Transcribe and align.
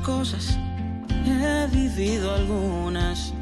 Cosas, 0.00 0.58
he 1.26 1.66
vivido 1.70 2.34
algunas. 2.34 3.32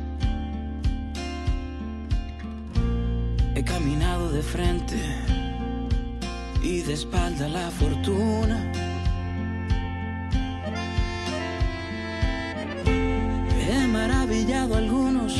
He 3.55 3.63
caminado 3.65 4.31
de 4.31 4.43
frente 4.43 4.97
y 6.63 6.81
de 6.83 6.95
espalda 6.95 7.49
la 7.49 7.71
fortuna. 7.71 8.73
He 12.85 13.87
maravillado 13.89 14.75
a 14.75 14.79
algunos, 14.79 15.35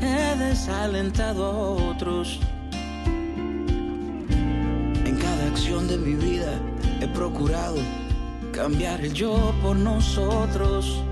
he 0.00 0.36
desalentado 0.38 1.44
a 1.46 1.50
otros. 1.90 2.40
En 5.04 5.16
cada 5.18 5.46
acción 5.48 5.88
de 5.88 5.96
mi 5.98 6.14
vida 6.14 6.52
he 7.00 7.08
procurado 7.08 7.99
cambiar 8.62 9.00
el 9.00 9.14
yo 9.14 9.54
por 9.62 9.74
nosotros. 9.74 11.02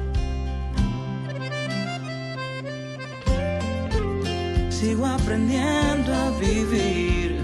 Sigo 4.69 5.07
aprendiendo 5.07 6.15
a 6.15 6.29
vivir, 6.39 7.41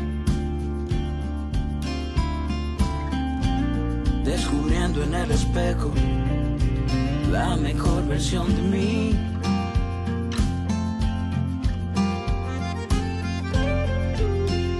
descubriendo 4.24 5.04
en 5.04 5.14
el 5.14 5.30
espejo 5.30 5.90
la 7.32 7.56
mejor 7.56 8.06
versión 8.06 8.54
de 8.56 8.62
mí. 8.74 9.16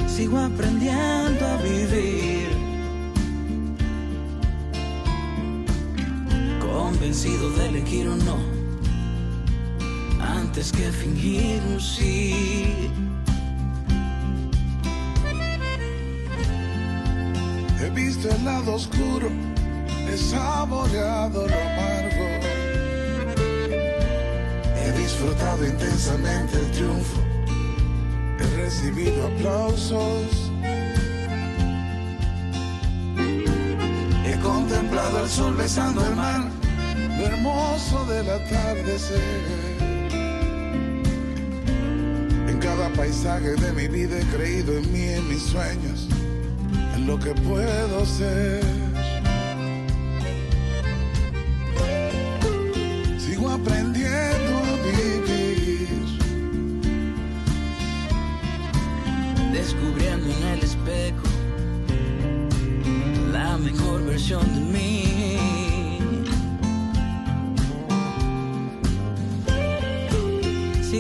Sigo 0.06 0.38
aprendiendo 0.38 1.47
a 1.47 1.56
vivir. 1.62 2.33
Convencido 6.95 7.50
de 7.50 7.69
elegir 7.69 8.09
un 8.09 8.25
no 8.25 8.37
antes 10.20 10.70
que 10.70 10.92
fingir 10.92 11.61
un 11.73 11.81
sí. 11.81 12.91
He 17.81 17.91
visto 17.91 18.28
el 18.31 18.45
lado 18.45 18.75
oscuro, 18.75 19.28
he 20.09 20.17
saboreado 20.17 21.48
lo 21.48 21.55
amargo. 21.55 22.27
He 24.77 24.92
disfrutado 24.97 25.67
intensamente 25.67 26.59
el 26.59 26.70
triunfo, 26.70 27.20
he 28.39 28.56
recibido 28.62 29.27
aplausos. 29.27 30.53
He 34.27 34.39
contemplado 34.39 35.25
el 35.25 35.28
sol 35.28 35.55
besando 35.55 36.06
el 36.06 36.17
mar 36.17 36.63
hermoso 37.25 38.05
del 38.06 38.28
atardecer. 38.28 39.20
En 42.48 42.59
cada 42.60 42.88
paisaje 42.91 43.54
de 43.56 43.72
mi 43.72 43.88
vida 43.88 44.19
he 44.19 44.37
creído 44.37 44.76
en 44.78 44.93
mí, 44.93 45.09
en 45.09 45.28
mis 45.28 45.43
sueños, 45.43 46.09
en 46.94 47.06
lo 47.06 47.19
que 47.19 47.32
puedo 47.34 48.06
ser. 48.06 48.84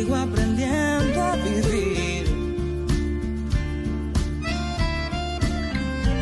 Sigo 0.04 0.16
aprendiendo 0.16 1.22
a 1.22 1.36
vivir. 1.36 2.24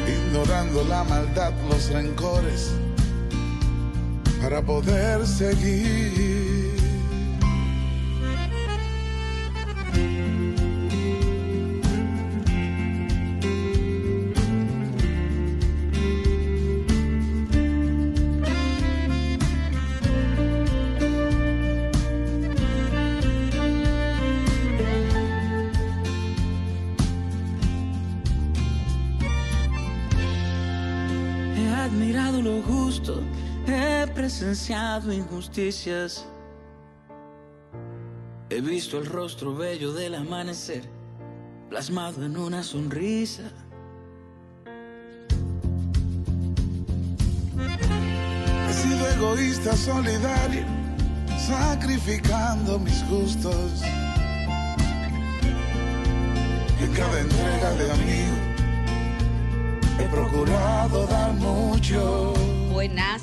ignorando 0.06 0.84
la 0.84 1.04
maldad, 1.04 1.52
los 1.68 1.90
rencores, 1.90 2.70
para 4.40 4.62
poder 4.62 5.26
seguir. 5.26 6.61
Presenciado 34.52 35.10
injusticias. 35.14 36.26
He 38.50 38.60
visto 38.60 38.98
el 38.98 39.06
rostro 39.06 39.54
bello 39.54 39.94
del 39.94 40.14
amanecer, 40.14 40.82
plasmado 41.70 42.22
en 42.22 42.36
una 42.36 42.62
sonrisa. 42.62 43.44
He 48.68 48.72
sido 48.74 49.08
egoísta, 49.08 49.74
solidario, 49.74 50.66
sacrificando 51.38 52.78
mis 52.78 53.08
gustos. 53.08 53.80
En 56.78 56.92
cada 56.92 57.20
entrega 57.20 57.70
de 57.70 57.90
amigo 57.90 58.36
he 59.98 60.04
procurado 60.08 61.06
dar 61.06 61.32
mucho. 61.32 62.34
Buenas 62.70 63.22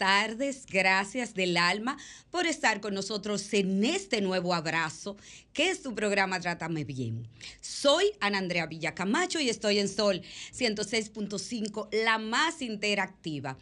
tardes, 0.00 0.64
gracias 0.64 1.34
del 1.34 1.58
alma 1.58 1.98
por 2.30 2.46
estar 2.46 2.80
con 2.80 2.94
nosotros 2.94 3.52
en 3.52 3.84
este 3.84 4.22
nuevo 4.22 4.54
abrazo 4.54 5.18
que 5.52 5.68
es 5.68 5.82
tu 5.82 5.94
programa 5.94 6.40
Trátame 6.40 6.84
Bien. 6.84 7.28
Soy 7.60 8.06
Ana 8.18 8.38
Andrea 8.38 8.64
Villacamacho 8.64 9.40
y 9.40 9.50
estoy 9.50 9.78
en 9.78 9.90
Sol 9.90 10.22
106.5, 10.54 11.90
la 11.92 12.16
más 12.16 12.62
interactiva. 12.62 13.58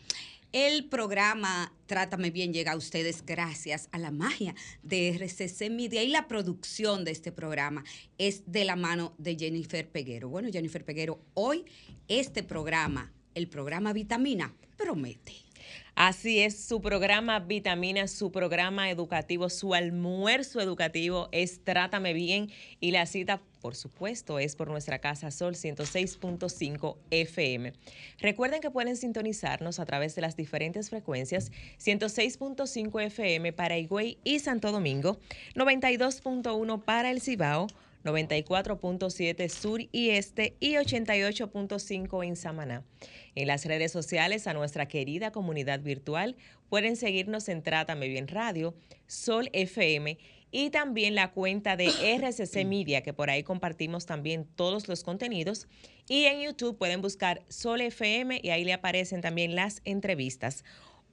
El 0.52 0.84
programa 0.84 1.72
Trátame 1.86 2.30
Bien 2.30 2.52
llega 2.52 2.70
a 2.70 2.76
ustedes 2.76 3.26
gracias 3.26 3.88
a 3.90 3.98
la 3.98 4.12
magia 4.12 4.54
de 4.84 5.08
RCC 5.08 5.70
Media 5.70 6.04
y 6.04 6.08
la 6.08 6.28
producción 6.28 7.04
de 7.04 7.10
este 7.10 7.32
programa 7.32 7.82
es 8.16 8.44
de 8.46 8.64
la 8.64 8.76
mano 8.76 9.12
de 9.18 9.36
Jennifer 9.36 9.88
Peguero. 9.88 10.28
Bueno, 10.28 10.50
Jennifer 10.52 10.84
Peguero, 10.84 11.18
hoy 11.34 11.64
este 12.06 12.44
programa, 12.44 13.12
el 13.34 13.48
programa 13.48 13.92
Vitamina, 13.92 14.54
promete. 14.76 15.47
Así 16.00 16.38
es, 16.38 16.56
su 16.56 16.80
programa 16.80 17.40
Vitamina, 17.40 18.06
su 18.06 18.30
programa 18.30 18.88
educativo, 18.88 19.48
su 19.48 19.74
almuerzo 19.74 20.60
educativo 20.60 21.28
es 21.32 21.64
Trátame 21.64 22.12
Bien 22.12 22.52
y 22.78 22.92
la 22.92 23.04
cita, 23.04 23.42
por 23.60 23.74
supuesto, 23.74 24.38
es 24.38 24.54
por 24.54 24.68
nuestra 24.68 25.00
casa 25.00 25.32
Sol 25.32 25.56
106.5 25.56 26.98
FM. 27.10 27.72
Recuerden 28.20 28.60
que 28.60 28.70
pueden 28.70 28.96
sintonizarnos 28.96 29.80
a 29.80 29.86
través 29.86 30.14
de 30.14 30.22
las 30.22 30.36
diferentes 30.36 30.88
frecuencias 30.88 31.50
106.5 31.84 33.02
FM 33.02 33.52
para 33.52 33.76
Higüey 33.76 34.18
y 34.22 34.38
Santo 34.38 34.70
Domingo, 34.70 35.18
92.1 35.56 36.84
para 36.84 37.10
el 37.10 37.20
Cibao, 37.20 37.66
94.7 38.04 39.48
sur 39.48 39.80
y 39.92 40.10
este 40.10 40.56
y 40.60 40.74
88.5 40.74 42.26
en 42.26 42.36
Samaná. 42.36 42.84
En 43.34 43.46
las 43.46 43.64
redes 43.64 43.92
sociales 43.92 44.46
a 44.46 44.54
nuestra 44.54 44.86
querida 44.86 45.32
comunidad 45.32 45.80
virtual 45.80 46.36
pueden 46.68 46.96
seguirnos 46.96 47.48
en 47.48 47.62
Trátame 47.62 48.08
Bien 48.08 48.28
Radio, 48.28 48.74
Sol 49.06 49.50
FM 49.52 50.18
y 50.50 50.70
también 50.70 51.14
la 51.14 51.32
cuenta 51.32 51.76
de 51.76 51.88
RCC 51.88 52.64
Media, 52.66 53.02
que 53.02 53.12
por 53.12 53.30
ahí 53.30 53.42
compartimos 53.42 54.06
también 54.06 54.46
todos 54.56 54.88
los 54.88 55.02
contenidos. 55.02 55.68
Y 56.08 56.24
en 56.24 56.40
YouTube 56.40 56.78
pueden 56.78 57.02
buscar 57.02 57.42
Sol 57.48 57.80
FM 57.80 58.40
y 58.42 58.50
ahí 58.50 58.64
le 58.64 58.72
aparecen 58.72 59.20
también 59.20 59.54
las 59.54 59.82
entrevistas. 59.84 60.64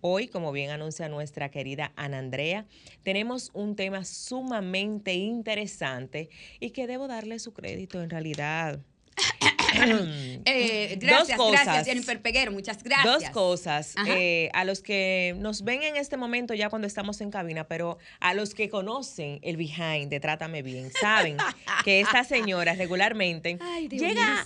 Hoy, 0.07 0.27
como 0.27 0.51
bien 0.51 0.69
anuncia 0.69 1.09
nuestra 1.09 1.49
querida 1.49 1.91
Ana 1.95 2.19
Andrea, 2.19 2.67
tenemos 3.01 3.49
un 3.55 3.75
tema 3.75 4.05
sumamente 4.05 5.15
interesante 5.15 6.29
y 6.59 6.69
que 6.69 6.85
debo 6.85 7.07
darle 7.07 7.39
su 7.39 7.53
crédito 7.53 8.03
en 8.03 8.11
realidad. 8.11 8.79
Eh, 9.77 10.97
gracias, 11.01 11.37
gracias, 11.37 11.85
Jennifer 11.85 12.21
Peguero, 12.21 12.51
muchas 12.53 12.81
gracias. 12.81 13.05
Dos 13.05 13.29
cosas. 13.31 13.95
Eh, 14.07 14.49
a 14.53 14.63
los 14.63 14.81
que 14.81 15.35
nos 15.39 15.63
ven 15.63 15.83
en 15.83 15.97
este 15.97 16.15
momento 16.15 16.53
ya 16.53 16.69
cuando 16.69 16.87
estamos 16.87 17.19
en 17.19 17.29
cabina, 17.29 17.67
pero 17.67 17.97
a 18.21 18.33
los 18.33 18.53
que 18.53 18.69
conocen 18.69 19.39
el 19.41 19.57
behind 19.57 20.09
de 20.09 20.21
Trátame 20.21 20.61
Bien, 20.61 20.91
saben 20.93 21.35
que 21.83 21.99
esta 21.99 22.23
señora 22.23 22.73
regularmente 22.75 23.57
llega 23.89 24.45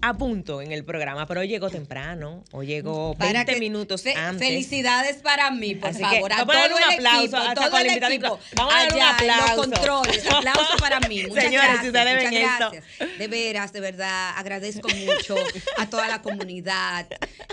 a 0.00 0.16
punto 0.16 0.62
en 0.62 0.72
el 0.72 0.84
programa, 0.84 1.26
pero 1.26 1.40
hoy 1.40 1.48
llegó 1.48 1.70
temprano, 1.70 2.44
o 2.52 2.62
llegó 2.62 3.14
20 3.16 3.58
minutos 3.58 4.04
antes. 4.06 4.46
Felicidades 4.46 5.16
para 5.16 5.50
mí, 5.50 5.74
por 5.74 5.94
favor. 5.94 6.32
a 6.32 6.44
todo 6.44 6.76
un 6.76 6.94
aplauso 6.94 7.36
equipo, 7.36 7.54
todo 7.54 7.78
el 7.78 7.90
equipo. 7.90 8.38
Vamos 8.54 8.74
a 8.74 8.78
dar 8.78 8.94
un 8.94 9.02
aplauso. 9.02 9.56
los 9.56 9.66
controles. 9.66 10.26
Aplauso 10.26 10.76
para 10.78 11.00
mí. 11.00 11.22
Muchas 11.26 11.44
Señores, 11.44 11.68
gracias, 11.68 11.80
si 11.82 11.86
ustedes 11.88 12.16
ven 12.16 12.34
gracias. 12.34 13.18
De 13.18 13.28
veras, 13.28 13.72
de 13.72 13.80
verdad, 13.80 14.32
agradezco 14.36 14.88
mucho 14.88 15.36
a 15.76 15.88
toda 15.88 16.08
la 16.08 16.22
comunidad 16.22 17.06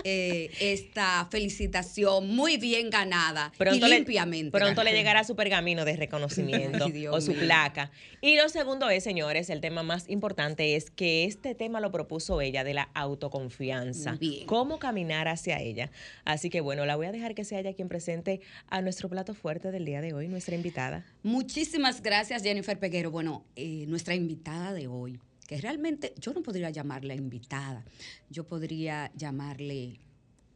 eh, 0.04 0.50
esta 0.60 1.26
felicitación 1.30 2.28
muy 2.28 2.58
bien 2.58 2.90
ganada 2.90 3.52
pronto 3.58 3.86
y 3.86 3.90
limpiamente. 3.90 4.56
Le, 4.56 4.64
pronto 4.64 4.84
le 4.84 4.92
llegará 4.92 5.24
su 5.24 5.34
pergamino 5.34 5.84
de 5.84 5.96
reconocimiento 5.96 6.86
o 7.10 7.20
su 7.20 7.34
placa. 7.34 7.90
Y 8.20 8.36
lo 8.36 8.48
segundo 8.48 8.88
es, 8.90 9.04
señores, 9.04 9.50
el 9.50 9.60
tema 9.60 9.82
más 9.82 10.08
importante 10.08 10.76
es 10.76 10.90
que 10.90 11.24
este 11.24 11.54
tema 11.54 11.80
lo 11.80 11.90
propuso 11.90 12.35
ella, 12.40 12.64
de 12.64 12.74
la 12.74 12.90
autoconfianza. 12.94 14.18
Cómo 14.46 14.78
caminar 14.78 15.28
hacia 15.28 15.60
ella. 15.60 15.90
Así 16.24 16.50
que 16.50 16.60
bueno, 16.60 16.86
la 16.86 16.96
voy 16.96 17.06
a 17.06 17.12
dejar 17.12 17.34
que 17.34 17.44
sea 17.44 17.60
ella 17.60 17.74
quien 17.74 17.88
presente 17.88 18.40
a 18.68 18.80
nuestro 18.82 19.08
plato 19.08 19.34
fuerte 19.34 19.70
del 19.70 19.84
día 19.84 20.00
de 20.00 20.12
hoy, 20.12 20.28
nuestra 20.28 20.54
invitada. 20.54 21.04
Muchísimas 21.22 22.02
gracias, 22.02 22.42
Jennifer 22.42 22.78
Peguero. 22.78 23.10
Bueno, 23.10 23.44
eh, 23.56 23.84
nuestra 23.88 24.14
invitada 24.14 24.72
de 24.72 24.86
hoy, 24.86 25.18
que 25.46 25.60
realmente 25.60 26.14
yo 26.18 26.32
no 26.32 26.42
podría 26.42 26.70
llamarla 26.70 27.14
invitada, 27.14 27.84
yo 28.30 28.44
podría 28.44 29.10
llamarle, 29.14 30.00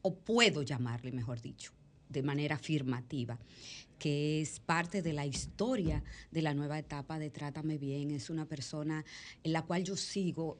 o 0.02 0.14
puedo 0.14 0.62
llamarle, 0.62 1.12
mejor 1.12 1.40
dicho, 1.40 1.72
de 2.08 2.22
manera 2.22 2.56
afirmativa 2.56 3.38
que 4.00 4.40
es 4.40 4.58
parte 4.58 5.02
de 5.02 5.12
la 5.12 5.26
historia 5.26 6.02
de 6.32 6.42
la 6.42 6.54
nueva 6.54 6.78
etapa 6.78 7.18
de 7.20 7.30
Trátame 7.30 7.76
Bien. 7.78 8.10
Es 8.10 8.30
una 8.30 8.46
persona 8.46 9.04
en 9.44 9.52
la 9.52 9.62
cual 9.62 9.84
yo 9.84 9.94
sigo 9.94 10.58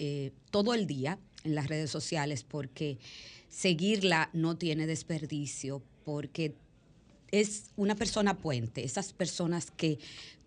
eh, 0.00 0.32
todo 0.50 0.74
el 0.74 0.86
día 0.86 1.18
en 1.42 1.56
las 1.56 1.66
redes 1.66 1.90
sociales 1.90 2.44
porque 2.44 2.98
seguirla 3.48 4.30
no 4.32 4.56
tiene 4.56 4.86
desperdicio, 4.86 5.82
porque 6.04 6.54
es 7.32 7.72
una 7.76 7.96
persona 7.96 8.38
puente, 8.38 8.84
esas 8.84 9.12
personas 9.12 9.72
que 9.72 9.98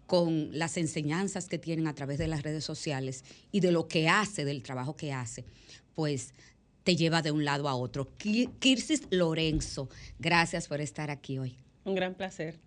con 0.08 0.58
las 0.58 0.78
enseñanzas 0.78 1.48
que 1.48 1.58
tienen 1.58 1.88
a 1.88 1.96
través 1.96 2.18
de 2.18 2.28
las 2.28 2.44
redes 2.44 2.64
sociales 2.64 3.24
y 3.52 3.60
de 3.60 3.72
lo 3.72 3.88
que 3.88 4.08
hace, 4.08 4.46
del 4.46 4.64
trabajo 4.64 4.96
que 4.96 5.14
hace, 5.14 5.46
pues 5.96 6.34
te 6.84 6.96
lleva 6.96 7.22
de 7.22 7.32
un 7.32 7.46
lado 7.46 7.68
a 7.68 7.76
otro. 7.76 8.10
Kirsis 8.18 9.04
Lorenzo, 9.10 9.90
gracias 10.20 10.68
por 10.68 10.82
estar 10.82 11.12
aquí 11.12 11.40
hoy. 11.40 11.58
Un 11.84 11.96
gran 11.96 12.16
placer. 12.16 12.60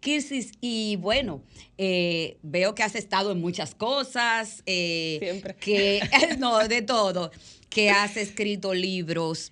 Kirsis, 0.00 0.52
y 0.60 0.96
bueno, 0.96 1.42
eh, 1.78 2.36
veo 2.42 2.74
que 2.74 2.82
has 2.82 2.94
estado 2.94 3.32
en 3.32 3.40
muchas 3.40 3.74
cosas. 3.74 4.62
Eh, 4.66 5.16
Siempre. 5.20 5.56
Que, 5.56 6.00
no, 6.38 6.68
de 6.68 6.82
todo. 6.82 7.30
Que 7.70 7.90
has 7.90 8.16
escrito 8.18 8.74
libros, 8.74 9.50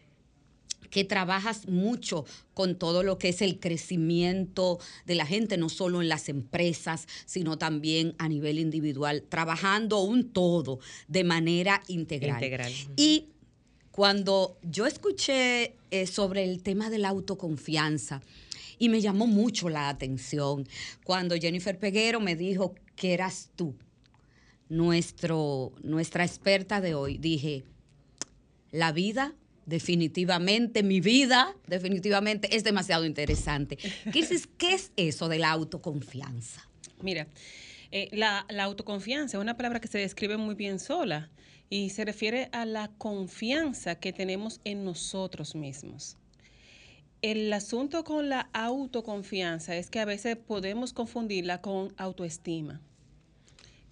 que 0.90 1.04
trabajas 1.04 1.68
mucho 1.68 2.26
con 2.52 2.78
todo 2.78 3.02
lo 3.02 3.16
que 3.16 3.30
es 3.30 3.40
el 3.40 3.58
crecimiento 3.58 4.78
de 5.06 5.14
la 5.14 5.24
gente, 5.24 5.56
no 5.56 5.70
solo 5.70 6.02
en 6.02 6.10
las 6.10 6.28
empresas, 6.28 7.08
sino 7.24 7.56
también 7.56 8.14
a 8.18 8.28
nivel 8.28 8.58
individual, 8.58 9.24
trabajando 9.26 10.00
un 10.00 10.32
todo 10.32 10.80
de 11.08 11.24
manera 11.24 11.82
integral. 11.88 12.44
Integral. 12.44 12.72
Y 12.96 13.30
cuando 13.90 14.58
yo 14.62 14.86
escuché 14.86 15.76
eh, 15.90 16.06
sobre 16.06 16.44
el 16.44 16.62
tema 16.62 16.90
de 16.90 16.98
la 16.98 17.08
autoconfianza, 17.08 18.20
y 18.82 18.88
me 18.88 19.00
llamó 19.00 19.28
mucho 19.28 19.68
la 19.68 19.88
atención 19.88 20.66
cuando 21.04 21.36
Jennifer 21.36 21.78
Peguero 21.78 22.18
me 22.18 22.34
dijo 22.34 22.74
que 22.96 23.14
eras 23.14 23.52
tú, 23.54 23.76
nuestro, 24.68 25.72
nuestra 25.84 26.24
experta 26.24 26.80
de 26.80 26.96
hoy. 26.96 27.16
Dije, 27.16 27.62
la 28.72 28.90
vida 28.90 29.36
definitivamente, 29.66 30.82
mi 30.82 31.00
vida 31.00 31.54
definitivamente 31.68 32.56
es 32.56 32.64
demasiado 32.64 33.04
interesante. 33.04 33.78
¿Qué 34.12 34.18
es, 34.18 34.48
qué 34.58 34.74
es 34.74 34.90
eso 34.96 35.28
de 35.28 35.38
la 35.38 35.52
autoconfianza? 35.52 36.68
Mira, 37.00 37.28
eh, 37.92 38.08
la, 38.10 38.46
la 38.48 38.64
autoconfianza 38.64 39.36
es 39.36 39.40
una 39.40 39.56
palabra 39.56 39.78
que 39.78 39.86
se 39.86 39.98
describe 39.98 40.38
muy 40.38 40.56
bien 40.56 40.80
sola 40.80 41.30
y 41.70 41.90
se 41.90 42.04
refiere 42.04 42.48
a 42.50 42.66
la 42.66 42.88
confianza 42.98 43.94
que 44.00 44.12
tenemos 44.12 44.60
en 44.64 44.84
nosotros 44.84 45.54
mismos. 45.54 46.16
El 47.22 47.52
asunto 47.52 48.02
con 48.02 48.28
la 48.28 48.48
autoconfianza 48.52 49.76
es 49.76 49.90
que 49.90 50.00
a 50.00 50.04
veces 50.04 50.36
podemos 50.36 50.92
confundirla 50.92 51.60
con 51.60 51.94
autoestima, 51.96 52.80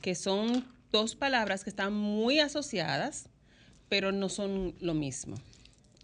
que 0.02 0.16
son 0.16 0.66
dos 0.90 1.14
palabras 1.14 1.62
que 1.62 1.70
están 1.70 1.94
muy 1.94 2.40
asociadas, 2.40 3.28
pero 3.88 4.10
no 4.10 4.28
son 4.28 4.74
lo 4.80 4.94
mismo. 4.94 5.36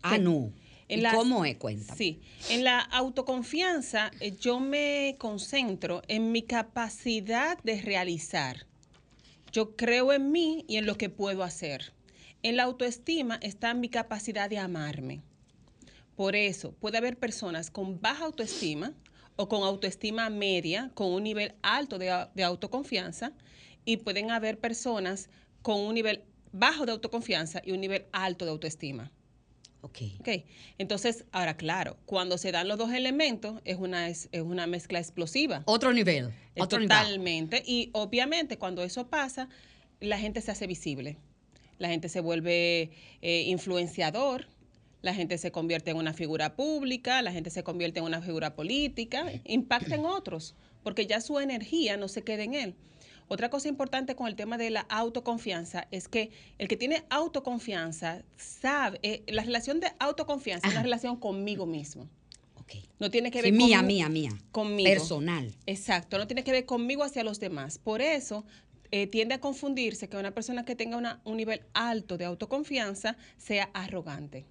Ah, 0.03 0.19
no. 0.19 0.53
En 0.89 1.03
¿Cómo 1.13 1.45
es? 1.45 1.57
cuenta? 1.57 1.97
Sí, 1.97 2.21
en 2.49 2.63
la 2.63 2.79
autoconfianza 2.79 4.13
eh, 4.21 4.37
yo 4.39 4.61
me 4.61 5.17
concentro 5.19 6.03
en 6.07 6.31
mi 6.31 6.43
capacidad 6.43 7.59
de 7.65 7.83
realizar. 7.83 8.67
Yo 9.51 9.75
creo 9.75 10.13
en 10.13 10.31
mí 10.31 10.65
y 10.69 10.77
en 10.77 10.87
lo 10.87 10.97
que 10.97 11.09
puedo 11.09 11.43
hacer. 11.43 11.93
En 12.45 12.57
la 12.57 12.63
autoestima 12.63 13.41
está 13.43 13.75
mi 13.75 13.89
capacidad 13.89 14.49
de 14.49 14.59
amarme. 14.59 15.23
Por 16.17 16.35
eso 16.35 16.73
puede 16.73 16.99
haber 16.99 17.19
personas 17.19 17.71
con 17.71 18.01
baja 18.01 18.25
autoestima 18.25 18.95
o 19.37 19.49
con 19.49 19.63
autoestima 19.63 20.31
media, 20.31 20.91
con 20.95 21.13
un 21.13 21.23
nivel 21.23 21.55
alto 21.63 21.99
de, 21.99 22.43
autoconfianza, 22.43 23.33
y 23.85 23.99
pueden 23.99 24.31
haber 24.31 24.59
personas 24.59 25.29
con 25.63 25.81
un 25.81 25.95
nivel 25.95 26.25
bajo 26.53 26.87
de 26.87 26.93
autoconfianza 26.93 27.61
y 27.65 27.73
un 27.73 27.81
nivel 27.81 28.07
alto 28.13 28.47
de 28.47 28.51
autoestima. 28.51 29.13
Ok. 29.83 29.99
okay. 30.21 30.47
Entonces, 30.79 31.27
ahora 31.33 31.57
claro, 31.57 31.99
cuando 32.07 32.39
se 32.39 32.51
dan 32.51 32.67
los 32.67 32.79
dos 32.79 32.93
elementos 32.93 33.61
es 33.65 33.77
una, 33.77 34.09
es, 34.09 34.29
una 34.33 34.67
mezcla 34.67 34.99
explosiva. 34.99 35.63
Otro 35.67 35.93
nivel. 35.93 36.33
totalmente. 36.57 37.63
Y 37.65 37.91
obviamente 37.93 38.57
cuando 38.57 38.83
eso 38.83 39.09
pasa, 39.09 39.49
la 40.01 40.19
gente 40.19 40.41
se 40.41 40.51
hace 40.51 40.67
visible. 40.67 41.19
La 41.79 41.89
gente 41.89 42.09
se 42.09 42.21
vuelve 42.21 42.91
eh, 43.21 43.43
influenciador, 43.43 44.49
la 45.07 45.15
gente 45.15 45.39
se 45.39 45.53
convierte 45.53 45.93
en 45.93 45.97
una 45.97 46.13
figura 46.13 46.57
pública, 46.57 47.23
la 47.23 47.33
gente 47.33 47.49
se 47.49 47.63
convierte 47.63 48.01
en 48.01 48.05
una 48.05 48.21
figura 48.21 48.55
política, 48.55 49.25
impacta 49.45 49.95
en 49.95 50.05
otros, 50.05 50.57
porque 50.83 51.07
ya 51.07 51.21
su 51.21 51.39
energía 51.39 51.97
no 51.97 52.09
se 52.09 52.23
queda 52.23 52.43
en 52.43 52.55
él. 52.55 52.75
Otra 53.29 53.49
cosa 53.49 53.69
importante 53.69 54.17
con 54.17 54.27
el 54.27 54.35
tema 54.35 54.59
de 54.59 54.71
la 54.71 54.81
autoconfianza 54.81 55.87
es 55.93 56.09
que 56.09 56.31
el 56.59 56.67
que 56.67 56.77
tiene 56.77 57.05
autoconfianza 57.09 58.25
sabe, 58.37 58.99
eh, 59.03 59.23
la 59.29 59.43
relación 59.45 59.79
de 59.79 59.93
autoconfianza 60.01 60.67
es 60.67 60.75
una 60.75 60.83
relación 60.83 61.17
conmigo 61.17 61.67
mismo. 61.67 62.09
No 62.99 63.11
tiene 63.11 63.31
que 63.31 63.43
ver 63.43 63.53
con 63.53 63.59
mía, 63.59 63.83
mía, 63.83 64.09
mía. 64.09 64.33
Conmigo. 64.51 64.89
Personal. 64.91 65.55
Exacto, 65.67 66.19
no 66.19 66.27
tiene 66.27 66.43
que 66.43 66.51
ver 66.51 66.67
conmigo 66.67 67.05
hacia 67.05 67.23
los 67.23 67.39
demás. 67.39 67.79
Por 67.79 68.03
eso 68.03 68.45
eh, 68.91 69.07
tiende 69.07 69.37
a 69.37 69.41
confundirse 69.41 70.09
que 70.09 70.17
una 70.17 70.33
persona 70.33 70.65
que 70.65 70.75
tenga 70.75 71.21
un 71.25 71.37
nivel 71.37 71.63
alto 71.75 72.19
de 72.19 72.25
autoconfianza 72.25 73.17
sea 73.37 73.71
arrogante 73.73 74.47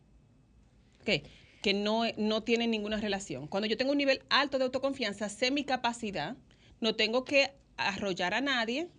que 1.06 1.74
no, 1.74 2.04
no 2.18 2.44
tienen 2.44 2.72
ninguna 2.72 3.00
relación. 3.00 3.48
Cuando 3.48 3.68
yo 3.68 3.78
tengo 3.78 3.92
un 3.92 3.98
nivel 3.98 4.22
alto 4.30 4.58
de 4.58 4.66
autoconfianza, 4.66 5.30
sé 5.30 5.52
mi 5.52 5.64
capacidad, 5.64 6.36
no 6.82 6.96
tengo 6.96 7.24
que 7.24 7.54
arrollar 7.78 8.34
a 8.34 8.42
nadie, 8.42 8.90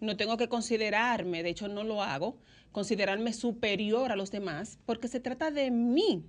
no 0.00 0.16
tengo 0.16 0.36
que 0.36 0.48
considerarme, 0.48 1.42
de 1.42 1.50
hecho 1.50 1.68
no 1.68 1.84
lo 1.84 2.02
hago, 2.02 2.38
considerarme 2.72 3.32
superior 3.32 4.12
a 4.12 4.16
los 4.16 4.30
demás, 4.30 4.78
porque 4.86 5.08
se 5.08 5.20
trata 5.20 5.50
de 5.50 5.70
mí, 5.70 6.24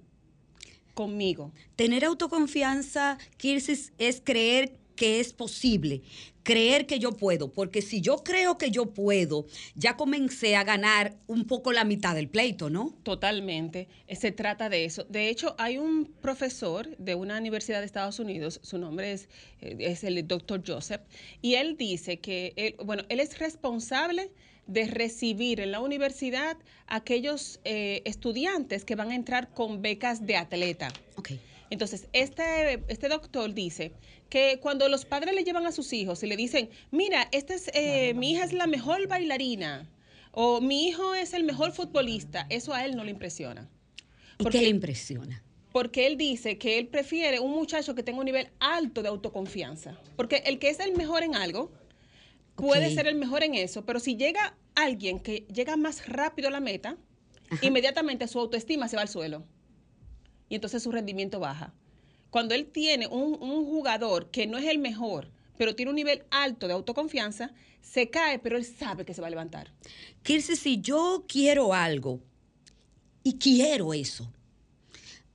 conmigo. 0.96 1.52
Tener 1.76 2.06
autoconfianza, 2.06 3.20
Kirsis, 3.38 3.94
es 4.00 4.22
creer 4.24 4.78
que 4.96 5.20
es 5.20 5.34
posible, 5.34 6.02
creer 6.44 6.86
que 6.86 7.00
yo 7.00 7.12
puedo, 7.12 7.52
porque 7.52 7.82
si 7.82 8.02
yo 8.02 8.18
creo 8.24 8.58
que 8.58 8.70
yo 8.72 8.94
puedo, 8.94 9.46
ya 9.76 9.98
comencé 9.98 10.56
a 10.56 10.64
ganar 10.64 11.16
un 11.28 11.46
poco 11.46 11.72
la 11.72 11.84
mitad 11.84 12.14
del 12.16 12.28
pleito, 12.30 12.70
¿no? 12.70 12.94
Totalmente. 13.04 13.88
Eh, 14.08 14.16
Se 14.16 14.32
trata 14.32 14.70
de 14.70 14.86
eso. 14.86 15.06
De 15.10 15.30
hecho, 15.30 15.56
hay 15.58 15.78
un 15.78 16.06
profesor 16.22 16.96
de 16.98 17.16
una 17.16 17.38
universidad 17.40 17.80
de 17.80 17.86
Estados 17.86 18.20
Unidos, 18.20 18.60
su 18.64 18.78
nombre 18.78 19.12
es, 19.12 19.28
eh, 19.62 19.76
es 19.80 20.04
el 20.04 20.28
doctor 20.28 20.64
Joseph, 20.66 21.02
y 21.42 21.56
él 21.56 21.78
dice 21.78 22.18
que, 22.18 22.54
él- 22.56 22.76
bueno, 22.86 23.04
él 23.10 23.20
es 23.20 23.40
responsable 23.40 24.30
de 24.68 24.86
recibir 24.86 25.60
en 25.60 25.72
la 25.72 25.80
universidad 25.80 26.58
aquellos 26.88 27.60
eh, 27.66 28.02
estudiantes 28.06 28.84
que 28.86 28.96
van 28.96 29.12
a 29.12 29.16
entrar 29.16 29.50
con 29.54 29.82
becas 29.82 30.26
de 30.26 30.38
atleta. 30.38 30.88
Ok. 31.18 31.32
Entonces, 31.72 32.08
este, 32.14 32.84
este 32.88 33.08
doctor 33.10 33.54
dice 33.54 33.92
que 34.36 34.60
cuando 34.60 34.90
los 34.90 35.06
padres 35.06 35.34
le 35.34 35.46
llevan 35.46 35.66
a 35.66 35.72
sus 35.72 35.94
hijos 35.94 36.22
y 36.22 36.28
le 36.28 36.36
dicen, 36.36 36.70
mira, 36.92 37.30
este 37.32 37.54
es, 37.54 37.72
eh, 37.74 38.14
mi 38.16 38.32
hija 38.34 38.44
es 38.44 38.52
la 38.52 38.68
mejor 38.68 39.08
bailarina 39.08 39.90
o 40.34 40.60
mi 40.60 40.90
hijo 40.90 41.16
es 41.16 41.34
el 41.34 41.46
mejor 41.46 41.72
futbolista, 41.72 42.46
eso 42.50 42.74
a 42.74 42.84
él 42.84 42.98
no 42.98 43.06
le 43.06 43.12
impresiona. 43.12 43.70
¿Y 44.38 44.44
Porque- 44.44 44.58
qué 44.58 44.64
le 44.66 44.72
impresiona? 44.72 45.42
Porque 45.72 46.06
él 46.06 46.18
dice 46.18 46.58
que 46.58 46.80
él 46.80 46.88
prefiere 46.88 47.40
un 47.40 47.52
muchacho 47.52 47.96
que 47.96 48.04
tenga 48.04 48.20
un 48.20 48.26
nivel 48.26 48.50
alto 48.60 49.02
de 49.02 49.08
autoconfianza. 49.08 49.98
Porque 50.18 50.44
el 50.46 50.60
que 50.60 50.68
es 50.68 50.82
el 50.82 50.98
mejor 50.98 51.24
en 51.24 51.36
algo 51.36 51.72
puede 52.58 52.94
ser 52.94 53.08
el 53.08 53.16
mejor 53.16 53.42
en 53.42 53.56
eso, 53.56 53.86
pero 53.86 54.02
si 54.02 54.18
llega 54.18 54.58
alguien 54.76 55.22
que 55.22 55.46
llega 55.54 55.78
más 55.78 56.10
rápido 56.10 56.50
a 56.50 56.52
la 56.52 56.60
meta, 56.60 56.98
inmediatamente 57.62 58.28
su 58.28 58.38
autoestima 58.40 58.90
se 58.90 58.98
va 58.98 59.04
al 59.04 59.08
suelo. 59.08 59.46
Y 60.50 60.56
entonces 60.56 60.84
su 60.84 60.92
rendimiento 60.92 61.40
baja. 61.40 61.74
Cuando 62.36 62.54
él 62.54 62.66
tiene 62.66 63.08
un, 63.08 63.42
un 63.42 63.64
jugador 63.64 64.30
que 64.30 64.46
no 64.46 64.58
es 64.58 64.66
el 64.66 64.78
mejor, 64.78 65.32
pero 65.58 65.74
tiene 65.74 65.92
un 65.92 65.96
nivel 65.96 66.24
alto 66.32 66.68
de 66.68 66.74
autoconfianza, 66.74 67.54
se 67.82 68.10
cae, 68.10 68.40
pero 68.40 68.58
él 68.58 68.66
sabe 68.66 69.06
que 69.06 69.14
se 69.14 69.22
va 69.22 69.28
a 69.28 69.30
levantar. 69.30 69.72
Kirsi, 70.22 70.58
si 70.58 70.82
yo 70.82 71.24
quiero 71.30 71.74
algo 71.74 72.20
y 73.24 73.38
quiero 73.38 73.94
eso, 73.94 74.30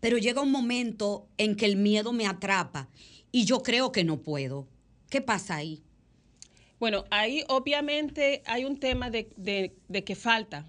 pero 0.01 0.19
llega 0.19 0.43
un 0.43 0.51
momento 0.53 1.27
en 1.39 1.57
que 1.57 1.65
el 1.65 1.77
miedo 1.77 2.13
me 2.13 2.27
atrapa 2.27 2.91
y 3.33 3.47
yo 3.47 3.63
creo 3.63 3.93
que 3.93 4.05
no 4.05 4.21
puedo, 4.21 4.69
¿qué 5.09 5.23
pasa 5.23 5.57
ahí? 5.57 5.83
Bueno, 6.79 7.07
ahí 7.11 7.45
obviamente 7.49 8.43
hay 8.45 8.67
un 8.67 8.79
tema 8.79 9.09
de, 9.09 9.31
de- 9.39 9.75
de 9.89 10.05
que 10.05 10.15
falta 10.17 10.67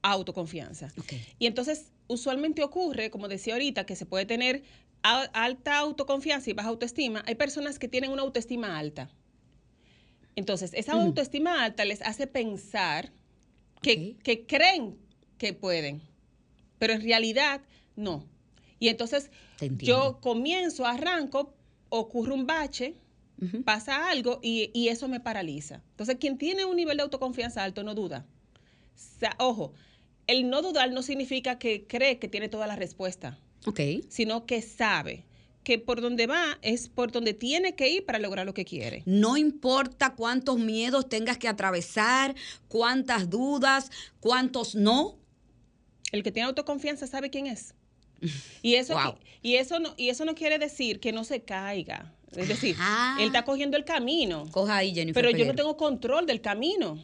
autoconfianza. 0.00 0.90
Ok. 0.98 1.12
Y 1.38 1.46
entonces 1.46 1.92
usualmente 2.06 2.62
ocurre, 2.62 3.10
como 3.10 3.28
decía 3.28 3.52
ahorita, 3.52 3.84
que 3.84 3.96
se 3.96 4.06
puede 4.06 4.24
tener 4.26 4.62
alta 5.04 5.78
autoconfianza 5.78 6.50
y 6.50 6.54
baja 6.54 6.70
autoestima. 6.70 7.22
Hay 7.26 7.34
personas 7.34 7.78
que 7.78 7.88
tienen 7.88 8.10
una 8.10 8.22
autoestima 8.22 8.78
alta. 8.78 9.10
Entonces, 10.34 10.72
esa 10.74 10.94
autoestima 10.94 11.62
alta 11.62 11.84
les 11.84 12.02
hace 12.02 12.26
pensar 12.26 13.12
que, 13.82 14.16
que 14.22 14.46
creen 14.46 14.96
que 15.38 15.52
pueden, 15.52 16.02
pero 16.78 16.94
en 16.94 17.02
realidad 17.02 17.60
no. 17.96 18.26
Y 18.80 18.88
entonces 18.88 19.30
yo 19.78 20.18
comienzo, 20.20 20.86
arranco, 20.86 21.54
ocurre 21.90 22.32
un 22.32 22.46
bache, 22.46 22.96
pasa 23.64 24.08
algo 24.08 24.40
y, 24.42 24.70
y 24.72 24.88
eso 24.88 25.06
me 25.06 25.20
paraliza. 25.20 25.82
Entonces, 25.90 26.16
quien 26.18 26.38
tiene 26.38 26.64
un 26.64 26.76
nivel 26.76 26.96
de 26.96 27.02
autoconfianza 27.02 27.62
alto 27.62 27.84
no 27.84 27.94
duda. 27.94 28.26
Ojo, 29.38 29.74
el 30.26 30.48
no 30.48 30.62
dudar 30.62 30.90
no 30.92 31.02
significa 31.02 31.58
que 31.58 31.86
cree 31.86 32.18
que 32.18 32.28
tiene 32.28 32.48
toda 32.48 32.66
la 32.66 32.74
respuesta, 32.74 33.38
Ok. 33.66 33.80
sino 34.08 34.46
que 34.46 34.60
sabe 34.62 35.24
que 35.62 35.78
por 35.78 36.00
donde 36.02 36.26
va 36.26 36.58
es 36.60 36.88
por 36.90 37.10
donde 37.10 37.32
tiene 37.32 37.74
que 37.74 37.88
ir 37.88 38.04
para 38.04 38.18
lograr 38.18 38.44
lo 38.44 38.52
que 38.52 38.64
quiere. 38.66 39.02
No 39.06 39.36
importa 39.38 40.14
cuántos 40.14 40.58
miedos 40.58 41.08
tengas 41.08 41.38
que 41.38 41.48
atravesar, 41.48 42.34
cuántas 42.68 43.30
dudas, 43.30 43.90
cuántos 44.20 44.74
no. 44.74 45.16
El 46.12 46.22
que 46.22 46.30
tiene 46.30 46.46
autoconfianza 46.48 47.06
sabe 47.06 47.30
quién 47.30 47.46
es. 47.46 47.74
Y 48.62 48.74
eso, 48.74 48.94
Wow. 48.94 49.14
y, 49.42 49.54
eso 49.56 49.78
no, 49.80 49.94
y 49.96 50.08
eso 50.10 50.24
no 50.24 50.34
quiere 50.34 50.58
decir 50.58 51.00
que 51.00 51.12
no 51.12 51.24
se 51.24 51.42
caiga. 51.42 52.12
Es 52.36 52.48
decir, 52.48 52.74
Ajá. 52.78 53.16
él 53.20 53.26
está 53.28 53.44
cogiendo 53.44 53.76
el 53.76 53.84
camino, 53.84 54.46
Coja 54.50 54.76
ahí, 54.78 54.92
Jennifer. 54.94 55.22
pero 55.24 55.36
yo 55.36 55.44
no 55.46 55.54
tengo 55.54 55.76
control 55.76 56.26
del 56.26 56.40
camino. 56.40 57.02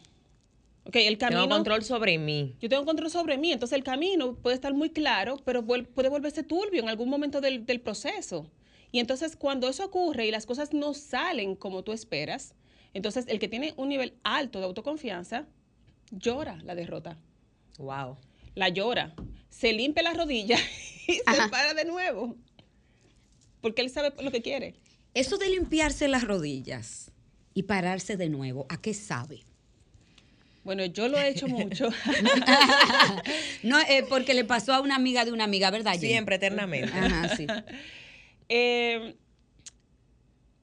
Ok, 0.85 0.97
el 0.97 1.19
camino... 1.19 1.43
Tengo 1.43 1.55
control 1.55 1.85
sobre 1.85 2.19
mí. 2.19 2.57
Yo 2.61 2.69
tengo 2.69 2.85
control 2.85 3.11
sobre 3.11 3.37
mí, 3.39 3.53
entonces 3.53 3.77
el 3.77 3.85
camino 3.85 4.35
puede 4.37 4.55
estar 4.55 4.73
muy 4.75 4.91
claro, 4.91 5.37
pero 5.45 5.65
puede 5.65 6.09
volverse 6.09 6.43
turbio 6.43 6.83
en 6.83 6.89
algún 6.89 7.09
momento 7.09 7.41
del, 7.41 7.67
del 7.67 7.81
proceso. 7.81 8.51
Y 8.93 8.99
entonces 8.99 9.37
cuando 9.37 9.69
eso 9.69 9.85
ocurre 9.85 10.27
y 10.27 10.31
las 10.31 10.47
cosas 10.47 10.73
no 10.73 10.95
salen 10.95 11.55
como 11.55 11.85
tú 11.85 11.93
esperas, 11.93 12.55
entonces 12.93 13.27
el 13.29 13.39
que 13.39 13.49
tiene 13.49 13.75
un 13.77 13.89
nivel 13.89 14.15
alto 14.25 14.59
de 14.59 14.65
autoconfianza 14.65 15.47
llora 16.11 16.59
la 16.65 16.75
derrota, 16.75 17.17
Wow. 17.79 18.17
la 18.55 18.69
llora, 18.69 19.15
se 19.49 19.73
limpia 19.73 20.03
la 20.03 20.13
rodilla 20.13 20.57
y 21.07 21.13
se 21.15 21.49
para 21.51 21.73
de 21.73 21.85
nuevo, 21.85 22.37
porque 23.61 23.83
él 23.83 23.91
sabe 23.91 24.13
lo 24.23 24.31
que 24.31 24.43
quiere. 24.43 24.75
Eso 25.15 25.39
de 25.39 25.51
limpiarse 25.51 26.09
las 26.09 26.25
rodillas 26.25 27.13
y 27.55 27.65
pararse 27.65 28.17
de 28.17 28.29
nuevo, 28.29 28.67
¿a 28.69 28.81
qué 28.81 28.93
sabe? 28.95 29.45
Bueno, 30.63 30.85
yo 30.85 31.09
lo 31.09 31.19
he 31.19 31.29
hecho 31.29 31.49
mucho. 31.49 31.89
no, 33.63 33.81
eh, 33.81 34.05
porque 34.09 34.35
le 34.35 34.45
pasó 34.45 34.75
a 34.75 34.81
una 34.81 34.95
amiga 34.95 35.25
de 35.25 35.33
una 35.33 35.45
amiga, 35.45 35.71
¿verdad? 35.71 35.93
Jenny? 35.93 36.09
Siempre, 36.09 36.37
eternamente. 36.37 36.93
Ajá, 36.93 37.37
sí. 37.37 37.47
Eh, 38.53 39.15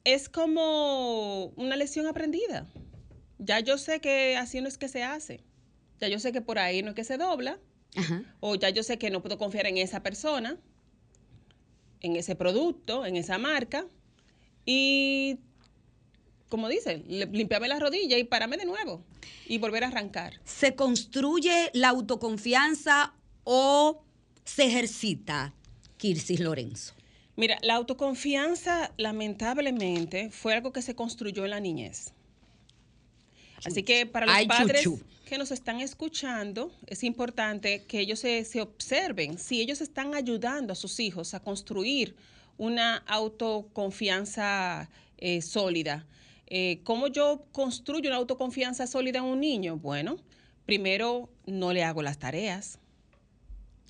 es 0.04 0.28
como 0.28 1.46
una 1.56 1.78
lección 1.78 2.06
aprendida. 2.06 2.68
Ya 3.40 3.62
yo 3.62 3.78
sé 3.78 4.02
que 4.02 4.36
así 4.36 4.60
no 4.60 4.68
es 4.68 4.78
que 4.78 4.90
se 4.90 5.04
hace. 5.04 5.40
Ya 6.02 6.10
yo 6.10 6.20
sé 6.20 6.34
que 6.34 6.42
por 6.42 6.60
ahí 6.60 6.84
no 6.84 6.90
es 6.90 6.96
que 6.96 7.06
se 7.06 7.18
dobla. 7.18 7.60
Ajá. 7.96 8.24
O 8.42 8.56
ya 8.56 8.70
yo 8.72 8.84
sé 8.84 8.98
que 8.98 9.10
no 9.10 9.22
puedo 9.22 9.38
confiar 9.38 9.68
en 9.68 9.78
esa 9.78 10.04
persona, 10.04 10.58
en 12.02 12.18
ese 12.18 12.36
producto, 12.36 13.06
en 13.06 13.16
esa 13.16 13.38
marca. 13.38 13.86
Y, 14.66 15.40
como 16.50 16.70
dice, 16.70 17.04
limpiarme 17.08 17.68
la 17.68 17.80
rodilla 17.80 18.18
y 18.18 18.24
pararme 18.24 18.58
de 18.58 18.66
nuevo. 18.66 19.04
Y 19.48 19.58
volver 19.58 19.84
a 19.84 19.88
arrancar. 19.88 20.40
¿Se 20.46 20.76
construye 20.76 21.70
la 21.74 21.90
autoconfianza 21.90 23.14
o 23.44 24.04
se 24.44 24.66
ejercita, 24.66 25.54
Kirsis 25.98 26.40
Lorenzo? 26.40 26.94
Mira, 27.36 27.58
la 27.62 27.76
autoconfianza, 27.76 28.92
lamentablemente, 28.98 30.32
fue 30.32 30.54
algo 30.54 30.74
que 30.74 30.82
se 30.82 30.96
construyó 30.96 31.46
en 31.46 31.52
la 31.52 31.60
niñez. 31.60 32.14
Así 33.64 33.84
que 33.84 34.06
para 34.06 34.26
los 34.26 34.36
Ay, 34.36 34.48
padres 34.48 34.84
chuchu. 34.84 35.04
que 35.26 35.38
nos 35.38 35.52
están 35.52 35.82
escuchando, 35.82 36.72
es 36.88 37.04
importante 37.04 37.84
que 37.86 38.00
ellos 38.00 38.20
se, 38.20 38.46
se 38.46 38.62
observen 38.62 39.38
si 39.38 39.62
ellos 39.62 39.82
están 39.82 40.16
ayudando 40.16 40.74
a 40.74 40.76
sus 40.76 41.00
hijos 41.00 41.34
a 41.34 41.40
construir 41.40 42.16
una 42.58 42.98
autoconfianza 42.98 44.90
eh, 45.18 45.42
sólida. 45.42 46.06
Eh, 46.50 46.80
¿Cómo 46.84 47.08
yo 47.08 47.46
construyo 47.52 48.10
una 48.10 48.18
autoconfianza 48.18 48.88
sólida 48.88 49.20
en 49.20 49.26
un 49.26 49.40
niño? 49.40 49.78
Bueno, 49.78 50.18
primero 50.66 51.30
no 51.46 51.74
le 51.74 51.84
hago 51.84 52.02
las 52.02 52.18
tareas. 52.20 52.80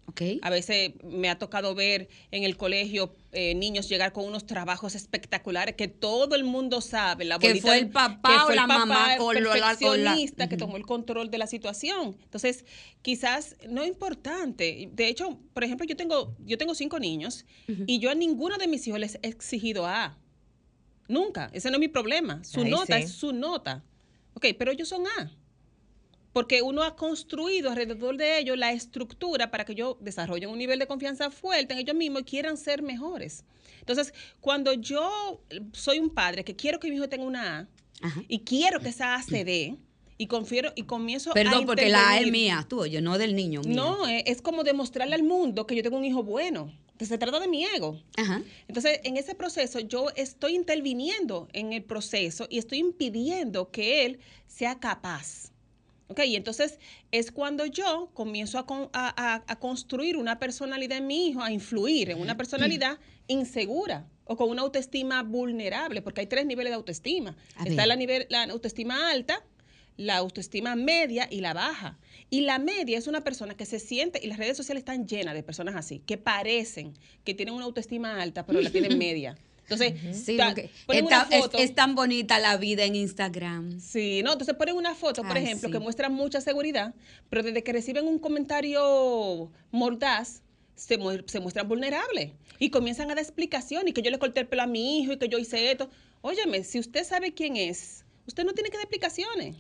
¿Ok? 0.10 0.22
A 0.42 0.50
veces 0.50 0.94
me 1.04 1.30
ha 1.30 1.38
tocado 1.38 1.76
ver 1.76 2.08
en 2.32 2.44
el 2.44 2.56
colegio 2.56 3.14
eh, 3.34 3.54
niños 3.56 3.90
llegar 3.90 4.14
con 4.14 4.24
unos 4.24 4.46
trabajos 4.46 4.96
espectaculares 4.96 5.76
que 5.76 5.90
todo 5.90 6.34
el 6.36 6.46
mundo 6.46 6.80
sabe. 6.80 7.26
La 7.26 7.38
Que 7.40 7.56
fue 7.62 7.78
el 7.80 7.90
papá 7.90 8.46
que 8.48 8.54
o 8.54 8.56
la 8.56 8.68
mamá 8.68 9.16
o 9.20 9.34
lo- 9.34 9.40
la- 9.42 9.50
o 9.50 9.60
la- 9.60 9.68
perfeccionista 9.78 10.48
que 10.48 10.56
tomó 10.56 10.78
el 10.78 10.86
control 10.86 11.30
de 11.30 11.38
la 11.38 11.46
situación. 11.46 12.16
Entonces, 12.24 12.64
quizás 13.02 13.58
no 13.70 13.82
es 13.84 13.90
importante. 13.90 14.90
De 14.94 15.08
hecho, 15.10 15.38
por 15.54 15.66
ejemplo, 15.66 15.86
yo 15.86 15.98
tengo, 15.98 16.34
yo 16.46 16.58
tengo 16.58 16.74
cinco 16.74 17.00
niños 17.00 17.46
y 17.86 18.00
yo 18.00 18.10
a 18.10 18.16
ninguno 18.16 18.58
de 18.58 18.68
mis 18.68 18.88
hijos 18.88 19.02
les 19.02 19.16
he 19.22 19.28
exigido 19.28 19.86
A. 19.86 20.18
Nunca. 21.08 21.50
Ese 21.54 21.70
no 21.70 21.76
es 21.76 21.80
mi 21.80 21.88
problema. 21.88 22.44
Su 22.44 22.66
nota 22.66 22.98
sí. 22.98 23.04
es 23.04 23.12
su 23.12 23.34
nota. 23.34 23.84
Ok, 24.34 24.48
pero 24.58 24.72
ellos 24.72 24.88
son 24.88 25.06
A 25.08 25.32
porque 26.38 26.62
uno 26.62 26.84
ha 26.84 26.96
construido 26.96 27.72
alrededor 27.72 28.16
de 28.16 28.38
ellos 28.38 28.56
la 28.60 28.72
estructura 28.72 29.50
para 29.50 29.66
que 29.66 29.72
ellos 29.72 29.96
desarrollen 30.02 30.52
un 30.52 30.60
nivel 30.60 30.78
de 30.78 30.86
confianza 30.86 31.32
fuerte 31.32 31.74
en 31.74 31.80
ellos 31.80 31.96
mismos 31.96 32.22
y 32.22 32.26
quieran 32.26 32.58
ser 32.58 32.84
mejores. 32.84 33.44
Entonces, 33.80 34.14
cuando 34.40 34.72
yo 34.74 35.42
soy 35.74 35.98
un 35.98 36.12
padre 36.12 36.44
que 36.44 36.56
quiero 36.56 36.80
que 36.80 36.92
mi 36.92 36.98
hijo 36.98 37.10
tenga 37.10 37.26
una 37.26 37.58
A 37.58 37.68
Ajá. 38.04 38.22
y 38.28 38.42
quiero 38.42 38.80
que 38.82 38.90
esa 38.90 39.16
A 39.16 39.24
se 39.24 39.44
dé 39.46 39.78
y 40.20 40.28
confiero 40.28 40.74
y 40.76 40.84
comienzo 40.84 41.32
a 41.32 41.34
Perdón, 41.34 41.66
porque 41.66 41.90
la 41.90 42.12
A 42.12 42.20
es 42.20 42.32
mía, 42.32 42.68
tú, 42.70 42.86
yo 42.86 43.02
no 43.02 43.18
del 43.18 43.36
niño. 43.36 43.62
mía. 43.62 43.76
No, 43.76 44.08
eh, 44.08 44.24
es 44.28 44.44
como 44.44 44.64
demostrarle 44.64 45.16
al 45.16 45.24
mundo 45.24 45.66
que 45.66 45.76
yo 45.76 45.82
tengo 45.82 45.98
un 45.98 46.06
hijo 46.06 46.22
bueno. 46.22 46.72
Se 47.00 47.18
trata 47.18 47.40
de 47.40 47.48
mi 47.48 47.64
ego. 47.66 48.02
Ajá. 48.18 48.42
Entonces, 48.68 49.00
en 49.04 49.18
ese 49.18 49.36
proceso, 49.36 49.80
yo 49.80 50.08
estoy 50.16 50.56
interviniendo 50.56 51.48
en 51.54 51.74
el 51.74 51.84
proceso 51.84 52.48
y 52.50 52.58
estoy 52.58 52.80
impidiendo 52.80 53.70
que 53.72 54.06
él 54.06 54.20
sea 54.48 54.80
capaz. 54.80 55.52
¿Ok? 56.10 56.22
Y 56.26 56.36
entonces 56.38 56.80
es 57.12 57.32
cuando 57.32 57.66
yo 57.66 58.10
comienzo 58.14 58.58
a, 58.60 58.66
con- 58.66 58.90
a- 58.94 59.44
a- 59.46 59.56
construir 59.60 60.16
una 60.18 60.40
personalidad 60.40 61.00
en 61.00 61.08
mi 61.08 61.28
hijo, 61.28 61.42
a 61.42 61.52
influir 61.52 62.10
en 62.12 62.22
una 62.22 62.38
personalidad 62.38 62.98
insegura. 63.28 64.08
o 64.30 64.36
con 64.36 64.50
una 64.50 64.62
autoestima 64.62 65.24
vulnerable, 65.24 66.02
porque 66.02 66.20
hay 66.22 66.28
tres 66.28 66.46
niveles 66.46 66.72
de 66.72 66.76
autoestima. 66.76 67.38
Está 67.66 67.86
la, 67.86 67.96
nivel, 67.96 68.26
la 68.30 68.44
autoestima 68.44 69.10
alta, 69.10 69.42
la 69.98 70.18
autoestima 70.18 70.76
media 70.76 71.28
y 71.30 71.42
la 71.42 71.54
baja. 71.54 71.98
Y 72.30 72.42
la 72.42 72.60
media 72.60 72.98
es 72.98 73.08
una 73.08 73.24
persona 73.24 73.56
que 73.56 73.66
se 73.66 73.80
siente, 73.80 74.20
y 74.24 74.28
las 74.28 74.38
redes 74.38 74.56
sociales 74.56 74.82
están 74.82 75.08
llenas 75.08 75.34
de 75.34 75.44
personas 75.44 75.76
así, 75.76 76.00
que 76.06 76.18
parecen 76.18 76.94
que 77.24 77.34
tienen 77.34 77.54
una 77.56 77.66
autoestima 77.66 78.22
alta, 78.22 78.46
pero 78.46 78.62
la 78.62 78.70
tienen 78.70 78.98
media. 78.98 79.38
Entonces, 79.70 79.96
Sí, 80.26 80.38
ta- 80.38 80.46
porque 80.48 80.70
ponen 80.86 81.04
está- 81.06 81.26
una 81.28 81.36
es, 81.36 81.42
foto. 81.44 81.58
es 81.58 81.76
tan 81.76 81.94
bonita 81.96 82.40
la 82.40 82.56
vida 82.56 82.86
en 82.86 82.96
Instagram. 82.96 83.82
Sí, 83.82 84.22
no, 84.24 84.32
entonces 84.34 84.56
ponen 84.56 84.76
una 84.76 84.96
foto, 84.96 85.24
por 85.24 85.36
Ay, 85.36 85.44
ejemplo, 85.44 85.68
sí. 85.68 85.74
que 85.74 85.80
muestra 85.80 86.08
mucha 86.10 86.40
seguridad, 86.40 86.94
pero 87.30 87.44
desde 87.44 87.64
que 87.64 87.74
reciben 87.74 88.08
un 88.08 88.18
comentario 88.20 89.52
mordaz, 89.72 90.42
se, 90.76 90.98
mu- 90.98 91.24
se 91.26 91.40
muestran 91.40 91.68
vulnerables 91.68 92.32
y 92.60 92.70
comienzan 92.70 93.10
a 93.12 93.16
dar 93.16 93.24
explicación 93.24 93.88
y 93.88 93.94
que 93.94 94.02
yo 94.02 94.12
le 94.12 94.20
corté 94.20 94.42
el 94.42 94.48
pelo 94.48 94.62
a 94.62 94.68
mi 94.68 95.00
hijo 95.02 95.14
y 95.14 95.18
que 95.18 95.28
yo 95.28 95.38
hice 95.40 95.72
esto. 95.72 95.90
Óyeme, 96.22 96.64
si 96.64 96.80
usted 96.80 97.04
sabe 97.04 97.34
quién 97.34 97.58
es, 97.58 98.06
usted 98.28 98.44
no 98.46 98.54
tiene 98.54 98.70
que 98.70 98.78
dar 98.78 98.84
explicaciones. 98.86 99.56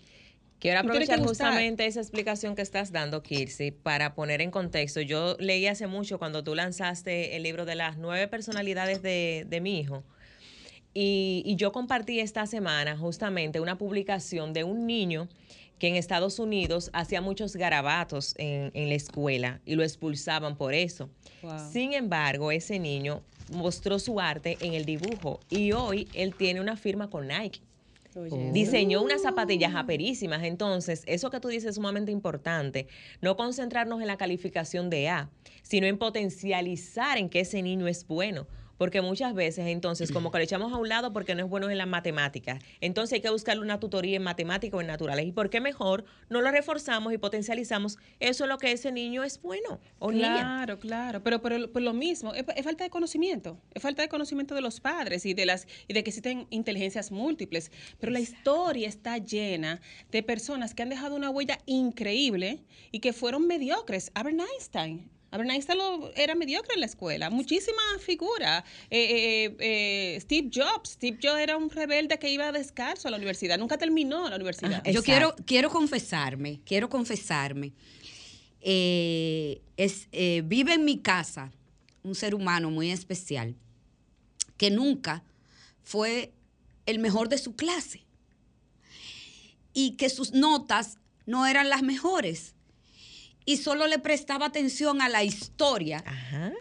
Quiero 0.59 0.79
aprovechar 0.79 1.19
justamente 1.19 1.85
esa 1.85 1.99
explicación 1.99 2.55
que 2.55 2.63
estás 2.63 2.91
dando, 2.91 3.21
Kirsi, 3.21 3.71
para 3.71 4.15
poner 4.15 4.41
en 4.41 4.49
contexto. 4.49 5.01
Yo 5.01 5.35
leí 5.39 5.67
hace 5.67 5.85
mucho 5.85 6.17
cuando 6.17 6.43
tú 6.43 6.55
lanzaste 6.55 7.35
el 7.35 7.43
libro 7.43 7.65
de 7.65 7.75
las 7.75 7.97
nueve 7.97 8.27
personalidades 8.27 9.01
de, 9.03 9.45
de 9.47 9.61
mi 9.61 9.79
hijo. 9.79 10.03
Y, 10.95 11.43
y 11.45 11.55
yo 11.57 11.71
compartí 11.71 12.19
esta 12.19 12.47
semana 12.47 12.97
justamente 12.97 13.59
una 13.59 13.77
publicación 13.77 14.51
de 14.53 14.63
un 14.63 14.87
niño 14.87 15.29
que 15.77 15.89
en 15.89 15.95
Estados 15.95 16.39
Unidos 16.39 16.89
hacía 16.91 17.21
muchos 17.21 17.55
garabatos 17.55 18.33
en, 18.39 18.71
en 18.73 18.89
la 18.89 18.95
escuela 18.95 19.61
y 19.63 19.75
lo 19.75 19.83
expulsaban 19.83 20.57
por 20.57 20.73
eso. 20.73 21.07
Wow. 21.43 21.71
Sin 21.71 21.93
embargo, 21.93 22.51
ese 22.51 22.79
niño 22.79 23.21
mostró 23.51 23.99
su 23.99 24.19
arte 24.19 24.57
en 24.59 24.73
el 24.73 24.85
dibujo 24.85 25.39
y 25.51 25.71
hoy 25.73 26.07
él 26.15 26.33
tiene 26.33 26.61
una 26.61 26.77
firma 26.77 27.11
con 27.11 27.27
Nike. 27.27 27.59
Diseñó 28.51 29.01
unas 29.01 29.21
zapatillas 29.21 29.75
aperísimas. 29.75 30.43
Entonces, 30.43 31.03
eso 31.05 31.29
que 31.29 31.39
tú 31.39 31.47
dices 31.47 31.69
es 31.69 31.75
sumamente 31.75 32.11
importante. 32.11 32.87
No 33.21 33.35
concentrarnos 33.35 34.01
en 34.01 34.07
la 34.07 34.17
calificación 34.17 34.89
de 34.89 35.09
A, 35.09 35.29
sino 35.61 35.87
en 35.87 35.97
potencializar 35.97 37.17
en 37.17 37.29
que 37.29 37.41
ese 37.41 37.61
niño 37.61 37.87
es 37.87 38.07
bueno. 38.07 38.47
Porque 38.77 39.01
muchas 39.01 39.33
veces, 39.33 39.67
entonces, 39.67 40.11
como 40.11 40.31
que 40.31 40.37
lo 40.37 40.43
echamos 40.43 40.73
a 40.73 40.77
un 40.77 40.89
lado 40.89 41.13
porque 41.13 41.35
no 41.35 41.43
es 41.43 41.49
bueno 41.49 41.69
en 41.69 41.77
las 41.77 41.87
matemáticas. 41.87 42.61
Entonces 42.81 43.13
hay 43.13 43.21
que 43.21 43.29
buscarle 43.29 43.61
una 43.61 43.79
tutoría 43.79 44.17
en 44.17 44.23
matemáticas 44.23 44.77
o 44.77 44.81
en 44.81 44.87
naturales. 44.87 45.25
¿Y 45.25 45.31
por 45.31 45.49
qué 45.49 45.61
mejor 45.61 46.05
no 46.29 46.41
lo 46.41 46.51
reforzamos 46.51 47.13
y 47.13 47.17
potencializamos? 47.17 47.97
Eso 48.19 48.43
es 48.45 48.49
lo 48.49 48.57
que 48.57 48.71
ese 48.71 48.91
niño 48.91 49.23
es 49.23 49.41
bueno 49.41 49.79
o 49.99 50.11
niña. 50.11 50.35
Claro, 50.35 50.79
claro, 50.79 51.23
pero 51.23 51.41
por, 51.41 51.71
por 51.71 51.81
lo 51.81 51.93
mismo, 51.93 52.33
es, 52.33 52.45
es 52.55 52.63
falta 52.63 52.83
de 52.83 52.89
conocimiento, 52.89 53.57
es 53.73 53.81
falta 53.81 54.01
de 54.01 54.09
conocimiento 54.09 54.55
de 54.55 54.61
los 54.61 54.79
padres 54.79 55.25
y 55.25 55.33
de 55.33 55.45
las 55.45 55.67
y 55.87 55.93
de 55.93 56.03
que 56.03 56.09
existen 56.09 56.47
inteligencias 56.49 57.11
múltiples, 57.11 57.71
pero 57.99 58.11
la 58.11 58.19
historia 58.19 58.87
está 58.87 59.17
llena 59.17 59.81
de 60.11 60.23
personas 60.23 60.73
que 60.73 60.83
han 60.83 60.89
dejado 60.89 61.15
una 61.15 61.29
huella 61.29 61.59
increíble 61.65 62.63
y 62.91 62.99
que 62.99 63.13
fueron 63.13 63.47
mediocres. 63.47 64.11
Albert 64.13 64.39
Einstein. 64.39 65.16
Albert 65.31 65.49
Einstein 65.51 65.77
lo- 65.77 66.11
era 66.15 66.35
mediocre 66.35 66.73
en 66.75 66.79
la 66.79 66.85
escuela, 66.85 67.29
muchísima 67.29 67.81
figura. 67.99 68.63
Eh, 68.89 69.45
eh, 69.49 69.57
eh, 69.59 70.19
Steve 70.21 70.49
Jobs, 70.53 70.91
Steve 70.91 71.17
Jobs 71.21 71.39
era 71.39 71.57
un 71.57 71.69
rebelde 71.69 72.17
que 72.17 72.29
iba 72.29 72.51
descalzo 72.51 73.07
a 73.07 73.11
la 73.11 73.17
universidad, 73.17 73.57
nunca 73.57 73.77
terminó 73.77 74.29
la 74.29 74.35
universidad. 74.37 74.75
Ajá, 74.75 74.91
Yo 74.91 75.03
quiero, 75.03 75.35
quiero 75.45 75.69
confesarme, 75.69 76.61
quiero 76.65 76.89
confesarme. 76.89 77.73
Eh, 78.61 79.61
es, 79.77 80.07
eh, 80.11 80.41
vive 80.45 80.73
en 80.73 80.83
mi 80.85 80.97
casa 80.99 81.51
un 82.03 82.15
ser 82.15 82.33
humano 82.33 82.71
muy 82.71 82.89
especial 82.91 83.55
que 84.57 84.71
nunca 84.71 85.23
fue 85.83 86.31
el 86.85 86.99
mejor 86.99 87.29
de 87.29 87.37
su 87.37 87.55
clase 87.55 88.03
y 89.73 89.91
que 89.91 90.09
sus 90.09 90.33
notas 90.33 90.97
no 91.25 91.45
eran 91.45 91.69
las 91.69 91.83
mejores 91.83 92.55
y 93.47 93.57
solo 93.57 93.87
le 93.87 93.97
prestaba 93.97 94.45
atención 94.45 95.01
a 95.01 95.09
la 95.09 95.23
historia 95.23 96.03
Ajá. 96.05 96.51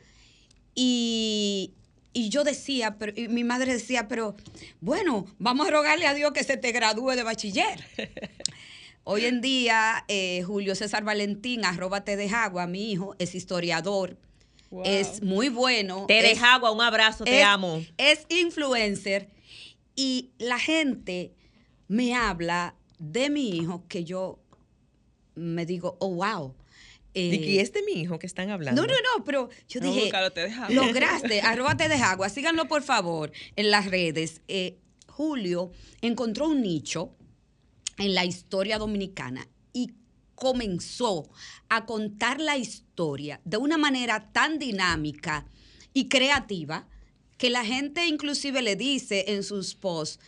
y, 0.75 1.73
y 2.13 2.29
yo 2.29 2.45
decía, 2.45 2.97
pero, 2.99 3.13
y 3.15 3.29
mi 3.29 3.45
madre 3.45 3.73
decía, 3.75 4.09
pero 4.09 4.37
bueno, 4.81 5.27
vamos 5.39 5.67
a 5.67 5.71
rogarle 5.71 6.07
a 6.07 6.15
Dios 6.15 6.33
que 6.33 6.45
se 6.45 6.57
te 6.57 6.73
gradúe 6.73 7.11
de 7.11 7.23
bachiller. 7.23 7.85
Hoy 9.05 9.25
en 9.27 9.41
día, 9.41 10.05
eh, 10.09 10.43
Julio 10.45 10.75
César 10.75 11.05
Valentín, 11.05 11.65
arroba 11.65 12.03
te 12.05 12.17
de 12.17 12.29
agua, 12.29 12.67
mi 12.67 12.91
hijo, 12.93 13.15
es 13.19 13.35
historiador, 13.35 14.17
Wow. 14.69 14.83
es 14.85 15.23
muy 15.23 15.49
bueno. 15.49 16.07
Te 16.09 16.19
es- 16.19 16.25
dejo 16.35 16.45
agua, 16.45 16.73
un 16.73 16.81
abrazo, 16.81 17.23
te 17.25 17.39
es- 17.39 17.45
amo. 17.47 17.85
Es 17.99 18.27
influencer 18.29 19.29
y 19.95 20.31
la 20.39 20.59
gente 20.59 21.33
me 21.87 22.15
habla 22.17 22.75
de 22.99 23.31
mi 23.31 23.51
hijo 23.51 23.85
que 23.87 24.03
yo 24.05 24.41
me 25.37 25.67
digo, 25.67 25.97
oh, 26.01 26.09
wow. 26.15 26.55
Eh, 27.19 27.31
¿De 27.31 27.41
qué 27.41 27.63
es 27.63 27.73
de 27.73 27.83
mi 27.83 27.93
hijo 27.93 28.19
que 28.19 28.27
están 28.27 28.51
hablando? 28.51 28.83
no, 28.83 28.87
no, 28.87 28.95
no, 29.17 29.25
pero 29.25 29.49
yo 29.69 29.81
a 29.81 29.85
dije, 29.85 30.13
te 30.35 30.75
lograste, 30.75 31.41
arroba 31.43 31.75
te 31.75 31.89
síganlo 32.29 32.69
por 32.69 32.83
favor 32.83 33.33
en 33.57 33.71
las 33.71 33.87
redes. 33.87 34.43
Eh, 34.49 34.77
Julio 35.09 35.73
encontró 36.03 36.47
un 36.47 36.61
nicho 36.61 37.17
en 37.97 38.15
la 38.15 38.27
historia 38.27 38.77
dominicana 38.77 39.49
y 39.73 39.95
comenzó 40.35 41.31
a 41.71 41.87
contar 41.87 42.39
la 42.39 42.59
historia 42.59 43.41
de 43.47 43.57
una 43.57 43.79
manera 43.79 44.31
tan 44.33 44.59
dinámica 44.59 45.47
y 45.95 46.11
creativa 46.11 46.87
que 47.39 47.49
la 47.49 47.65
gente 47.65 48.07
inclusive 48.07 48.61
le 48.61 48.77
dice 48.77 49.25
en 49.29 49.43
sus 49.43 49.75
posts, 49.75 50.21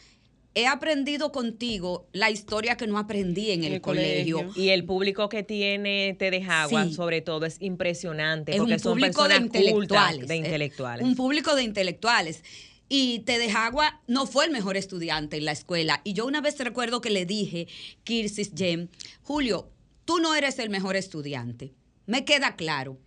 he 0.55 0.67
aprendido 0.67 1.31
contigo 1.31 2.09
la 2.13 2.31
historia 2.31 2.77
que 2.77 2.87
no 2.87 2.99
aprendí 2.99 3.51
en 3.53 3.65
el, 3.65 3.75
el 3.75 3.81
colegio. 3.81 4.39
colegio. 4.39 4.63
Y 4.63 4.71
el 4.71 4.85
público 4.85 5.29
que 5.29 5.43
tiene 5.43 6.17
Te 6.19 6.31
deja 6.31 6.63
agua, 6.65 6.85
Sí. 6.87 6.95
sobre 6.95 7.21
todo, 7.21 7.47
es 7.47 7.59
impresionante. 7.61 8.53
es 8.53 8.59
porque 8.59 8.75
un 8.75 8.79
son 8.81 8.93
público 8.95 9.29
de 9.29 9.37
intelectuales. 9.37 10.17
cultas, 10.17 10.29
de 10.29 10.35
eh, 10.35 10.39
intelectuales. 10.39 11.07
Un 11.07 11.15
público 11.15 11.55
de 11.55 11.63
intelectuales. 11.63 12.43
Y 12.89 13.21
Tedejagua 13.21 14.01
no 14.07 14.27
fue 14.27 14.47
el 14.47 14.51
mejor 14.51 14.77
estudiante 14.79 15.37
en 15.37 15.45
la 15.45 15.53
escuela. 15.53 16.01
Y 16.05 16.15
yo 16.15 16.25
una 16.27 16.41
vez 16.41 16.59
recuerdo 16.59 17.01
que 17.03 17.11
le 17.11 17.27
dije, 17.27 17.69
Kirsis 18.05 18.53
Jem, 18.57 18.89
Julio, 19.23 19.71
tú 20.07 20.19
no 20.21 20.35
eres 20.35 20.59
el 20.59 20.71
mejor 20.71 20.97
estudiante. 20.97 21.75
Me 22.07 22.25
queda 22.25 22.57
claro. 22.57 22.99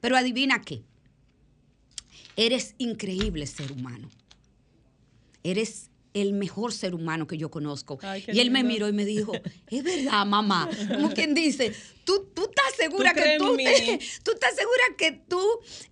Pero 0.00 0.16
adivina 0.16 0.60
qué. 0.62 0.82
Eres 2.36 2.74
increíble 2.78 3.46
ser 3.46 3.70
humano. 3.72 4.08
Eres 5.44 5.90
el 6.18 6.32
mejor 6.32 6.72
ser 6.72 6.94
humano 6.94 7.26
que 7.26 7.36
yo 7.36 7.50
conozco. 7.50 7.98
Ay, 8.02 8.24
y 8.26 8.40
él 8.40 8.50
me 8.50 8.62
miró 8.62 8.88
y 8.88 8.92
me 8.92 9.04
dijo, 9.04 9.32
es 9.70 9.82
verdad, 9.82 10.26
mamá. 10.26 10.68
Como 10.88 11.10
quien 11.10 11.34
dice, 11.34 11.72
tú, 12.04 12.28
tú 12.34 12.42
estás 12.42 12.74
segura 12.76 13.14
que 13.14 13.36
tú, 13.38 13.56
tú 14.24 14.32
estás 14.32 14.54
segura 14.54 14.84
que 14.96 15.12
tú 15.12 15.42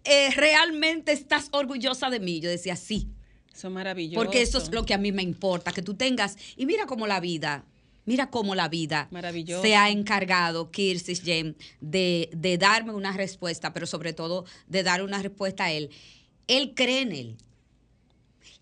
eh, 0.04 0.30
realmente 0.36 1.12
estás 1.12 1.48
orgullosa 1.52 2.10
de 2.10 2.20
mí. 2.20 2.40
Yo 2.40 2.50
decía, 2.50 2.76
sí, 2.76 3.08
Eso 3.54 3.68
es 3.68 3.72
maravilloso. 3.74 4.22
porque 4.22 4.42
eso 4.42 4.58
es 4.58 4.70
lo 4.70 4.84
que 4.84 4.94
a 4.94 4.98
mí 4.98 5.12
me 5.12 5.22
importa, 5.22 5.72
que 5.72 5.82
tú 5.82 5.94
tengas. 5.94 6.36
Y 6.56 6.66
mira 6.66 6.86
cómo 6.86 7.06
la 7.06 7.20
vida, 7.20 7.64
mira 8.04 8.30
cómo 8.30 8.54
la 8.54 8.68
vida 8.68 9.08
se 9.62 9.74
ha 9.74 9.90
encargado, 9.90 10.70
Kirsis 10.70 11.22
Jem, 11.22 11.54
de, 11.80 12.30
de 12.32 12.58
darme 12.58 12.92
una 12.92 13.12
respuesta, 13.12 13.72
pero 13.72 13.86
sobre 13.86 14.12
todo 14.12 14.44
de 14.68 14.82
dar 14.82 15.02
una 15.02 15.22
respuesta 15.22 15.64
a 15.64 15.72
él. 15.72 15.90
Él 16.46 16.72
cree 16.74 17.02
en 17.02 17.12
él. 17.12 17.36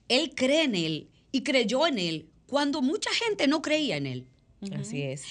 Él 0.09 0.33
cree 0.35 0.65
en 0.65 0.75
él 0.75 1.09
y 1.35 1.43
creyó 1.43 1.85
en 1.89 1.99
él 1.99 2.29
cuando 2.47 2.81
mucha 2.81 3.11
gente 3.11 3.49
no 3.49 3.61
creía 3.61 3.97
en 3.97 4.07
él. 4.07 4.27
Así 4.79 5.03
es. 5.03 5.25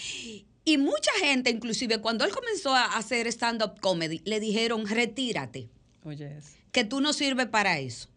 Y 0.66 0.78
mucha 0.78 1.12
gente, 1.22 1.50
inclusive 1.50 2.00
cuando 2.00 2.26
él 2.26 2.32
comenzó 2.32 2.76
a 2.76 2.98
hacer 2.98 3.26
stand-up 3.28 3.80
comedy, 3.80 4.22
le 4.26 4.42
dijeron, 4.42 4.86
retírate, 4.86 5.70
Oye, 6.04 6.40
que 6.74 6.84
tú 6.84 7.00
no 7.00 7.14
sirves 7.14 7.48
para 7.48 7.80
eso. 7.80 8.10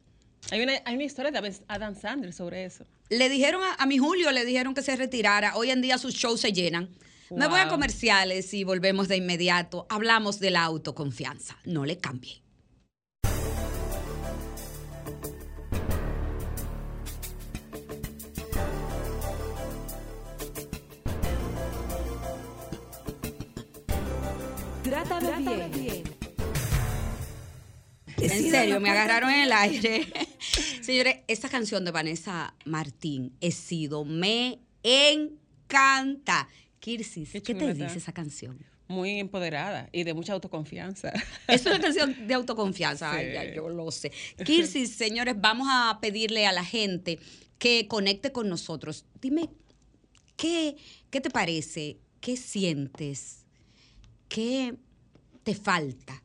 Hay 0.51 0.63
una, 0.63 0.73
hay 0.85 0.97
una 0.97 1.05
historia 1.05 1.31
de 1.31 1.57
Adam 1.69 1.95
Sandler 1.95 2.33
sobre 2.33 2.65
eso. 2.65 2.85
Le 3.09 3.29
dijeron 3.29 3.63
a, 3.63 3.75
a 3.75 3.87
mi 3.87 3.99
Julio, 3.99 4.33
le 4.33 4.45
dijeron 4.45 4.75
que 4.75 4.83
se 4.83 4.97
retirara. 4.97 5.57
Hoy 5.57 5.71
en 5.71 5.81
día 5.81 5.97
sus 5.97 6.15
shows 6.15 6.41
se 6.41 6.53
llenan. 6.53 6.89
Me 7.31 7.47
voy 7.47 7.61
a 7.61 7.69
comerciales 7.69 8.53
y 8.53 8.65
volvemos 8.65 9.07
de 9.07 9.17
inmediato. 9.17 9.87
Hablamos 9.91 10.41
de 10.41 10.51
la 10.51 10.65
autoconfianza. 10.65 11.57
No 11.65 11.85
le 11.85 11.99
cambie. 11.99 12.43
Bien. 25.47 26.03
En 28.19 28.51
serio, 28.51 28.81
me 28.81 28.91
agarraron 28.91 29.31
en 29.31 29.43
el 29.43 29.53
aire. 29.53 30.07
Señores, 30.83 31.19
esta 31.29 31.49
canción 31.49 31.85
de 31.85 31.91
Vanessa 31.93 32.55
Martín, 32.65 33.37
He 33.41 33.53
sido, 33.53 34.05
me 34.05 34.59
encanta. 34.83 36.49
Kirsis, 36.81 37.31
Qué 37.31 37.43
¿qué, 37.43 37.55
te 37.55 37.75
dice 37.75 37.99
esa 37.99 38.13
canción? 38.13 38.59
muy 38.89 39.19
empoderada 39.19 39.89
y 39.93 40.05
de 40.05 40.15
mucha 40.15 40.33
autoconfianza. 40.33 41.13
Es 41.49 41.67
una 41.67 41.81
canción 41.81 42.27
de 42.27 42.35
autoconfianza, 42.35 43.13
Sí. 43.13 43.19
Ay, 43.19 43.33
ya, 43.33 43.55
yo 43.55 43.69
lo 43.69 43.91
sé. 43.91 44.13
Kirsi, 44.45 44.87
señores, 44.87 45.35
vamos 45.39 45.69
a 45.71 45.99
pedirle 46.01 46.47
a 46.47 46.53
la 46.53 46.65
gente 46.65 47.19
que 47.59 47.89
conecte 47.89 48.31
con 48.33 48.49
nosotros. 48.49 49.05
Dime, 49.21 49.49
¿qué, 50.37 50.77
qué 51.11 51.21
te 51.21 51.31
parece? 51.31 51.99
¿Qué 52.21 52.37
sientes? 52.37 53.45
¿Qué 54.29 54.77
te 55.47 55.55
falta 55.55 56.23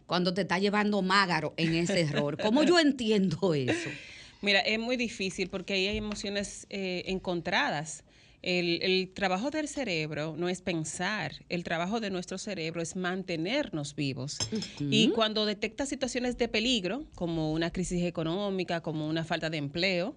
cuando 0.07 0.33
te 0.33 0.41
está 0.41 0.57
llevando 0.57 1.03
mágaro 1.03 1.53
en 1.55 1.75
ese 1.75 2.01
error. 2.01 2.35
¿Cómo 2.41 2.63
yo 2.63 2.79
entiendo 2.79 3.53
eso? 3.53 3.89
Mira, 4.41 4.59
es 4.59 4.79
muy 4.79 4.95
difícil 4.97 5.49
porque 5.49 5.73
ahí 5.73 5.87
hay 5.87 5.97
emociones 5.97 6.65
eh, 6.69 7.03
encontradas. 7.07 8.03
El, 8.41 8.81
el 8.81 9.11
trabajo 9.13 9.49
del 9.51 9.67
cerebro 9.67 10.35
no 10.37 10.47
es 10.47 10.61
pensar, 10.61 11.43
el 11.49 11.65
trabajo 11.65 11.99
de 11.99 12.09
nuestro 12.09 12.37
cerebro 12.37 12.81
es 12.81 12.95
mantenernos 12.95 13.95
vivos. 13.95 14.37
Y 14.79 15.09
cuando 15.09 15.45
detecta 15.45 15.85
situaciones 15.85 16.37
de 16.37 16.47
peligro, 16.47 17.05
como 17.15 17.51
una 17.51 17.71
crisis 17.71 18.03
económica, 18.03 18.81
como 18.81 19.09
una 19.09 19.25
falta 19.25 19.49
de 19.49 19.57
empleo, 19.57 20.15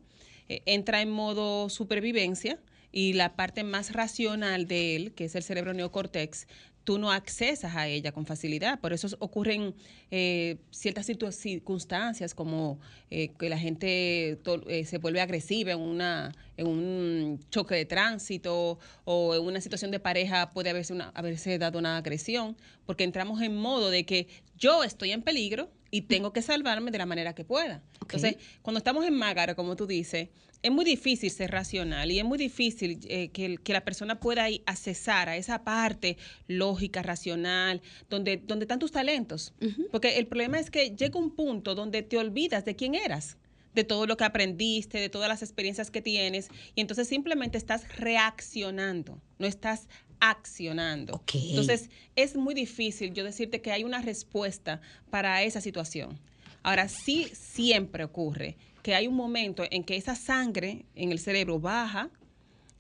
eh, 0.49 0.63
entra 0.67 1.03
en 1.03 1.11
modo 1.11 1.69
supervivencia 1.69 2.61
y 2.93 3.15
la 3.15 3.35
parte 3.35 3.65
más 3.65 3.93
racional 3.93 4.69
de 4.69 4.95
él, 4.97 5.15
que 5.15 5.25
es 5.25 5.35
el 5.35 5.43
cerebro 5.43 5.73
neocortex, 5.73 6.47
tú 6.85 6.99
no 6.99 7.11
accesas 7.11 7.77
a 7.77 7.87
ella 7.87 8.13
con 8.13 8.27
facilidad. 8.27 8.81
Por 8.81 8.93
eso 8.93 9.09
ocurren 9.21 9.75
eh, 10.11 10.59
ciertas 10.71 11.07
circunstancias 11.07 12.35
como 12.35 12.81
eh, 13.11 13.31
que 13.39 13.49
la 13.49 13.59
gente 13.59 14.39
eh, 14.69 14.85
se 14.85 14.99
vuelve 14.99 15.21
agresiva 15.21 15.73
en, 15.73 15.81
una, 15.81 16.35
en 16.57 16.67
un 16.67 17.41
choque 17.51 17.75
de 17.75 17.85
tránsito 17.85 18.79
o 19.05 19.35
en 19.35 19.43
una 19.43 19.61
situación 19.61 19.91
de 19.91 20.01
pareja 20.01 20.51
puede 20.51 20.71
haberse, 20.71 20.93
una, 20.93 21.11
haberse 21.11 21.59
dado 21.59 21.79
una 21.79 21.97
agresión, 21.97 22.57
porque 22.87 23.05
entramos 23.05 23.41
en 23.43 23.57
modo 23.57 23.91
de 23.91 24.05
que 24.05 24.27
yo 24.59 24.85
estoy 24.85 25.13
en 25.13 25.23
peligro 25.23 25.71
y 25.91 26.03
tengo 26.03 26.33
que 26.33 26.43
salvarme 26.43 26.91
de 26.91 26.99
la 26.99 27.07
manera 27.07 27.35
que 27.35 27.45
pueda. 27.45 27.83
Entonces, 28.01 28.37
cuando 28.63 28.79
estamos 28.79 29.05
en 29.05 29.15
mágara, 29.15 29.55
como 29.55 29.77
tú 29.77 29.87
dices, 29.87 30.29
es 30.63 30.71
muy 30.71 30.85
difícil 30.85 31.31
ser 31.31 31.51
racional 31.51 32.11
y 32.11 32.19
es 32.19 32.25
muy 32.25 32.39
difícil 32.39 33.01
eh, 33.09 33.29
que, 33.29 33.59
la 33.73 33.85
persona 33.85 34.21
pueda 34.21 34.47
accesar 34.67 35.29
a 35.29 35.37
esa 35.37 35.65
parte 35.65 36.17
lógica, 36.47 37.03
racional, 37.03 37.83
donde, 38.09 38.37
donde 38.37 38.65
están 38.65 38.79
tus 38.79 38.93
talentos. 38.93 39.55
Porque 39.91 40.19
el 40.19 40.27
problema 40.27 40.59
es 40.59 40.71
que 40.71 40.95
llega 40.95 41.19
un 41.19 41.31
punto 41.35 41.75
donde 41.75 42.03
te 42.03 42.17
olvidas 42.17 42.65
de 42.65 42.77
quién 42.77 42.95
eras 42.95 43.37
de 43.75 43.85
todo 43.85 44.07
lo 44.07 44.19
que 44.19 44.25
aprendiste, 44.25 44.99
de 44.99 45.09
todas 45.09 45.31
las 45.31 45.43
experiencias 45.43 45.91
que 45.91 46.03
tienes, 46.03 46.49
y 46.75 46.83
entonces 46.83 47.09
simplemente 47.09 47.57
estás 47.57 47.89
reaccionando, 47.97 49.19
no 49.39 49.47
estás 49.47 49.89
accionando. 50.21 51.23
Entonces, 51.33 51.89
es 52.15 52.37
muy 52.37 52.55
difícil 52.55 53.15
yo 53.15 53.25
decirte 53.25 53.63
que 53.63 53.73
hay 53.73 53.83
una 53.83 54.03
respuesta 54.03 54.83
para 55.11 55.43
esa 55.43 55.63
situación. 55.63 56.21
Ahora, 56.63 56.89
sí 56.89 57.29
siempre 57.33 58.05
ocurre 58.05 58.57
que 58.83 58.95
hay 58.95 59.07
un 59.07 59.15
momento 59.15 59.65
en 59.71 59.85
que 59.85 59.97
esa 59.97 60.15
sangre 60.15 60.85
en 60.95 61.13
el 61.13 61.19
cerebro 61.19 61.61
baja 61.61 62.11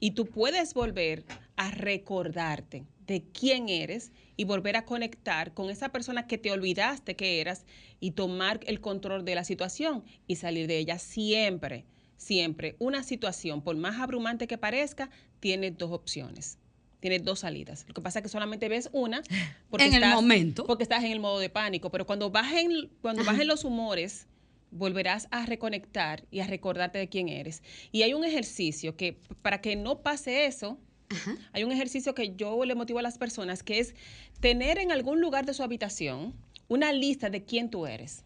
y 0.01 0.13
tú 0.13 0.27
puedes 0.27 0.75
volver 0.75 1.25
a 1.57 1.71
recordarte 1.71 2.85
de 3.07 3.23
quién 3.33 3.69
eres 3.69 4.11
y 4.37 4.45
volver 4.45 4.77
a 4.77 4.85
conectar 4.85 5.55
con 5.55 5.71
esa 5.71 5.91
persona 5.91 6.27
que 6.27 6.39
te 6.39 6.51
olvidaste 6.51 7.15
que 7.15 7.41
eras 7.41 7.65
y 8.01 8.13
tomar 8.13 8.61
el 8.67 8.81
control 8.81 9.25
de 9.25 9.35
la 9.35 9.45
situación 9.45 10.05
y 10.27 10.37
salir 10.37 10.67
de 10.67 10.79
ella 10.79 10.99
siempre, 10.99 11.85
siempre. 12.17 12.75
Una 12.79 13.03
situación, 13.03 13.63
por 13.63 13.77
más 13.77 14.01
abrumante 14.01 14.47
que 14.47 14.59
parezca, 14.59 15.11
tiene 15.41 15.71
dos 15.71 15.93
opciones. 15.93 16.59
Tiene 17.01 17.19
dos 17.19 17.41
salidas. 17.41 17.85
Lo 17.89 17.95
que 17.95 18.01
pasa 18.01 18.21
es 18.21 18.23
que 18.23 18.29
solamente 18.29 18.69
ves 18.69 18.89
una 18.93 19.23
En 19.79 19.95
el 19.95 20.09
momento. 20.11 20.65
porque 20.67 20.85
estás 20.85 21.05
en 21.05 21.13
el 21.13 21.21
modo 21.21 21.39
de 21.41 21.51
pánico, 21.51 21.91
pero 21.91 22.07
cuando 22.07 22.31
bajen, 22.31 22.91
cuando 23.03 23.25
bajen 23.25 23.49
los 23.49 23.65
humores, 23.65 24.27
volverás 24.73 25.29
a 25.31 25.47
reconectar 25.47 26.25
y 26.31 26.41
a 26.41 26.47
recordarte 26.47 26.99
de 26.99 27.09
quién 27.09 27.29
eres. 27.29 27.63
Y 27.93 28.03
hay 28.03 28.15
un 28.15 28.25
ejercicio 28.25 28.97
que, 28.97 29.19
para 29.43 29.61
que 29.61 29.77
no 29.77 30.01
pase 30.03 30.47
eso, 30.47 30.79
hay 31.53 31.63
un 31.63 31.73
ejercicio 31.73 32.15
que 32.15 32.35
yo 32.35 32.65
le 32.65 32.75
motivo 32.75 32.99
a 32.99 33.03
las 33.03 33.19
personas, 33.19 33.63
que 33.63 33.79
es 33.79 33.95
tener 34.41 34.79
en 34.79 34.91
algún 34.91 35.21
lugar 35.21 35.45
de 35.47 35.53
su 35.55 35.63
habitación 35.63 36.35
una 36.69 36.91
lista 36.93 37.29
de 37.29 37.45
quién 37.45 37.69
tú 37.71 37.87
eres. 37.87 38.25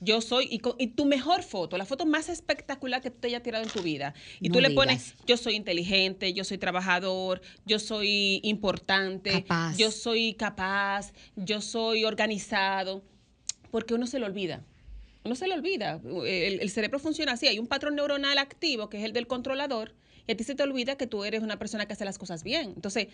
Yo 0.00 0.20
soy, 0.20 0.44
y, 0.48 0.60
y 0.78 0.88
tu 0.88 1.06
mejor 1.06 1.42
foto, 1.42 1.76
la 1.76 1.84
foto 1.84 2.06
más 2.06 2.28
espectacular 2.28 3.00
que 3.00 3.10
tú 3.10 3.18
te 3.18 3.28
hayas 3.28 3.42
tirado 3.42 3.64
en 3.64 3.70
tu 3.70 3.80
vida. 3.82 4.14
Y 4.40 4.48
No 4.48 4.52
tú 4.54 4.60
le 4.60 4.68
digas. 4.68 4.84
pones, 4.84 5.14
yo 5.26 5.36
soy 5.36 5.54
inteligente, 5.56 6.32
yo 6.34 6.44
soy 6.44 6.58
trabajador, 6.58 7.40
yo 7.66 7.78
soy 7.80 8.40
importante, 8.44 9.32
Capaz. 9.32 9.76
yo 9.76 9.90
soy 9.90 10.34
capaz, 10.34 11.12
yo 11.34 11.60
soy 11.60 12.04
organizado, 12.04 13.02
porque 13.72 13.94
uno 13.94 14.06
se 14.06 14.18
lo 14.20 14.26
olvida. 14.26 14.64
Uno 15.28 15.36
se 15.36 15.46
le 15.46 15.52
olvida. 15.54 16.00
El, 16.04 16.60
el 16.60 16.70
cerebro 16.70 16.98
funciona 16.98 17.32
así. 17.32 17.46
Hay 17.46 17.58
un 17.58 17.66
patrón 17.66 17.96
neuronal 17.96 18.38
activo 18.38 18.88
que 18.88 18.96
es 18.96 19.04
el 19.04 19.12
del 19.12 19.26
controlador 19.26 19.94
y 20.26 20.32
a 20.32 20.36
ti 20.36 20.42
se 20.42 20.54
te 20.54 20.62
olvida 20.62 20.96
que 20.96 21.06
tú 21.06 21.24
eres 21.24 21.42
una 21.42 21.58
persona 21.58 21.86
que 21.86 21.92
hace 21.92 22.06
las 22.06 22.16
cosas 22.18 22.42
bien. 22.42 22.72
Entonces, 22.76 23.08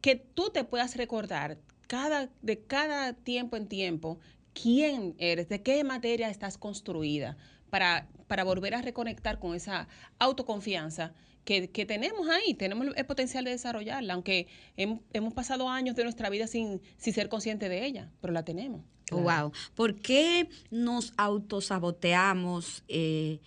que 0.00 0.16
tú 0.16 0.50
te 0.50 0.64
puedas 0.64 0.96
recordar 0.96 1.58
cada, 1.86 2.28
de 2.42 2.58
cada 2.60 3.12
tiempo 3.12 3.56
en 3.56 3.68
tiempo 3.68 4.18
quién 4.52 5.14
eres, 5.18 5.48
de 5.48 5.62
qué 5.62 5.84
materia 5.84 6.28
estás 6.28 6.58
construida 6.58 7.36
para, 7.70 8.08
para 8.26 8.42
volver 8.42 8.74
a 8.74 8.82
reconectar 8.82 9.38
con 9.38 9.54
esa 9.54 9.86
autoconfianza 10.18 11.12
que, 11.44 11.70
que 11.70 11.86
tenemos 11.86 12.28
ahí, 12.28 12.54
tenemos 12.54 12.88
el 12.96 13.06
potencial 13.06 13.44
de 13.44 13.52
desarrollarla, 13.52 14.14
aunque 14.14 14.46
hem- 14.76 15.00
hemos 15.12 15.32
pasado 15.34 15.68
años 15.68 15.96
de 15.96 16.04
nuestra 16.04 16.28
vida 16.30 16.46
sin, 16.46 16.80
sin 16.98 17.14
ser 17.14 17.28
consciente 17.28 17.68
de 17.68 17.86
ella, 17.86 18.10
pero 18.20 18.32
la 18.32 18.44
tenemos. 18.44 18.82
Wow. 19.16 19.52
¿Por 19.74 19.96
qué 20.00 20.48
nos 20.70 21.12
autosaboteamos 21.16 22.82
eh, 22.88 23.40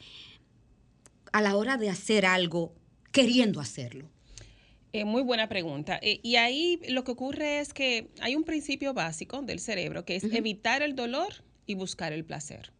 a 1.31 1.41
la 1.41 1.55
hora 1.55 1.77
de 1.77 1.89
hacer 1.89 2.25
algo 2.25 2.73
queriendo 3.11 3.59
hacerlo? 3.59 4.09
Eh, 4.91 5.05
muy 5.05 5.23
buena 5.23 5.49
pregunta. 5.49 5.99
Eh, 6.01 6.19
y 6.21 6.35
ahí 6.35 6.79
lo 6.89 7.03
que 7.03 7.11
ocurre 7.11 7.59
es 7.59 7.73
que 7.73 8.09
hay 8.21 8.35
un 8.35 8.43
principio 8.43 8.93
básico 8.93 9.41
del 9.41 9.59
cerebro 9.59 10.05
que 10.05 10.15
es 10.15 10.23
evitar 10.25 10.81
el 10.83 10.95
dolor 10.95 11.33
y 11.65 11.73
buscar 11.75 12.13
el 12.13 12.23
placer. 12.25 12.71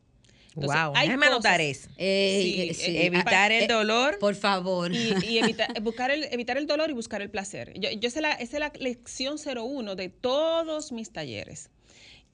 Entonces, 0.55 0.79
wow, 0.83 0.93
hay 0.95 1.07
déjame 1.07 1.25
anotar 1.25 1.59
eso. 1.61 1.89
Eh, 1.97 2.41
Sí, 2.43 2.73
sí. 2.75 2.91
eh, 2.97 3.05
Evitar 3.07 3.51
el 3.51 3.67
dolor. 3.67 4.19
Por 4.19 4.35
favor. 4.35 4.91
Y, 4.93 5.25
y 5.25 5.39
evita- 5.39 5.67
buscar 5.81 6.11
el, 6.11 6.25
evitar 6.25 6.57
el 6.59 6.67
dolor 6.67 6.91
y 6.91 6.93
buscar 6.93 7.23
el 7.23 7.31
placer. 7.31 7.73
Yo, 7.79 7.89
yo 7.89 8.11
sé 8.11 8.21
la, 8.21 8.33
esa 8.33 8.57
es 8.57 8.59
la 8.59 8.71
lección 8.79 9.37
01 9.43 9.95
de 9.95 10.09
todos 10.09 10.91
mis 10.91 11.11
talleres. 11.11 11.71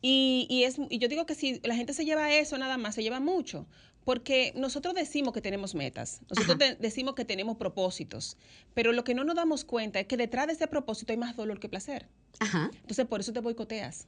Y, 0.02 0.48
y 0.50 0.64
es, 0.64 0.78
y 0.90 0.98
yo 0.98 1.08
digo 1.10 1.26
que 1.26 1.36
si 1.36 1.60
la 1.64 1.76
gente 1.76 1.94
se 1.94 2.06
lleva 2.06 2.34
eso 2.34 2.58
nada 2.58 2.78
más, 2.78 2.96
se 2.96 3.04
lleva 3.04 3.20
mucho. 3.20 3.68
Porque 4.06 4.54
nosotros 4.56 4.96
decimos 4.96 5.34
que 5.34 5.42
tenemos 5.42 5.76
metas, 5.76 6.22
nosotros 6.30 6.58
de- 6.58 6.76
decimos 6.76 7.14
que 7.16 7.26
tenemos 7.26 7.58
propósitos, 7.58 8.38
pero 8.74 8.92
lo 8.94 9.04
que 9.04 9.14
no 9.14 9.24
nos 9.24 9.36
damos 9.36 9.66
cuenta 9.66 10.00
es 10.00 10.08
que 10.08 10.18
detrás 10.18 10.48
de 10.48 10.54
ese 10.54 10.68
propósito 10.68 11.12
hay 11.14 11.18
más 11.18 11.36
dolor 11.36 11.60
que 11.60 11.68
placer. 11.70 12.08
Ajá. 12.40 12.72
Entonces, 12.74 13.06
por 13.06 13.20
eso 13.20 13.34
te 13.34 13.42
boicoteas. 13.42 14.08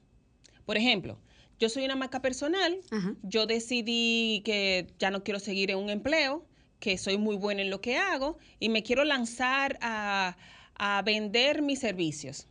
Por 0.66 0.78
ejemplo, 0.78 1.20
yo 1.60 1.70
soy 1.70 1.84
una 1.86 1.96
marca 1.98 2.22
personal, 2.22 2.80
Ajá. 2.90 3.16
yo 3.22 3.46
decidí 3.46 4.42
que 4.46 4.88
ya 4.98 5.12
no 5.12 5.24
quiero 5.24 5.40
seguir 5.40 5.70
en 5.72 5.78
un 5.78 5.90
empleo, 5.90 6.46
que 6.80 6.98
soy 6.98 7.18
muy 7.18 7.36
buena 7.36 7.62
en 7.62 7.70
lo 7.70 7.82
que 7.82 7.98
hago 7.98 8.38
y 8.60 8.70
me 8.70 8.82
quiero 8.82 9.04
lanzar 9.04 9.78
a, 9.82 10.36
a 10.76 11.02
vender 11.04 11.62
mis 11.62 11.78
servicios. 11.80 12.48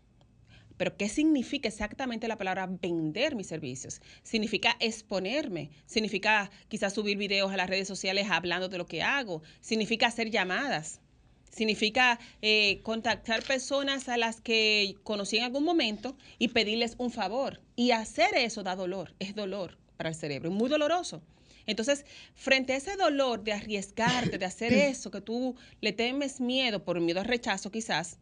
Pero 0.81 0.97
¿qué 0.97 1.11
significa 1.11 1.69
exactamente 1.69 2.27
la 2.27 2.39
palabra 2.39 2.67
vender 2.67 3.35
mis 3.35 3.49
servicios? 3.49 4.01
Significa 4.23 4.79
exponerme, 4.81 5.69
significa 5.85 6.51
quizás 6.69 6.95
subir 6.95 7.19
videos 7.19 7.53
a 7.53 7.59
las 7.59 7.69
redes 7.69 7.87
sociales 7.87 8.29
hablando 8.31 8.71
de 8.71 8.79
lo 8.79 8.87
que 8.87 9.03
hago, 9.03 9.43
significa 9.61 10.07
hacer 10.07 10.31
llamadas, 10.31 11.03
significa 11.51 12.19
eh, 12.41 12.81
contactar 12.83 13.43
personas 13.43 14.09
a 14.09 14.17
las 14.17 14.41
que 14.41 14.95
conocí 15.03 15.37
en 15.37 15.45
algún 15.45 15.65
momento 15.65 16.17
y 16.39 16.49
pedirles 16.49 16.95
un 16.97 17.11
favor. 17.11 17.61
Y 17.77 17.91
hacer 17.91 18.35
eso 18.35 18.63
da 18.63 18.75
dolor, 18.75 19.13
es 19.19 19.35
dolor 19.35 19.77
para 19.99 20.09
el 20.09 20.15
cerebro, 20.15 20.49
es 20.49 20.55
muy 20.55 20.71
doloroso. 20.71 21.21
Entonces, 21.67 22.07
frente 22.35 22.73
a 22.73 22.77
ese 22.77 22.97
dolor 22.97 23.45
de 23.45 23.53
arriesgarte, 23.53 24.39
de 24.39 24.47
hacer 24.47 24.73
eso, 24.93 25.11
que 25.11 25.21
tú 25.21 25.57
le 25.83 25.93
temes 25.93 26.41
miedo 26.41 26.83
por 26.83 26.99
miedo 27.01 27.21
al 27.21 27.27
rechazo 27.27 27.71
quizás, 27.71 28.19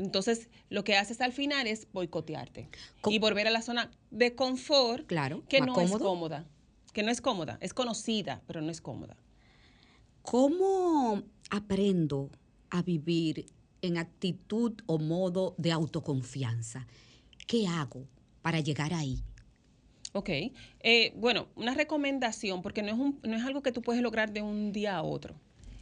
entonces 0.00 0.48
lo 0.70 0.82
que 0.84 0.96
haces 0.96 1.20
al 1.20 1.32
final 1.32 1.66
es 1.66 1.86
boicotearte 1.92 2.68
Co- 3.00 3.10
y 3.10 3.18
volver 3.18 3.46
a 3.46 3.50
la 3.50 3.62
zona 3.62 3.90
de 4.10 4.34
confort 4.34 5.06
Claro, 5.06 5.44
que 5.48 5.60
no 5.60 5.80
es 5.80 5.92
cómoda, 5.92 6.46
que 6.92 7.02
no 7.02 7.10
es 7.10 7.20
cómoda, 7.20 7.58
es 7.60 7.72
conocida, 7.74 8.42
pero 8.46 8.60
no 8.60 8.70
es 8.70 8.80
cómoda. 8.80 9.16
¿Cómo 10.22 11.22
aprendo 11.50 12.30
a 12.70 12.82
vivir 12.82 13.46
en 13.82 13.96
actitud 13.96 14.72
o 14.86 14.98
modo 14.98 15.54
de 15.58 15.72
autoconfianza? 15.72 16.86
¿Qué 17.46 17.66
hago 17.66 18.06
para 18.42 18.60
llegar 18.60 18.92
ahí? 18.94 19.22
Ok. 20.12 20.28
Eh, 20.80 21.12
bueno, 21.16 21.48
una 21.56 21.74
recomendación, 21.74 22.62
porque 22.62 22.82
no 22.82 22.88
es, 22.88 22.94
un- 22.98 23.20
no 23.22 23.36
es 23.36 23.44
algo 23.44 23.62
que 23.62 23.72
tú 23.72 23.80
puedes 23.82 24.02
lograr 24.02 24.32
de 24.32 24.42
un 24.42 24.72
día 24.72 24.96
a 24.96 25.02
otro. 25.02 25.34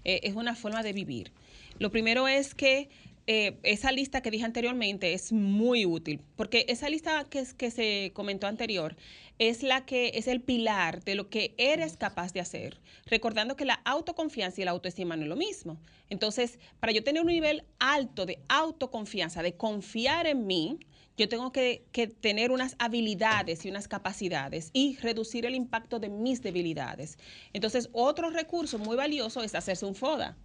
Eh, 0.04 0.20
es 0.22 0.35
una 0.35 0.54
forma 0.54 0.83
de 0.83 0.92
vivir. 0.92 1.33
Lo 1.78 1.90
primero 1.90 2.28
es 2.28 2.54
que 2.54 2.88
eh, 3.30 3.58
esa 3.62 3.92
lista 3.92 4.22
que 4.22 4.30
dije 4.30 4.44
anteriormente 4.44 5.12
es 5.12 5.32
muy 5.32 5.84
útil, 5.86 6.20
porque 6.34 6.64
esa 6.68 6.88
lista 6.88 7.24
que, 7.28 7.40
es- 7.40 7.52
que 7.54 7.70
se 7.70 8.10
comentó 8.14 8.46
anterior 8.46 8.96
es 9.38 9.62
la 9.62 9.84
que 9.84 10.12
es 10.14 10.26
el 10.26 10.40
pilar 10.40 11.04
de 11.04 11.14
lo 11.14 11.28
que 11.28 11.54
eres 11.58 11.96
capaz 11.96 12.32
de 12.32 12.40
hacer. 12.40 12.80
Recordando 13.06 13.54
que 13.54 13.64
la 13.66 13.74
autoconfianza 13.84 14.60
y 14.60 14.64
la 14.64 14.70
autoestima 14.72 15.14
no 15.16 15.22
es 15.24 15.28
lo 15.28 15.36
mismo. 15.36 15.76
Entonces, 16.10 16.58
para 16.80 16.92
yo 16.92 17.04
tener 17.04 17.20
un 17.22 17.28
nivel 17.28 17.64
alto 17.78 18.26
de 18.26 18.38
autoconfianza, 18.48 19.42
de 19.42 19.52
confiar 19.54 20.26
en 20.26 20.46
mí, 20.46 20.78
yo 21.18 21.28
tengo 21.28 21.52
que, 21.52 21.84
que 21.92 22.06
tener 22.06 22.50
unas 22.50 22.76
habilidades 22.78 23.64
y 23.64 23.68
unas 23.68 23.88
capacidades 23.88 24.70
y 24.72 24.96
reducir 25.02 25.44
el 25.46 25.54
impacto 25.54 25.98
de 25.98 26.08
mis 26.08 26.42
debilidades. 26.42 27.18
Entonces, 27.52 27.90
otro 27.92 28.30
recurso 28.30 28.78
muy 28.78 28.96
valioso 28.96 29.42
es 29.42 29.54
hacerse 29.54 29.84
un 29.84 29.94
FODA. 29.94 30.36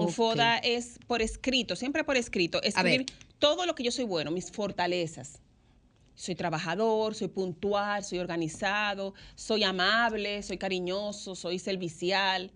Un. 0.00 0.12
FODA 0.12 0.58
es 0.58 0.98
por 1.06 1.22
escrito, 1.22 1.76
siempre 1.76 2.04
por 2.04 2.16
escrito, 2.16 2.62
escribir 2.62 3.06
todo 3.38 3.66
lo 3.66 3.74
que 3.74 3.82
yo 3.82 3.90
soy 3.90 4.04
bueno, 4.04 4.30
mis 4.30 4.50
fortalezas. 4.50 5.40
Soy 6.14 6.34
trabajador, 6.34 7.14
soy 7.14 7.28
puntual, 7.28 8.02
soy 8.02 8.18
organizado, 8.18 9.12
soy 9.34 9.64
amable, 9.64 10.42
soy 10.42 10.56
cariñoso, 10.56 11.34
soy 11.34 11.58
servicial. 11.58 12.50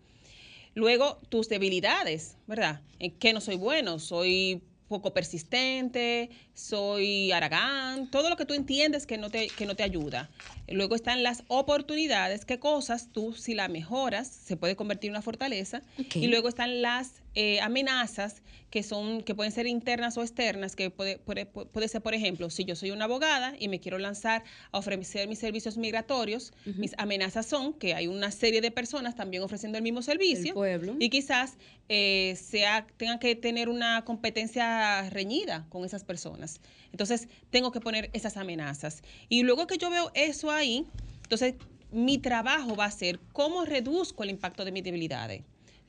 Luego, 0.74 1.18
tus 1.28 1.48
debilidades, 1.48 2.36
¿verdad? 2.46 2.80
¿En 2.98 3.10
qué 3.10 3.32
no 3.32 3.40
soy 3.40 3.56
bueno? 3.56 3.98
Soy 3.98 4.62
poco 4.90 5.14
persistente, 5.14 6.30
soy 6.52 7.30
aragán, 7.30 8.10
todo 8.10 8.28
lo 8.28 8.36
que 8.36 8.44
tú 8.44 8.54
entiendes 8.54 9.06
que 9.06 9.18
no 9.18 9.30
te, 9.30 9.46
que 9.46 9.64
no 9.64 9.76
te 9.76 9.84
ayuda. 9.84 10.30
Luego 10.66 10.96
están 10.96 11.22
las 11.22 11.44
oportunidades, 11.46 12.44
qué 12.44 12.58
cosas 12.58 13.08
tú, 13.12 13.32
si 13.32 13.54
las 13.54 13.70
mejoras, 13.70 14.26
se 14.26 14.56
puede 14.56 14.74
convertir 14.74 15.10
en 15.10 15.12
una 15.12 15.22
fortaleza. 15.22 15.82
Y 16.14 16.26
luego 16.26 16.48
están 16.48 16.82
las 16.82 17.19
eh, 17.34 17.60
amenazas, 17.60 18.42
que 18.70 18.82
son, 18.82 19.22
que 19.22 19.34
pueden 19.34 19.52
ser 19.52 19.66
internas 19.66 20.16
o 20.16 20.22
externas, 20.22 20.76
que 20.76 20.90
puede, 20.90 21.18
puede, 21.18 21.46
puede 21.46 21.88
ser, 21.88 22.02
por 22.02 22.14
ejemplo, 22.14 22.50
si 22.50 22.64
yo 22.64 22.76
soy 22.76 22.90
una 22.92 23.04
abogada 23.04 23.54
y 23.58 23.68
me 23.68 23.80
quiero 23.80 23.98
lanzar 23.98 24.44
a 24.70 24.78
ofrecer 24.78 25.28
mis 25.28 25.38
servicios 25.38 25.76
migratorios, 25.76 26.52
mis 26.64 26.92
amenazas 26.98 27.46
son 27.46 27.72
que 27.74 27.94
hay 27.94 28.06
una 28.06 28.30
serie 28.30 28.60
de 28.60 28.70
personas 28.70 29.16
también 29.16 29.42
ofreciendo 29.42 29.78
el 29.78 29.82
mismo 29.82 30.02
servicio 30.02 30.54
y 30.98 31.10
quizás 31.10 31.56
eh, 31.88 32.36
sea, 32.40 32.86
tengan 32.96 33.18
que 33.18 33.34
tener 33.34 33.68
una 33.68 34.04
competencia 34.04 35.08
reñida 35.10 35.66
con 35.68 35.84
esas 35.84 36.04
personas. 36.04 36.60
Entonces, 36.92 37.28
tengo 37.50 37.72
que 37.72 37.80
poner 37.80 38.10
esas 38.12 38.36
amenazas. 38.36 39.02
Y 39.28 39.42
luego 39.42 39.66
que 39.66 39.78
yo 39.78 39.90
veo 39.90 40.12
eso 40.14 40.50
ahí, 40.50 40.86
entonces 41.22 41.54
mi 41.92 42.18
trabajo 42.18 42.76
va 42.76 42.84
a 42.84 42.90
ser 42.90 43.18
cómo 43.32 43.64
reduzco 43.64 44.22
el 44.22 44.30
impacto 44.30 44.64
de 44.64 44.72
mis 44.72 44.84
debilidades, 44.84 45.42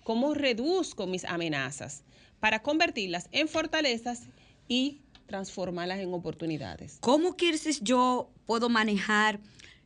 cómo 0.03 0.33
reduzco 0.33 1.07
mis 1.07 1.25
amenazas 1.25 2.03
para 2.39 2.61
convertirlas 2.61 3.29
en 3.31 3.47
fortalezas 3.47 4.23
y 4.67 5.01
transformarlas 5.27 5.99
en 5.99 6.13
oportunidades. 6.13 6.97
¿Cómo, 6.99 7.35
Kirsis, 7.35 7.81
yo 7.81 8.29
puedo 8.45 8.69
manejar 8.69 9.39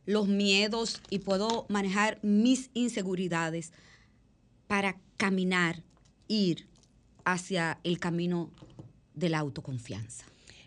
los 0.04 0.28
miedos 0.28 1.00
y 1.10 1.20
puedo 1.20 1.66
manejar 1.68 2.18
mis 2.22 2.70
inseguridades 2.74 3.72
para 4.66 4.96
caminar, 5.16 5.82
ir 6.28 6.68
hacia 7.24 7.78
el 7.84 7.98
camino 7.98 8.50
de 9.14 9.28
la 9.28 9.38
autoconfianza? 9.38 10.24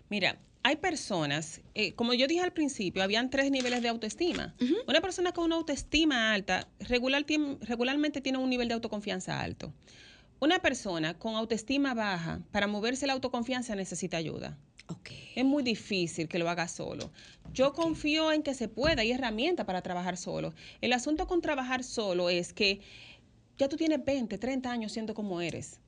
Mira, 0.10 0.40
hay 0.64 0.76
personas, 0.76 1.62
eh, 1.74 1.94
como 1.94 2.14
yo 2.14 2.28
dije 2.28 2.42
al 2.42 2.54
principio, 2.54 3.02
habían 3.02 3.30
tres 3.30 3.50
niveles 3.50 3.82
de 3.82 3.90
autoestima. 3.90 4.56
Una 4.88 5.02
persona 5.02 5.32
con 5.32 5.46
una 5.46 5.56
autoestima 5.56 6.34
alta 6.34 6.68
regular, 6.80 7.26
regularmente 7.62 8.22
tiene 8.22 8.38
un 8.38 8.50
nivel 8.50 8.68
de 8.68 8.74
autoconfianza 8.74 9.40
alto. 9.40 9.74
Una 10.40 10.60
persona 10.60 11.18
con 11.18 11.36
autoestima 11.36 11.94
baja, 11.94 12.42
para 12.52 12.68
moverse 12.68 13.08
la 13.08 13.14
autoconfianza 13.14 13.76
necesita 13.76 14.18
ayuda. 14.18 14.58
Ok. 14.88 15.12
Es 15.36 15.46
muy 15.46 15.64
difícil 15.64 16.28
que 16.28 16.40
lo 16.40 16.50
haga 16.50 16.68
solo. 16.68 17.12
Yo 17.54 17.74
confío 17.74 18.32
en 18.32 18.42
que 18.44 18.54
se 18.54 18.68
pueda, 18.68 19.02
hay 19.02 19.12
herramientas 19.12 19.66
para 19.66 19.82
trabajar 19.82 20.18
solo. 20.18 20.54
El 20.82 20.94
asunto 20.94 21.28
con 21.28 21.42
trabajar 21.42 21.84
solo 21.84 22.30
es 22.30 22.54
que 22.54 22.82
ya 23.58 23.70
tú 23.70 23.76
tienes 23.76 24.04
20, 24.04 24.38
30 24.38 24.72
años 24.72 24.92
siendo 24.92 25.14
como 25.14 25.42
eres. 25.42 25.80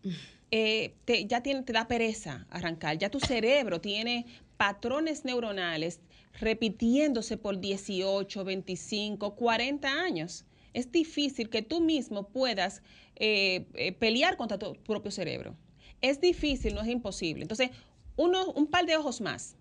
Eh, 0.52 0.96
te, 1.06 1.26
ya 1.26 1.42
tiene, 1.42 1.64
te 1.64 1.74
da 1.74 1.88
pereza 1.88 2.46
arrancar. 2.50 2.98
Ya 2.98 3.10
tu 3.10 3.20
cerebro 3.20 3.80
tiene 3.80 4.26
patrones 4.58 5.24
neuronales 5.24 6.02
repitiéndose 6.40 7.38
por 7.38 7.60
18, 7.60 8.44
25, 8.44 9.36
40 9.36 9.90
años. 9.90 10.46
Es 10.74 10.92
difícil 10.92 11.50
que 11.50 11.62
tú 11.62 11.82
mismo 11.82 12.28
puedas 12.28 12.82
eh, 13.16 13.66
eh, 13.76 13.92
pelear 13.94 14.38
contra 14.38 14.58
tu 14.58 14.74
propio 14.76 15.12
cerebro. 15.12 15.56
Es 16.02 16.20
difícil, 16.20 16.76
no 16.76 16.82
es 16.82 16.88
imposible. 16.88 17.44
Entonces, 17.44 17.70
uno, 18.16 18.52
un 18.52 18.68
par 18.68 18.86
de 18.86 18.98
ojos 18.98 19.22
más 19.22 19.56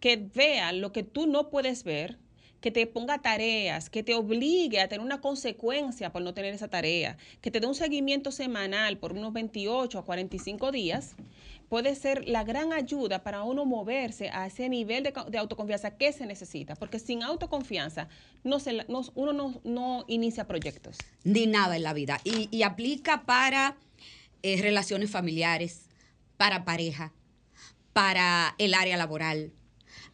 que 0.00 0.16
vea 0.16 0.72
lo 0.72 0.92
que 0.92 1.02
tú 1.02 1.26
no 1.26 1.50
puedes 1.50 1.84
ver, 1.84 2.18
que 2.60 2.70
te 2.70 2.86
ponga 2.86 3.18
tareas, 3.18 3.88
que 3.88 4.02
te 4.02 4.14
obligue 4.14 4.80
a 4.80 4.88
tener 4.88 5.04
una 5.04 5.20
consecuencia 5.20 6.10
por 6.10 6.22
no 6.22 6.34
tener 6.34 6.52
esa 6.54 6.68
tarea, 6.68 7.16
que 7.40 7.50
te 7.50 7.60
dé 7.60 7.66
un 7.66 7.74
seguimiento 7.74 8.32
semanal 8.32 8.98
por 8.98 9.12
unos 9.12 9.32
28 9.32 9.98
a 9.98 10.04
45 10.04 10.72
días, 10.72 11.14
puede 11.68 11.94
ser 11.94 12.26
la 12.28 12.42
gran 12.44 12.72
ayuda 12.72 13.22
para 13.22 13.42
uno 13.44 13.64
moverse 13.64 14.30
a 14.30 14.46
ese 14.46 14.68
nivel 14.68 15.04
de, 15.04 15.12
de 15.28 15.38
autoconfianza 15.38 15.96
que 15.96 16.12
se 16.12 16.26
necesita, 16.26 16.74
porque 16.74 16.98
sin 16.98 17.22
autoconfianza 17.22 18.08
no 18.42 18.58
se 18.58 18.72
no- 18.88 19.02
uno 19.14 19.32
no, 19.32 19.60
no 19.64 20.04
inicia 20.08 20.46
proyectos. 20.48 20.98
Ni 21.24 21.46
nada 21.46 21.76
en 21.76 21.82
la 21.84 21.92
vida. 21.92 22.20
Y, 22.24 22.48
y 22.50 22.62
aplica 22.62 23.22
para 23.24 23.76
eh, 24.42 24.60
relaciones 24.60 25.10
familiares, 25.10 25.86
para 26.36 26.64
pareja, 26.64 27.12
para 27.92 28.54
el 28.58 28.74
área 28.74 28.96
laboral. 28.96 29.52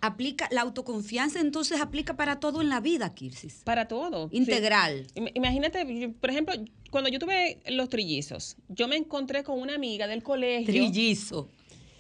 Aplica, 0.07 0.49
la 0.53 0.61
autoconfianza 0.63 1.41
entonces 1.41 1.81
aplica 1.81 2.15
para 2.17 2.39
todo 2.41 2.61
en 2.61 2.69
la 2.69 2.81
vida, 2.81 3.15
Kirsis. 3.15 3.63
Para 3.65 3.89
todo. 3.89 4.29
sí. 4.29 4.37
Integral. 4.37 5.07
Im- 5.15 5.31
Imagínate, 5.35 6.09
por 6.21 6.31
ejemplo, 6.31 6.55
cuando 6.91 7.09
yo 7.11 7.19
tuve 7.19 7.59
los 7.71 7.89
trillizos, 7.89 8.57
yo 8.69 8.87
me 8.89 8.97
encontré 8.97 9.43
con 9.45 9.59
una 9.61 9.75
amiga 9.75 10.07
del 10.07 10.23
colegio. 10.23 10.67
Trillizo. 10.67 11.49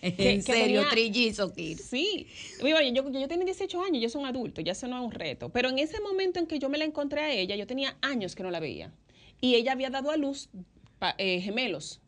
En 0.02 0.42
serio, 0.42 0.82
tenía- 0.82 0.88
trillizo, 0.90 1.52
Kirsis. 1.54 1.86
Sí. 1.86 2.26
Yo, 2.60 3.10
yo 3.10 3.26
tenía 3.28 3.46
18 3.46 3.82
años, 3.82 4.02
yo 4.02 4.08
soy 4.10 4.20
un 4.20 4.26
adulto, 4.28 4.60
ya 4.60 4.72
eso 4.72 4.86
no 4.86 4.98
es 4.98 5.04
un 5.06 5.12
reto. 5.12 5.48
Pero 5.48 5.70
en 5.70 5.78
ese 5.78 5.98
momento 6.00 6.38
en 6.40 6.46
que 6.46 6.58
yo 6.58 6.68
me 6.68 6.76
la 6.76 6.84
encontré 6.84 7.20
a 7.22 7.32
ella, 7.32 7.56
yo 7.56 7.66
tenía 7.66 7.96
años 8.02 8.34
que 8.34 8.42
no 8.42 8.50
la 8.50 8.60
veía. 8.60 8.92
Y 9.40 9.54
ella 9.54 9.72
había 9.72 9.88
dado 9.88 10.10
a 10.10 10.18
luz 10.18 10.50
eh, 11.18 11.40
gemelos. 11.40 12.00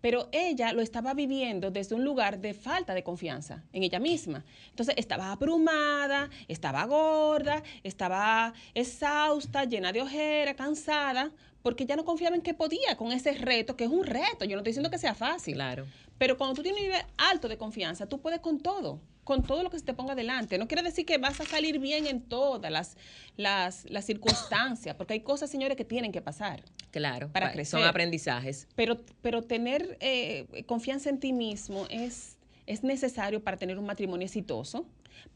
Pero 0.00 0.28
ella 0.32 0.72
lo 0.72 0.80
estaba 0.80 1.14
viviendo 1.14 1.70
desde 1.70 1.94
un 1.94 2.04
lugar 2.04 2.40
de 2.40 2.54
falta 2.54 2.94
de 2.94 3.02
confianza 3.02 3.64
en 3.72 3.82
ella 3.82 3.98
misma. 3.98 4.44
Entonces 4.70 4.94
estaba 4.98 5.32
abrumada, 5.32 6.30
estaba 6.48 6.84
gorda, 6.86 7.62
estaba 7.82 8.52
exhausta, 8.74 9.64
llena 9.64 9.92
de 9.92 10.02
ojera, 10.02 10.54
cansada, 10.54 11.32
porque 11.62 11.84
ya 11.84 11.96
no 11.96 12.04
confiaba 12.04 12.36
en 12.36 12.42
que 12.42 12.54
podía 12.54 12.96
con 12.96 13.12
ese 13.12 13.32
reto, 13.32 13.76
que 13.76 13.84
es 13.84 13.90
un 13.90 14.04
reto. 14.04 14.44
Yo 14.44 14.52
no 14.52 14.60
estoy 14.60 14.70
diciendo 14.70 14.90
que 14.90 14.98
sea 14.98 15.14
fácil. 15.14 15.54
Claro. 15.54 15.86
Pero 16.18 16.36
cuando 16.36 16.54
tú 16.54 16.62
tienes 16.62 16.80
un 16.80 16.88
nivel 16.88 17.02
alto 17.16 17.48
de 17.48 17.56
confianza, 17.56 18.06
tú 18.06 18.20
puedes 18.20 18.40
con 18.40 18.60
todo, 18.60 19.00
con 19.30 19.44
todo 19.44 19.62
lo 19.62 19.70
que 19.70 19.78
se 19.78 19.84
te 19.84 19.94
ponga 19.94 20.16
delante. 20.16 20.58
No 20.58 20.66
quiere 20.66 20.82
decir 20.82 21.06
que 21.06 21.16
vas 21.16 21.40
a 21.40 21.44
salir 21.44 21.78
bien 21.78 22.08
en 22.08 22.20
todas 22.20 22.72
las, 22.72 22.96
las, 23.36 23.88
las 23.88 24.04
circunstancias, 24.04 24.96
porque 24.96 25.12
hay 25.12 25.20
cosas, 25.20 25.48
señores, 25.48 25.76
que 25.76 25.84
tienen 25.84 26.10
que 26.10 26.20
pasar. 26.20 26.64
Claro. 26.90 27.30
Para 27.30 27.46
pa- 27.46 27.52
crecer. 27.52 27.78
Son 27.78 27.88
aprendizajes. 27.88 28.66
Pero, 28.74 28.98
pero 29.22 29.42
tener 29.42 29.96
eh, 30.00 30.64
confianza 30.66 31.10
en 31.10 31.20
ti 31.20 31.32
mismo 31.32 31.86
es, 31.90 32.38
es 32.66 32.82
necesario 32.82 33.40
para 33.40 33.56
tener 33.56 33.78
un 33.78 33.86
matrimonio 33.86 34.24
exitoso, 34.24 34.84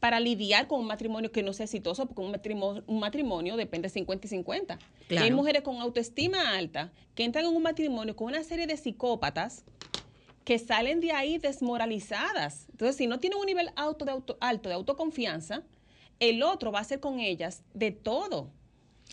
para 0.01 0.19
lidiar 0.19 0.67
con 0.67 0.81
un 0.81 0.87
matrimonio 0.87 1.31
que 1.31 1.41
no 1.41 1.53
sea 1.53 1.63
exitoso, 1.63 2.05
porque 2.05 2.21
un 2.21 2.31
matrimonio, 2.31 2.83
un 2.87 2.99
matrimonio 2.99 3.55
depende 3.55 3.87
50 3.87 4.27
y 4.27 4.29
50. 4.29 4.77
Y 5.09 5.15
hay 5.15 5.31
mujeres 5.31 5.61
con 5.61 5.77
autoestima 5.79 6.57
alta 6.57 6.91
que 7.15 7.23
entran 7.23 7.45
en 7.45 7.55
un 7.55 7.63
matrimonio 7.63 8.13
con 8.13 8.27
una 8.27 8.43
serie 8.43 8.67
de 8.67 8.75
psicópatas 8.75 9.63
que 10.45 10.59
salen 10.59 11.01
de 11.01 11.11
ahí 11.11 11.37
desmoralizadas. 11.39 12.67
Entonces, 12.69 12.95
si 12.95 13.07
no 13.07 13.19
tienen 13.19 13.39
un 13.39 13.47
nivel 13.47 13.71
auto 13.75 14.05
de 14.05 14.11
auto- 14.11 14.37
alto 14.39 14.69
de 14.69 14.75
autoconfianza, 14.75 15.63
el 16.19 16.43
otro 16.43 16.71
va 16.71 16.79
a 16.79 16.81
hacer 16.83 16.99
con 16.99 17.19
ellas 17.19 17.63
de 17.73 17.91
todo. 17.91 18.51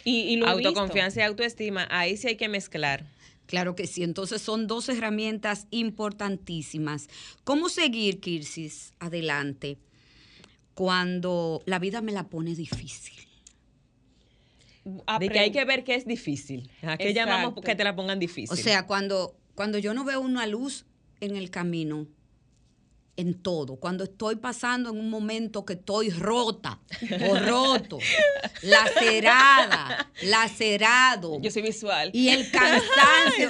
Y, 0.05 0.37
lo. 0.37 0.47
Autoconfianza 0.47 1.21
y 1.21 1.23
autoestima, 1.25 1.89
ahí 1.91 2.17
sí 2.17 2.29
hay 2.29 2.37
que 2.37 2.49
mezclar. 2.49 3.05
Claro 3.47 3.75
que 3.75 3.87
sí. 3.87 4.03
Entonces 4.03 4.41
son 4.41 4.67
dos 4.67 4.89
herramientas 4.89 5.67
importantísimas. 5.71 7.09
¿Cómo 7.45 7.69
seguir, 7.69 8.21
Kirsis, 8.21 8.93
adelante 9.01 9.79
cuando 10.75 11.63
la 11.67 11.79
vida 11.79 12.01
me 12.01 12.13
la 12.13 12.29
pone 12.29 12.55
difícil? 12.55 13.17
De 15.19 15.29
que 15.29 15.39
hay 15.39 15.53
que 15.53 15.65
ver 15.65 15.85
que 15.85 15.95
es 15.95 16.07
difícil. 16.07 16.71
¿A 16.83 16.97
qué 16.97 17.13
llamamos 17.15 17.55
que 17.63 17.75
te 17.75 17.85
la 17.85 17.95
pongan 17.95 18.19
difícil? 18.19 18.53
O 18.53 18.57
sea, 18.57 18.87
cuando 18.87 19.37
cuando 19.55 19.79
yo 19.79 19.93
no 19.93 20.05
veo 20.05 20.21
una 20.21 20.47
luz 20.47 20.87
en 21.23 21.37
el 21.37 21.51
camino, 21.51 22.09
en 23.17 23.35
todo, 23.35 23.77
cuando 23.77 24.03
estoy 24.05 24.37
pasando 24.37 24.91
en 24.91 24.99
un 24.99 25.09
momento 25.09 25.65
que 25.65 25.75
estoy 25.75 26.11
rota 26.11 26.81
o 27.29 27.39
roto, 27.39 27.99
lacerada, 28.63 30.11
lacerado. 30.25 31.41
Yo 31.41 31.51
soy 31.53 31.63
visual. 31.63 32.11
Y 32.13 32.31
el 32.31 32.51
cansancio, 32.51 33.49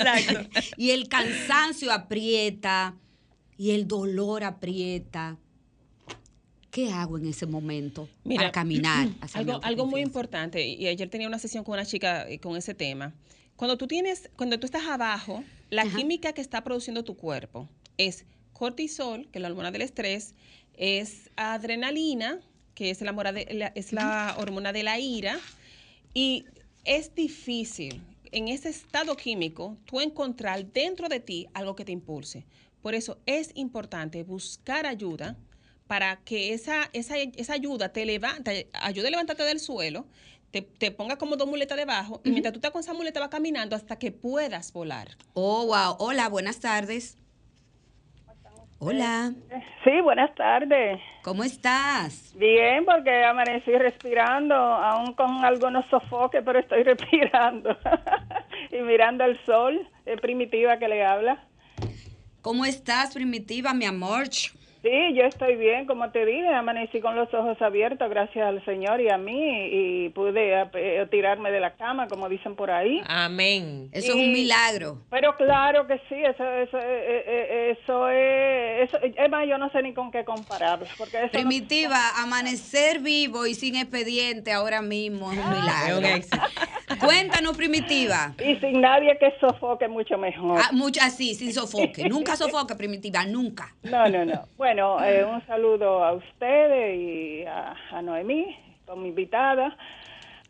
y 0.76 0.90
el 0.90 1.08
cansancio 1.08 1.90
aprieta, 1.92 2.94
y 3.56 3.70
el 3.70 3.88
dolor 3.88 4.44
aprieta. 4.44 5.38
¿Qué 6.70 6.90
hago 6.90 7.16
en 7.16 7.26
ese 7.26 7.46
momento 7.46 8.08
para 8.24 8.52
caminar? 8.52 9.08
hacia 9.22 9.40
algo, 9.40 9.60
algo 9.62 9.86
muy 9.86 10.02
importante, 10.02 10.66
y 10.66 10.86
ayer 10.88 11.08
tenía 11.08 11.26
una 11.26 11.38
sesión 11.38 11.64
con 11.64 11.74
una 11.74 11.86
chica 11.86 12.28
eh, 12.28 12.38
con 12.38 12.54
ese 12.54 12.74
tema. 12.74 13.14
Cuando 13.56 13.78
tú 13.78 13.86
tienes, 13.86 14.30
cuando 14.36 14.58
tú 14.58 14.66
estás 14.66 14.84
abajo, 14.86 15.42
la 15.72 15.82
Ajá. 15.82 15.96
química 15.96 16.34
que 16.34 16.42
está 16.42 16.62
produciendo 16.62 17.02
tu 17.02 17.16
cuerpo 17.16 17.66
es 17.96 18.26
cortisol, 18.52 19.26
que 19.30 19.38
es 19.38 19.42
la 19.42 19.48
hormona 19.48 19.70
del 19.70 19.80
estrés, 19.80 20.34
es 20.74 21.30
adrenalina, 21.34 22.40
que 22.74 22.90
es 22.90 23.00
la, 23.00 23.72
es 23.74 23.92
la 23.94 24.36
hormona 24.38 24.74
de 24.74 24.82
la 24.82 24.98
ira, 24.98 25.40
y 26.12 26.44
es 26.84 27.14
difícil 27.14 28.02
en 28.32 28.48
ese 28.48 28.68
estado 28.68 29.16
químico 29.16 29.78
tú 29.86 30.02
encontrar 30.02 30.70
dentro 30.72 31.08
de 31.08 31.20
ti 31.20 31.48
algo 31.54 31.74
que 31.74 31.86
te 31.86 31.92
impulse. 31.92 32.44
Por 32.82 32.94
eso 32.94 33.18
es 33.24 33.50
importante 33.54 34.24
buscar 34.24 34.84
ayuda 34.84 35.38
para 35.86 36.16
que 36.22 36.52
esa, 36.52 36.90
esa, 36.92 37.16
esa 37.16 37.54
ayuda 37.54 37.94
te 37.94 38.04
levante, 38.04 38.68
ayude 38.74 39.08
a 39.08 39.10
levantarte 39.10 39.44
del 39.44 39.58
suelo, 39.58 40.04
te, 40.52 40.62
te 40.62 40.90
ponga 40.92 41.16
como 41.16 41.36
dos 41.36 41.48
muletas 41.48 41.76
debajo 41.78 42.20
y 42.24 42.30
mientras 42.30 42.52
tú 42.52 42.58
estás 42.58 42.70
con 42.70 42.80
esa 42.80 42.92
muleta 42.94 43.18
va 43.18 43.30
caminando 43.30 43.74
hasta 43.74 43.98
que 43.98 44.12
puedas 44.12 44.72
volar. 44.72 45.08
Oh, 45.32 45.66
wow. 45.66 45.96
Hola, 45.98 46.28
buenas 46.28 46.60
tardes. 46.60 47.18
Hola, 48.78 49.32
Sí, 49.84 50.00
buenas 50.02 50.34
tardes. 50.34 51.00
¿cómo 51.22 51.44
estás? 51.44 52.34
Bien, 52.36 52.84
porque 52.84 53.24
amanecí 53.24 53.70
respirando, 53.72 54.54
aún 54.56 55.14
con 55.14 55.44
algunos 55.44 55.84
sofoques, 55.88 56.42
pero 56.44 56.58
estoy 56.58 56.82
respirando. 56.84 57.76
y 58.72 58.78
mirando 58.82 59.24
el 59.24 59.38
sol, 59.46 59.88
es 60.04 60.20
primitiva 60.20 60.78
que 60.78 60.88
le 60.88 61.04
habla. 61.04 61.44
¿Cómo 62.42 62.64
estás, 62.64 63.14
primitiva, 63.14 63.72
mi 63.72 63.84
amor? 63.84 64.24
Sí, 64.82 65.14
yo 65.14 65.22
estoy 65.22 65.54
bien, 65.54 65.86
como 65.86 66.10
te 66.10 66.26
dije, 66.26 66.48
amanecí 66.48 67.00
con 67.00 67.14
los 67.14 67.32
ojos 67.32 67.60
abiertos, 67.62 68.10
gracias 68.10 68.44
al 68.44 68.64
Señor 68.64 69.00
y 69.00 69.08
a 69.10 69.16
mí, 69.16 69.68
y 69.70 70.08
pude 70.08 70.60
eh, 70.74 71.06
tirarme 71.08 71.52
de 71.52 71.60
la 71.60 71.74
cama, 71.76 72.08
como 72.08 72.28
dicen 72.28 72.56
por 72.56 72.68
ahí. 72.72 73.00
Amén. 73.06 73.88
Eso 73.92 74.08
es 74.08 74.14
un 74.16 74.32
milagro. 74.32 74.98
Pero 75.08 75.36
claro 75.36 75.86
que 75.86 75.98
sí, 76.08 76.16
eso, 76.16 76.44
eso, 76.44 76.78
eh, 76.78 77.24
eh, 77.26 77.76
eso 77.80 78.08
es, 78.08 78.88
eso, 78.92 78.98
es 79.02 79.30
más, 79.30 79.46
yo 79.48 79.56
no 79.56 79.70
sé 79.70 79.82
ni 79.82 79.94
con 79.94 80.10
qué 80.10 80.24
compararlo, 80.24 80.86
porque 80.98 81.18
eso 81.18 81.26
no- 81.26 81.30
Primitiva, 81.32 81.98
amanecer 82.20 82.98
vivo 82.98 83.46
y 83.46 83.54
sin 83.54 83.76
expediente 83.76 84.50
ahora 84.52 84.82
mismo 84.82 85.30
es 85.30 85.38
un 85.38 85.44
un 85.44 85.50
milagro. 85.60 86.00
Cuéntanos, 87.00 87.56
primitiva. 87.56 88.34
y 88.44 88.56
sin 88.56 88.80
nadie 88.80 89.16
que 89.18 89.32
sofoque 89.40 89.88
mucho 89.88 90.16
mejor. 90.18 90.58
Ah, 90.62 90.70
mucho 90.72 91.00
así, 91.02 91.34
sin 91.34 91.52
sofoque. 91.52 92.04
Nunca 92.08 92.36
sofoque, 92.36 92.74
primitiva, 92.74 93.24
nunca. 93.26 93.74
No, 93.82 94.08
no, 94.08 94.24
no. 94.24 94.42
Bueno, 94.56 94.71
eh, 94.72 95.24
un 95.24 95.44
saludo 95.46 96.02
a 96.04 96.12
ustedes 96.12 96.98
y 96.98 97.44
a, 97.44 97.74
a 97.90 98.02
Noemí, 98.02 98.56
con 98.86 99.02
mi 99.02 99.08
invitada. 99.10 99.76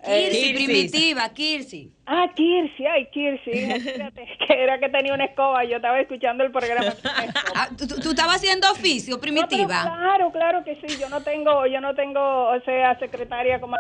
Eh, 0.05 0.31
Kirsi, 0.31 0.41
Kirsi. 0.49 0.65
primitiva, 0.65 1.29
Kirsi. 1.29 1.93
ah, 2.07 2.27
Kirsi, 2.35 2.87
ay, 2.87 3.07
Kirsi, 3.13 3.51
fíjate, 3.81 4.27
que 4.47 4.63
era 4.63 4.79
que 4.81 4.89
tenía 4.89 5.15
una 5.15 5.27
escoba, 5.27 5.63
yo 5.65 5.77
estaba 5.77 6.01
escuchando 6.01 6.43
el 6.45 6.51
programa. 6.51 6.93
Ah, 7.55 7.69
¿tú, 7.77 7.85
estabas 8.11 8.37
haciendo 8.37 8.69
oficio, 8.71 9.15
No, 9.15 9.21
primitiva? 9.21 9.83
claro, 9.83 10.33
claro 10.33 10.65
que 10.65 10.75
sí, 10.77 10.99
yo 10.99 11.09
no 11.09 11.23
tengo, 11.23 11.67
yo 11.67 11.81
no 11.81 11.95
tengo, 11.95 12.49
o 12.49 12.61
sea, 12.63 12.99
secretaria 12.99 13.61
como... 13.61 13.77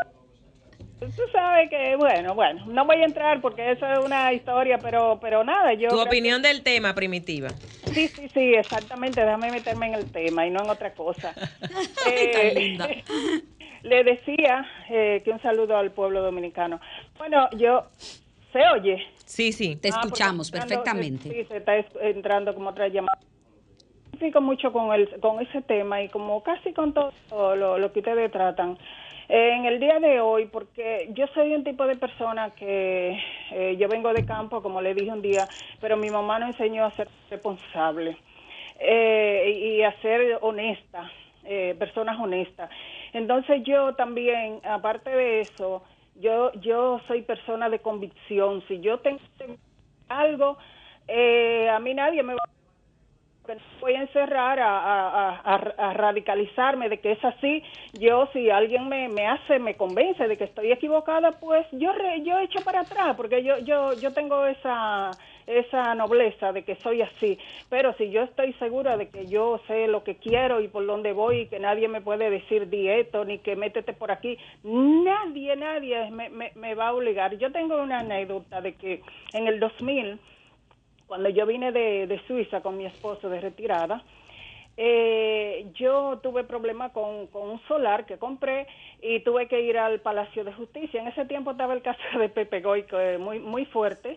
Tú 1.17 1.23
sabes 1.33 1.69
que, 1.69 1.97
bueno, 1.97 2.35
bueno, 2.35 2.65
no 2.67 2.85
voy 2.87 2.97
a 2.97 3.05
entrar 3.05 3.41
porque 3.41 3.73
eso 3.73 3.87
es 3.87 3.99
una 3.99 4.33
historia, 4.33 4.79
pero 4.79 5.19
pero 5.21 5.43
nada, 5.45 5.75
yo... 5.75 5.88
Tu 5.88 5.97
que- 5.97 6.03
opinión 6.03 6.43
del 6.43 6.62
tema, 6.62 6.95
primitiva. 6.95 7.49
Sí, 7.93 8.09
sí, 8.09 8.29
sí, 8.33 8.55
exactamente. 8.55 9.21
Déjame 9.21 9.51
meterme 9.51 9.87
en 9.88 9.95
el 9.95 10.11
tema 10.12 10.47
y 10.47 10.51
no 10.51 10.62
en 10.62 10.71
otra 10.71 10.93
cosa. 10.95 11.35
Eh, 12.07 12.53
linda. 12.55 12.88
le 13.83 14.05
decía 14.05 14.65
eh, 14.91 15.23
que 15.25 15.31
un 15.31 15.41
saludo 15.43 15.77
al 15.77 15.91
pueblo 15.93 16.23
dominicano. 16.23 16.81
Bueno, 17.19 17.49
yo 17.57 17.87
se 18.53 18.61
oye. 18.69 18.99
Sí, 19.25 19.53
sí. 19.53 19.77
Te 19.77 19.88
Ah, 19.88 20.01
escuchamos 20.03 20.51
perfectamente. 20.51 21.29
Sí, 21.31 21.45
se 21.49 21.57
está 21.59 21.77
es- 21.77 21.87
entrando 22.01 22.55
como 22.55 22.71
otra 22.71 22.88
llamada. 22.88 23.19
Me 23.21 24.19
identifico 24.19 24.41
mucho 24.41 24.73
con 24.73 24.93
el 24.93 25.09
con 25.21 25.41
ese 25.41 25.62
tema 25.62 26.03
y 26.03 26.09
como 26.09 26.43
casi 26.43 26.73
con 26.73 26.93
todo 26.93 27.12
lo, 27.57 27.79
lo 27.79 27.93
que 27.93 28.01
ustedes 28.01 28.31
tratan. 28.31 28.79
En 29.35 29.64
el 29.64 29.81
día 29.81 29.99
de 29.99 30.21
hoy, 30.21 30.45
porque 30.45 31.09
yo 31.14 31.27
soy 31.29 31.55
un 31.55 31.64
tipo 31.64 31.87
de 31.87 31.97
persona 31.97 32.51
que 32.51 33.18
eh, 33.51 33.77
yo 33.79 33.88
vengo 33.88 34.12
de 34.12 34.27
campo, 34.27 34.61
como 34.61 34.83
le 34.83 34.92
dije 34.92 35.11
un 35.11 35.23
día, 35.23 35.49
pero 35.81 35.97
mi 35.97 36.11
mamá 36.11 36.38
nos 36.38 36.51
enseñó 36.51 36.85
a 36.85 36.90
ser 36.97 37.09
responsable 37.31 38.18
eh, 38.79 39.79
y 39.79 39.83
a 39.85 39.99
ser 40.03 40.37
honesta, 40.42 41.11
eh, 41.45 41.75
personas 41.79 42.21
honestas. 42.21 42.68
Entonces 43.14 43.62
yo 43.64 43.95
también, 43.95 44.61
aparte 44.64 45.09
de 45.09 45.40
eso, 45.40 45.83
yo 46.16 46.53
yo 46.61 47.01
soy 47.09 47.23
persona 47.23 47.71
de 47.71 47.79
convicción. 47.79 48.62
Si 48.68 48.81
yo 48.81 48.99
tengo 48.99 49.18
algo, 50.11 50.59
eh, 51.09 51.71
a 51.71 51.79
mí 51.79 51.95
nadie 51.95 52.23
me 52.23 52.35
va 52.35 52.42
que 53.45 53.55
no 53.55 53.61
voy 53.81 53.95
a 53.95 54.03
encerrar 54.03 54.59
a, 54.61 55.93
radicalizarme 55.95 56.89
de 56.89 56.99
que 56.99 57.13
es 57.13 57.25
así. 57.25 57.63
Yo, 57.95 58.29
si 58.33 58.51
alguien 58.51 58.89
me, 58.89 59.09
me 59.09 59.27
hace, 59.27 59.59
me 59.59 59.77
convence 59.77 60.27
de 60.29 60.37
que 60.37 60.45
estoy 60.45 60.71
equivocada, 60.73 61.33
pues 61.41 61.67
yo 61.73 61.93
re- 61.93 62.23
yo 62.23 62.39
echo 62.39 62.63
para 62.63 62.81
atrás, 62.81 63.15
porque 63.17 63.43
yo 63.43 63.59
yo 63.59 63.95
yo 63.95 64.13
tengo 64.13 64.47
esa 64.47 65.19
esa 65.47 65.95
nobleza 65.95 66.53
de 66.53 66.63
que 66.63 66.77
soy 66.77 67.03
así. 67.03 67.39
Pero 67.69 67.93
si 67.95 68.11
yo 68.11 68.23
estoy 68.23 68.53
segura 68.55 68.97
de 68.97 69.09
que 69.09 69.27
yo 69.29 69.61
sé 69.67 69.89
lo 69.89 70.05
que 70.05 70.17
quiero 70.17 70.61
y 70.61 70.69
por 70.69 70.87
dónde 70.87 71.13
voy 71.13 71.41
y 71.41 71.47
que 71.47 71.59
nadie 71.59 71.89
me 71.89 72.01
puede 72.01 72.31
decir 72.31 72.69
dieto 72.71 73.25
ni 73.25 73.39
que 73.39 73.57
métete 73.57 73.93
por 73.93 74.11
aquí, 74.13 74.39
nadie, 74.63 75.57
nadie 75.57 76.11
me, 76.11 76.29
me, 76.31 76.53
me 76.55 76.75
va 76.75 76.89
a 76.89 76.95
obligar. 76.95 77.37
Yo 77.39 77.51
tengo 77.53 77.77
una 77.83 78.01
anécdota 78.01 78.61
de 78.61 78.75
que 78.75 79.03
en 79.33 79.49
el 79.49 79.59
2000 79.59 80.19
cuando 81.12 81.29
yo 81.29 81.44
vine 81.44 81.72
de, 81.72 82.07
de 82.07 82.18
Suiza 82.27 82.62
con 82.62 82.79
mi 82.79 82.87
esposo 82.87 83.29
de 83.29 83.38
retirada, 83.38 84.03
eh, 84.79 85.66
yo 85.75 86.18
tuve 86.22 86.42
problemas 86.42 86.92
con, 86.92 87.27
con 87.27 87.51
un 87.51 87.61
solar 87.68 88.07
que 88.07 88.16
compré 88.16 88.66
y 89.03 89.20
tuve 89.20 89.46
que 89.46 89.61
ir 89.61 89.77
al 89.77 90.01
Palacio 90.01 90.42
de 90.42 90.55
Justicia. 90.55 91.03
En 91.03 91.09
ese 91.09 91.27
tiempo 91.27 91.51
estaba 91.51 91.75
el 91.75 91.83
caso 91.83 92.01
de 92.18 92.31
Pepe 92.31 92.62
que 92.62 93.14
es 93.16 93.20
muy, 93.20 93.40
muy 93.40 93.66
fuerte, 93.66 94.16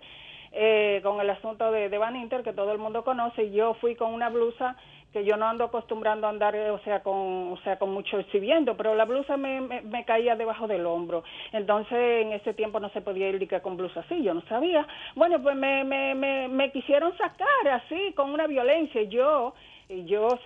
eh, 0.53 1.01
con 1.03 1.19
el 1.19 1.29
asunto 1.29 1.69
de, 1.69 1.89
de 1.89 1.97
Van 1.97 2.15
Inter, 2.15 2.43
que 2.43 2.53
todo 2.53 2.71
el 2.71 2.77
mundo 2.77 3.03
conoce. 3.03 3.51
Yo 3.51 3.73
fui 3.73 3.95
con 3.95 4.13
una 4.13 4.29
blusa 4.29 4.77
que 5.15 5.23
yo 5.23 5.38
no 5.38 5.47
ando 5.47 5.63
acostumbrando 5.63 6.28
a 6.28 6.30
andar, 6.30 6.58
eh, 6.58 6.69
o 6.71 6.80
sea, 6.80 7.01
con, 7.01 7.54
o 7.54 7.58
sea, 7.63 7.80
con 7.80 7.93
mucho 7.93 8.19
exhibiendo, 8.19 8.75
pero 8.75 8.95
la 8.95 9.06
blusa 9.06 9.38
me, 9.38 9.62
me, 9.62 10.04
caía 10.04 10.36
debajo 10.36 10.67
del 10.67 10.86
hombro. 10.86 11.23
Entonces, 11.54 12.25
en 12.25 12.34
ese 12.34 12.54
tiempo 12.54 12.82
no 12.82 12.89
se 12.89 12.99
podía 12.99 13.30
ir 13.30 13.62
con 13.62 13.78
blusa 13.78 14.01
así, 14.01 14.21
yo 14.21 14.34
no 14.34 14.41
sabía. 14.49 14.86
Bueno, 15.15 15.41
pues 15.41 15.56
me, 15.56 15.86
me, 15.86 16.15
me, 16.15 16.49
me 16.49 16.69
quisieron 16.69 17.17
sacar 17.17 17.47
así, 17.71 18.12
con 18.13 18.32
una 18.32 18.45
violencia. 18.45 19.04
Yo, 19.04 19.54
yo, 19.88 20.38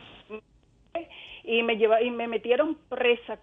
y 1.45 1.63
me 1.63 1.75
lleva, 1.75 2.03
y 2.03 2.11
me 2.11 2.27
metieron 2.27 2.77
presa 2.89 3.39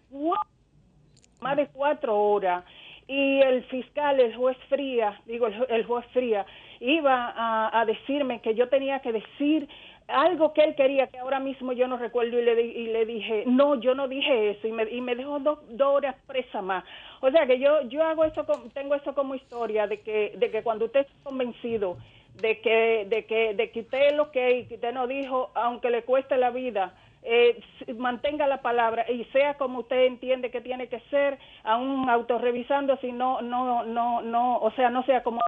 más 1.40 1.56
de 1.56 1.66
cuatro 1.66 2.16
horas 2.16 2.64
y 3.08 3.40
el 3.40 3.64
fiscal, 3.64 4.20
el 4.20 4.36
juez 4.36 4.56
Fría, 4.68 5.20
digo, 5.26 5.48
el, 5.48 5.66
el 5.70 5.84
juez 5.86 6.06
Fría, 6.12 6.46
iba 6.78 7.32
a 7.72 7.84
decirme 7.84 8.40
que 8.40 8.54
yo 8.54 8.68
tenía 8.68 9.00
que 9.00 9.10
decir 9.10 9.68
algo 10.08 10.52
que 10.52 10.62
él 10.62 10.74
quería, 10.76 11.06
que 11.08 11.18
ahora 11.18 11.40
mismo 11.40 11.72
yo 11.72 11.88
no 11.88 11.96
recuerdo, 11.96 12.38
y 12.38 12.44
le, 12.44 12.62
y 12.62 12.86
le 12.88 13.06
dije, 13.06 13.44
no, 13.46 13.80
yo 13.80 13.94
no 13.94 14.06
dije 14.08 14.50
eso, 14.50 14.68
y 14.68 14.72
me, 14.72 14.84
y 14.90 15.00
me 15.00 15.14
dejó 15.16 15.38
dos, 15.40 15.58
dos 15.70 15.96
horas 15.96 16.16
presa 16.26 16.62
más. 16.62 16.84
O 17.20 17.30
sea 17.30 17.46
que 17.46 17.58
yo, 17.58 17.82
yo 17.88 18.02
hago 18.02 18.24
eso, 18.24 18.46
con- 18.46 18.70
tengo 18.70 18.94
eso 18.94 19.14
como 19.14 19.34
historia, 19.34 19.86
de 19.86 20.00
que, 20.00 20.34
de 20.36 20.50
que 20.50 20.62
cuando 20.62 20.84
usted 20.86 21.00
está 21.00 21.14
convencido 21.24 21.96
de 22.40 22.60
que, 22.60 23.06
de 23.08 23.24
que, 23.24 23.54
de 23.54 23.70
que 23.70 23.80
usted 23.80 24.08
es 24.08 24.14
lo 24.14 24.30
que 24.30 24.60
es, 24.60 24.68
que 24.68 24.74
usted 24.74 24.92
no 24.92 25.06
dijo, 25.06 25.50
aunque 25.54 25.90
le 25.90 26.04
cueste 26.04 26.36
la 26.36 26.50
vida, 26.50 26.94
eh, 27.22 27.58
mantenga 27.96 28.46
la 28.46 28.60
palabra 28.62 29.10
y 29.10 29.24
sea 29.32 29.54
como 29.54 29.80
usted 29.80 30.04
entiende 30.04 30.50
que 30.50 30.60
tiene 30.60 30.88
que 30.88 31.00
ser, 31.10 31.38
aún 31.64 32.08
autorrevisando, 32.08 32.98
si 32.98 33.10
no, 33.10 33.40
no, 33.40 33.84
no, 33.84 34.22
no, 34.22 34.58
o 34.58 34.70
sea, 34.72 34.90
no 34.90 35.02
sea 35.04 35.22
como 35.22 35.40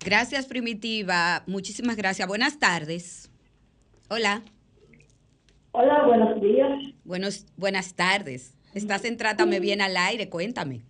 Gracias, 0.00 0.46
Primitiva. 0.46 1.42
Muchísimas 1.46 1.96
gracias. 1.96 2.26
Buenas 2.26 2.58
tardes. 2.58 3.30
Hola. 4.10 4.40
Hola, 5.72 6.06
buenos 6.06 6.40
días. 6.40 6.80
Buenos, 7.04 7.44
buenas 7.58 7.94
tardes. 7.94 8.56
Estás 8.72 9.04
en 9.04 9.18
Trátame 9.18 9.60
Bien 9.60 9.82
al 9.82 9.98
aire. 9.98 10.30
Cuéntame. 10.30 10.80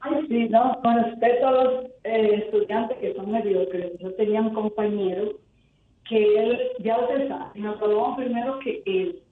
Ay, 0.00 0.26
sí, 0.28 0.46
no, 0.50 0.78
con 0.82 1.02
respecto 1.02 1.48
a 1.48 1.50
los 1.50 1.84
eh, 2.04 2.44
estudiantes 2.44 2.98
que 2.98 3.14
son 3.14 3.30
mediocres, 3.30 3.92
yo 4.00 4.12
tenía 4.16 4.42
un 4.42 4.52
compañero 4.52 5.40
que 6.06 6.38
él, 6.38 6.60
ya 6.80 6.98
usted 6.98 7.26
sabe, 7.26 7.58
nos 7.58 7.78
probamos 7.78 8.18
primero 8.18 8.58
que 8.58 8.82
él. 8.84 9.22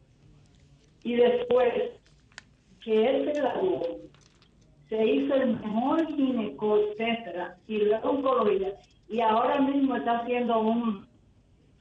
Y 1.02 1.16
después 1.16 1.74
que 2.82 3.06
él 3.06 3.24
se 3.26 3.38
graduó, 3.38 3.82
se 4.88 5.06
hizo 5.06 5.34
el 5.34 5.60
mejor 5.60 6.06
gineco, 6.06 6.78
etcétera, 6.78 7.58
y 7.68 7.78
luego 7.80 8.10
oncología. 8.12 8.72
Y 9.10 9.20
ahora 9.20 9.60
mismo 9.60 9.94
está 9.94 10.20
haciendo 10.20 10.58
un 10.58 11.06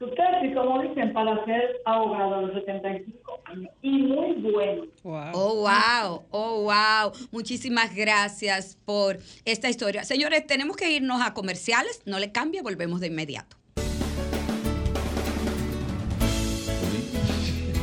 su 0.03 0.15
tesis, 0.15 0.55
como 0.55 0.81
dicen, 0.81 1.13
para 1.13 1.43
ser 1.45 1.81
abogado 1.85 2.35
a 2.35 2.41
los 2.41 2.53
75 2.53 3.41
años. 3.45 3.71
Y 3.81 3.89
muy 3.89 4.33
bueno. 4.33 4.83
Oh, 5.03 5.55
wow, 5.55 6.23
oh, 6.31 6.63
wow. 6.63 7.11
Muchísimas 7.31 7.95
gracias 7.95 8.77
por 8.85 9.17
esta 9.45 9.69
historia. 9.69 10.03
Señores, 10.03 10.45
tenemos 10.45 10.75
que 10.77 10.91
irnos 10.91 11.21
a 11.21 11.33
comerciales. 11.33 12.01
No 12.05 12.19
le 12.19 12.31
cambie, 12.31 12.61
volvemos 12.61 12.99
de 12.99 13.07
inmediato. 13.07 13.62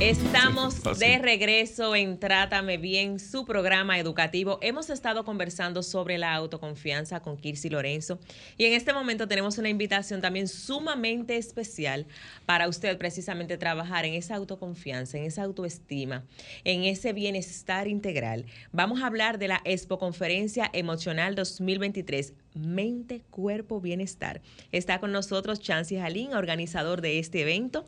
Estamos 0.01 0.83
de 0.99 1.19
regreso 1.19 1.95
en 1.95 2.19
Trátame 2.19 2.79
Bien, 2.79 3.21
su 3.21 3.45
programa 3.45 3.99
educativo. 3.99 4.59
Hemos 4.63 4.89
estado 4.89 5.27
conversando 5.27 5.83
sobre 5.83 6.17
la 6.17 6.33
autoconfianza 6.33 7.21
con 7.21 7.37
Kirsi 7.37 7.69
Lorenzo 7.69 8.19
y 8.57 8.65
en 8.65 8.73
este 8.73 8.95
momento 8.95 9.29
tenemos 9.29 9.59
una 9.59 9.69
invitación 9.69 10.23
también 10.23 10.49
sumamente 10.49 11.37
especial 11.37 12.07
para 12.47 12.67
usted 12.67 12.97
precisamente 12.97 13.59
trabajar 13.59 14.07
en 14.07 14.15
esa 14.15 14.37
autoconfianza, 14.37 15.19
en 15.19 15.25
esa 15.25 15.43
autoestima, 15.43 16.25
en 16.65 16.85
ese 16.85 17.13
bienestar 17.13 17.87
integral. 17.87 18.47
Vamos 18.73 19.03
a 19.03 19.07
hablar 19.07 19.39
de 19.39 19.49
la 19.49 19.61
Expo 19.67 19.99
Conferencia 19.99 20.71
Emocional 20.73 21.35
2023. 21.35 22.33
Mente, 22.55 23.21
cuerpo, 23.29 23.83
bienestar. 23.83 24.41
Está 24.73 24.99
con 24.99 25.13
nosotros 25.13 25.61
Chancy 25.61 25.99
Jalín, 25.99 26.33
organizador 26.33 27.03
de 27.03 27.19
este 27.19 27.43
evento. 27.43 27.85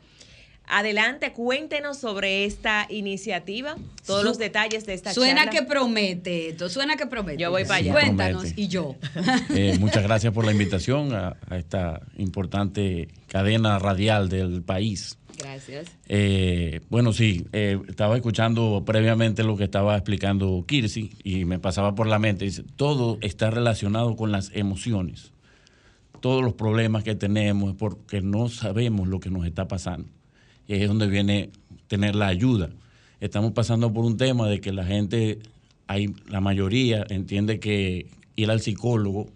Adelante, 0.66 1.32
cuéntenos 1.32 1.98
sobre 1.98 2.44
esta 2.44 2.86
iniciativa, 2.88 3.76
todos 4.06 4.24
los 4.24 4.38
detalles 4.38 4.86
de 4.86 4.94
esta 4.94 5.12
Suena 5.12 5.44
charla. 5.44 5.50
que 5.50 5.62
promete 5.66 6.48
esto, 6.50 6.68
suena 6.68 6.96
que 6.96 7.06
promete. 7.06 7.42
Yo 7.42 7.50
voy 7.50 7.64
para 7.64 7.76
allá. 7.76 7.92
Cuéntanos, 7.92 8.42
Promete. 8.42 8.60
y 8.60 8.68
yo. 8.68 8.96
Eh, 9.54 9.76
muchas 9.78 10.02
gracias 10.02 10.32
por 10.32 10.44
la 10.46 10.52
invitación 10.52 11.14
a, 11.14 11.36
a 11.48 11.58
esta 11.58 12.00
importante 12.16 13.08
cadena 13.28 13.78
radial 13.78 14.28
del 14.28 14.62
país. 14.62 15.18
Gracias. 15.38 15.88
Eh, 16.08 16.80
bueno, 16.88 17.12
sí, 17.12 17.46
eh, 17.52 17.78
estaba 17.88 18.16
escuchando 18.16 18.82
previamente 18.86 19.42
lo 19.42 19.56
que 19.56 19.64
estaba 19.64 19.96
explicando 19.96 20.64
Kirsi 20.66 21.10
y 21.24 21.44
me 21.44 21.58
pasaba 21.58 21.94
por 21.94 22.06
la 22.06 22.18
mente. 22.18 22.44
Dice, 22.44 22.62
todo 22.76 23.18
está 23.20 23.50
relacionado 23.50 24.14
con 24.16 24.30
las 24.32 24.50
emociones. 24.54 25.32
Todos 26.20 26.42
los 26.42 26.54
problemas 26.54 27.02
que 27.02 27.14
tenemos 27.14 27.70
es 27.72 27.76
porque 27.76 28.22
no 28.22 28.48
sabemos 28.48 29.08
lo 29.08 29.20
que 29.20 29.30
nos 29.30 29.44
está 29.44 29.66
pasando. 29.68 30.08
Es 30.80 30.88
donde 30.88 31.06
viene 31.06 31.50
tener 31.86 32.14
la 32.14 32.28
ayuda. 32.28 32.70
Estamos 33.20 33.52
pasando 33.52 33.92
por 33.92 34.06
un 34.06 34.16
tema 34.16 34.48
de 34.48 34.60
que 34.62 34.72
la 34.72 34.84
gente, 34.86 35.38
hay, 35.86 36.14
la 36.28 36.40
mayoría 36.40 37.04
entiende 37.10 37.60
que 37.60 38.06
ir 38.36 38.50
al 38.50 38.60
psicólogo 38.62 39.28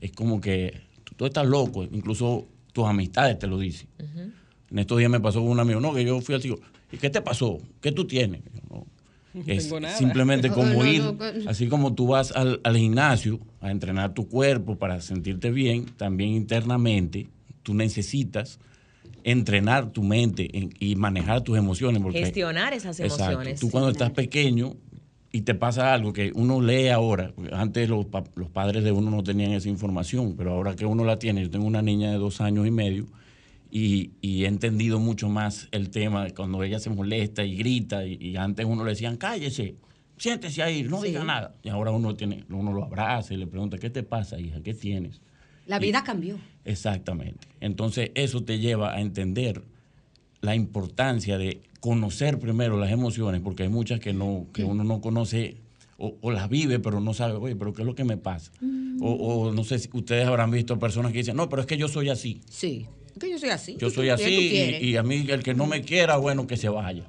es 0.00 0.10
como 0.12 0.40
que 0.40 0.80
tú, 1.16 1.26
estás 1.26 1.46
loco, 1.46 1.84
incluso 1.84 2.48
tus 2.72 2.86
amistades 2.86 3.38
te 3.38 3.46
lo 3.46 3.58
dicen. 3.60 3.88
En 4.70 4.78
estos 4.80 4.98
días 4.98 5.10
me 5.10 5.20
pasó 5.20 5.40
con 5.40 5.48
un 5.50 5.60
amigo, 5.60 5.80
no, 5.80 5.94
que 5.94 6.04
yo 6.04 6.20
fui 6.20 6.34
al 6.34 6.42
psicólogo. 6.42 6.66
¿Y 6.90 6.96
qué 6.96 7.08
te 7.08 7.20
pasó? 7.22 7.58
¿Qué 7.80 7.92
tú 7.92 8.06
tienes? 8.06 8.42
"No". 8.68 8.84
No 9.32 9.42
Es 9.46 9.64
tengo 9.64 9.78
nada. 9.78 9.96
simplemente 9.96 10.50
como 10.52 10.72
no, 10.82 10.84
ir, 10.86 11.02
así 11.46 11.68
como 11.68 11.94
tú 11.94 12.08
vas 12.08 12.32
al, 12.32 12.60
al 12.64 12.76
gimnasio 12.76 13.38
a 13.60 13.70
entrenar 13.70 14.12
tu 14.12 14.26
cuerpo 14.26 14.76
para 14.76 15.00
sentirte 15.00 15.52
bien, 15.52 15.84
también 15.96 16.30
internamente 16.30 17.28
tú 17.62 17.74
necesitas 17.74 18.58
entrenar 19.24 19.90
tu 19.92 20.02
mente 20.02 20.56
en- 20.56 20.72
y 20.78 20.96
manejar 20.96 21.42
tus 21.42 21.56
emociones. 21.58 22.02
Porque, 22.02 22.20
Gestionar 22.20 22.72
esas 22.72 22.98
Exacto. 23.00 23.24
emociones. 23.32 23.60
Tú 23.60 23.70
cuando 23.70 23.90
estás 23.90 24.10
pequeño 24.10 24.76
y 25.32 25.42
te 25.42 25.54
pasa 25.54 25.94
algo 25.94 26.12
que 26.12 26.32
uno 26.34 26.60
lee 26.60 26.88
ahora, 26.88 27.32
antes 27.52 27.88
los, 27.88 28.06
los 28.34 28.50
padres 28.50 28.82
de 28.84 28.92
uno 28.92 29.10
no 29.10 29.22
tenían 29.22 29.52
esa 29.52 29.68
información, 29.68 30.34
pero 30.36 30.52
ahora 30.52 30.74
que 30.76 30.86
uno 30.86 31.04
la 31.04 31.18
tiene, 31.18 31.42
yo 31.42 31.50
tengo 31.50 31.66
una 31.66 31.82
niña 31.82 32.10
de 32.10 32.18
dos 32.18 32.40
años 32.40 32.66
y 32.66 32.70
medio 32.70 33.06
y, 33.70 34.10
y 34.20 34.44
he 34.44 34.48
entendido 34.48 34.98
mucho 34.98 35.28
más 35.28 35.68
el 35.70 35.90
tema 35.90 36.26
cuando 36.30 36.62
ella 36.64 36.80
se 36.80 36.90
molesta 36.90 37.44
y 37.44 37.54
grita 37.56 38.04
y, 38.04 38.14
y 38.20 38.36
antes 38.36 38.66
uno 38.66 38.82
le 38.84 38.90
decían, 38.90 39.16
cállese, 39.16 39.76
siéntese 40.16 40.62
ahí, 40.64 40.82
no 40.82 41.00
Sí. 41.00 41.08
diga 41.08 41.22
nada. 41.22 41.54
Y 41.62 41.68
ahora 41.68 41.92
uno, 41.92 42.14
tiene, 42.16 42.44
uno 42.50 42.72
lo 42.72 42.82
abraza 42.84 43.32
y 43.32 43.36
le 43.36 43.46
pregunta, 43.46 43.78
¿qué 43.78 43.88
te 43.90 44.02
pasa, 44.02 44.40
hija? 44.40 44.60
¿Qué 44.62 44.74
tienes? 44.74 45.20
La 45.70 45.78
vida 45.78 46.02
cambió. 46.02 46.36
Exactamente. 46.64 47.46
Entonces 47.60 48.10
eso 48.16 48.42
te 48.42 48.58
lleva 48.58 48.92
a 48.92 49.00
entender 49.00 49.62
la 50.40 50.56
importancia 50.56 51.38
de 51.38 51.62
conocer 51.78 52.40
primero 52.40 52.76
las 52.76 52.90
emociones, 52.90 53.40
porque 53.40 53.62
hay 53.62 53.68
muchas 53.68 54.00
que, 54.00 54.12
no, 54.12 54.48
que 54.52 54.64
uno 54.64 54.82
no 54.82 55.00
conoce 55.00 55.58
o, 55.96 56.16
o 56.22 56.32
las 56.32 56.48
vive, 56.48 56.80
pero 56.80 56.98
no 57.00 57.14
sabe, 57.14 57.34
oye, 57.34 57.54
pero 57.54 57.72
¿qué 57.72 57.82
es 57.82 57.86
lo 57.86 57.94
que 57.94 58.02
me 58.02 58.16
pasa? 58.16 58.50
O, 59.00 59.12
o 59.12 59.52
no 59.52 59.62
sé 59.62 59.78
si 59.78 59.88
ustedes 59.92 60.26
habrán 60.26 60.50
visto 60.50 60.76
personas 60.80 61.12
que 61.12 61.18
dicen, 61.18 61.36
no, 61.36 61.48
pero 61.48 61.62
es 61.62 61.66
que 61.66 61.76
yo 61.76 61.86
soy 61.86 62.08
así. 62.08 62.40
Sí. 62.50 62.86
Es 63.12 63.18
que 63.20 63.30
yo 63.30 63.38
soy 63.38 63.50
así. 63.50 63.76
Yo 63.78 63.90
¿Qué 63.90 63.94
soy 63.94 64.08
así 64.08 64.78
y, 64.80 64.88
y 64.88 64.96
a 64.96 65.04
mí 65.04 65.24
el 65.28 65.44
que 65.44 65.54
no 65.54 65.66
me 65.66 65.82
quiera, 65.82 66.16
bueno, 66.16 66.48
que 66.48 66.56
se 66.56 66.68
vaya. 66.68 67.04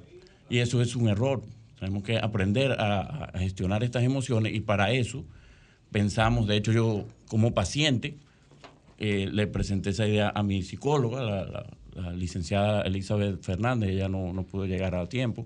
Y 0.51 0.59
eso 0.59 0.83
es 0.83 0.95
un 0.95 1.09
error. 1.09 1.41
Tenemos 1.79 2.03
que 2.03 2.19
aprender 2.19 2.73
a, 2.73 3.25
a 3.33 3.39
gestionar 3.39 3.83
estas 3.83 4.03
emociones 4.03 4.53
y 4.53 4.59
para 4.59 4.91
eso 4.91 5.25
pensamos, 5.91 6.47
de 6.47 6.57
hecho 6.57 6.71
yo 6.71 7.07
como 7.27 7.55
paciente, 7.55 8.17
eh, 9.03 9.27
le 9.31 9.47
presenté 9.47 9.89
esa 9.89 10.07
idea 10.07 10.31
a 10.35 10.43
mi 10.43 10.61
psicóloga, 10.61 11.23
la, 11.23 12.13
licenciada 12.13 12.83
Elizabeth 12.83 13.41
Fernández, 13.43 13.89
ella 13.89 14.07
no, 14.07 14.31
no 14.31 14.43
pudo 14.43 14.65
llegar 14.65 14.93
a 14.93 15.09
tiempo, 15.09 15.43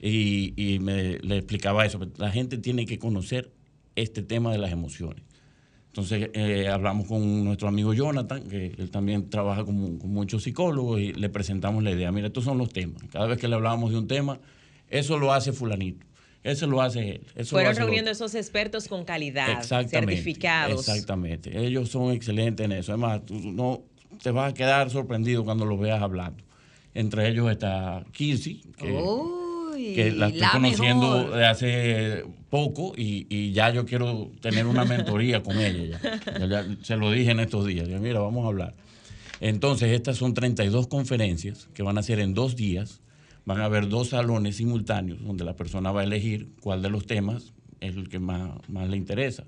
y, 0.00 0.52
y 0.56 0.80
me, 0.80 1.18
le 1.18 1.38
explicaba 1.38 1.86
eso. 1.86 2.00
La 2.16 2.30
gente 2.30 2.58
tiene 2.58 2.86
que 2.86 2.98
conocer 2.98 3.52
este 3.94 4.22
tema 4.22 4.50
de 4.50 4.58
las 4.58 4.72
emociones. 4.72 5.22
Entonces 5.86 6.30
eh, 6.34 6.68
hablamos 6.68 7.06
con 7.06 7.44
nuestro 7.44 7.68
amigo 7.68 7.94
Jonathan, 7.94 8.42
que 8.48 8.74
él 8.76 8.90
también 8.90 9.30
trabaja 9.30 9.64
con, 9.64 9.98
con 9.98 10.10
muchos 10.12 10.42
psicólogos, 10.42 11.00
y 11.00 11.12
le 11.12 11.28
presentamos 11.28 11.84
la 11.84 11.92
idea. 11.92 12.10
Mira, 12.10 12.26
estos 12.26 12.42
son 12.42 12.58
los 12.58 12.72
temas. 12.72 13.02
Cada 13.12 13.26
vez 13.26 13.38
que 13.38 13.46
le 13.46 13.54
hablábamos 13.54 13.92
de 13.92 13.98
un 13.98 14.08
tema, 14.08 14.40
eso 14.88 15.16
lo 15.16 15.32
hace 15.32 15.52
fulanito, 15.52 16.04
eso 16.42 16.66
lo 16.66 16.80
hace 16.82 17.10
él. 17.16 17.20
Eso 17.36 17.50
Fueron 17.56 17.72
hace 17.72 17.80
reuniendo 17.82 18.10
esos 18.10 18.34
expertos 18.34 18.88
con 18.88 19.04
calidad, 19.04 19.50
Exactamente. 19.50 20.14
certificados. 20.16 20.88
Exactamente. 20.88 21.58
Ellos 21.66 21.90
son 21.90 22.12
excelentes 22.12 22.64
en 22.64 22.72
eso. 22.72 22.92
Además, 22.92 23.20
tú 23.26 23.34
no 23.38 23.82
te 24.22 24.30
vas 24.30 24.50
a 24.52 24.54
quedar 24.54 24.90
sorprendido 24.90 25.44
cuando 25.44 25.64
los 25.66 25.78
veas 25.78 26.00
hablando. 26.02 26.42
Entre 26.94 27.28
ellos 27.28 27.50
está 27.50 28.04
Kirsi, 28.12 28.62
que, 28.76 28.90
Uy, 28.90 29.94
que 29.94 30.10
la 30.10 30.26
estoy 30.26 30.40
la 30.40 30.50
conociendo 30.52 31.18
mejor. 31.18 31.36
de 31.36 31.46
hace 31.46 32.24
poco 32.50 32.94
y, 32.96 33.26
y 33.30 33.52
ya 33.52 33.70
yo 33.70 33.84
quiero 33.86 34.32
tener 34.40 34.66
una 34.66 34.84
mentoría 34.84 35.42
con 35.42 35.58
ella. 35.58 36.00
ya. 36.02 36.38
Ya- 36.38 36.46
ya 36.48 36.66
se 36.82 36.96
lo 36.96 37.10
dije 37.12 37.30
en 37.30 37.40
estos 37.40 37.66
días. 37.66 37.88
Mira, 37.88 38.18
vamos 38.20 38.44
a 38.44 38.48
hablar. 38.48 38.74
Entonces, 39.40 39.92
estas 39.92 40.16
son 40.16 40.34
32 40.34 40.86
conferencias 40.88 41.68
que 41.74 41.82
van 41.82 41.96
a 41.96 42.02
ser 42.02 42.18
en 42.18 42.34
dos 42.34 42.56
días. 42.56 43.00
Van 43.44 43.60
a 43.60 43.64
haber 43.64 43.88
dos 43.88 44.10
salones 44.10 44.56
simultáneos 44.56 45.22
donde 45.24 45.44
la 45.44 45.56
persona 45.56 45.92
va 45.92 46.02
a 46.02 46.04
elegir 46.04 46.48
cuál 46.60 46.82
de 46.82 46.90
los 46.90 47.06
temas 47.06 47.52
es 47.80 47.96
el 47.96 48.08
que 48.08 48.18
más, 48.18 48.50
más 48.68 48.88
le 48.88 48.96
interesa. 48.96 49.44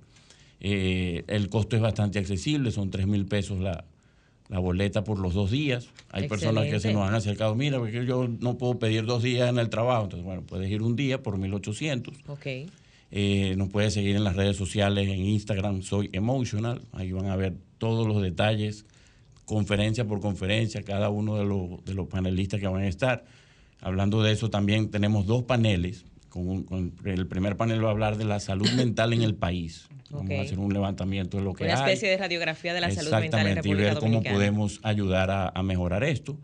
Eh, 0.60 1.24
el 1.26 1.48
costo 1.48 1.76
es 1.76 1.82
bastante 1.82 2.18
accesible, 2.18 2.70
son 2.70 2.90
3 2.90 3.06
mil 3.06 3.26
pesos 3.26 3.58
la, 3.58 3.84
la 4.48 4.58
boleta 4.58 5.02
por 5.02 5.18
los 5.18 5.34
dos 5.34 5.50
días. 5.50 5.88
Hay 6.10 6.28
personas 6.28 6.66
que 6.66 6.78
se 6.78 6.92
nos 6.92 7.08
han 7.08 7.14
acercado, 7.14 7.54
mira, 7.54 7.78
porque 7.78 8.04
yo 8.04 8.28
no 8.28 8.58
puedo 8.58 8.78
pedir 8.78 9.04
dos 9.06 9.22
días 9.22 9.48
en 9.48 9.58
el 9.58 9.70
trabajo. 9.70 10.04
Entonces, 10.04 10.24
bueno, 10.24 10.42
puedes 10.42 10.70
ir 10.70 10.82
un 10.82 10.94
día 10.94 11.22
por 11.22 11.38
1.800. 11.38 12.12
Ok. 12.28 12.70
Eh, 13.14 13.54
nos 13.56 13.70
puedes 13.70 13.94
seguir 13.94 14.14
en 14.14 14.24
las 14.24 14.36
redes 14.36 14.56
sociales, 14.56 15.08
en 15.08 15.24
Instagram, 15.24 15.82
soy 15.82 16.10
emotional. 16.12 16.82
Ahí 16.92 17.12
van 17.12 17.26
a 17.26 17.36
ver 17.36 17.54
todos 17.78 18.06
los 18.06 18.22
detalles, 18.22 18.86
conferencia 19.44 20.06
por 20.06 20.20
conferencia, 20.20 20.82
cada 20.82 21.08
uno 21.08 21.36
de 21.36 21.44
los, 21.44 21.84
de 21.84 21.94
los 21.94 22.08
panelistas 22.08 22.60
que 22.60 22.68
van 22.68 22.82
a 22.82 22.88
estar. 22.88 23.24
Hablando 23.82 24.22
de 24.22 24.32
eso, 24.32 24.48
también 24.48 24.90
tenemos 24.90 25.26
dos 25.26 25.42
paneles. 25.42 26.04
Con 26.28 26.48
un- 26.48 26.62
con- 26.62 26.94
el 27.04 27.26
primer 27.26 27.56
panel 27.56 27.84
va 27.84 27.88
a 27.88 27.90
hablar 27.90 28.16
de 28.16 28.24
la 28.24 28.40
salud 28.40 28.66
mental 28.76 29.12
en 29.12 29.22
el 29.22 29.34
país. 29.34 29.88
Vamos 30.10 30.30
a 30.38 30.42
hacer 30.42 30.58
un 30.58 30.72
levantamiento 30.72 31.36
de 31.38 31.42
lo 31.44 31.52
que 31.54 31.64
Una 31.64 31.72
hay. 31.74 31.78
especie 31.92 32.08
de 32.10 32.16
radiografía 32.18 32.74
de 32.74 32.80
la 32.80 32.90
salud 32.90 33.10
mental 33.10 33.40
en 33.46 33.58
Exactamente, 33.58 33.68
y 33.68 33.74
ver 33.74 33.98
cómo 33.98 34.22
podemos 34.22 34.80
ayudar 34.82 35.30
a, 35.30 35.48
a 35.54 35.62
mejorar 35.62 36.04
esto. 36.04 36.38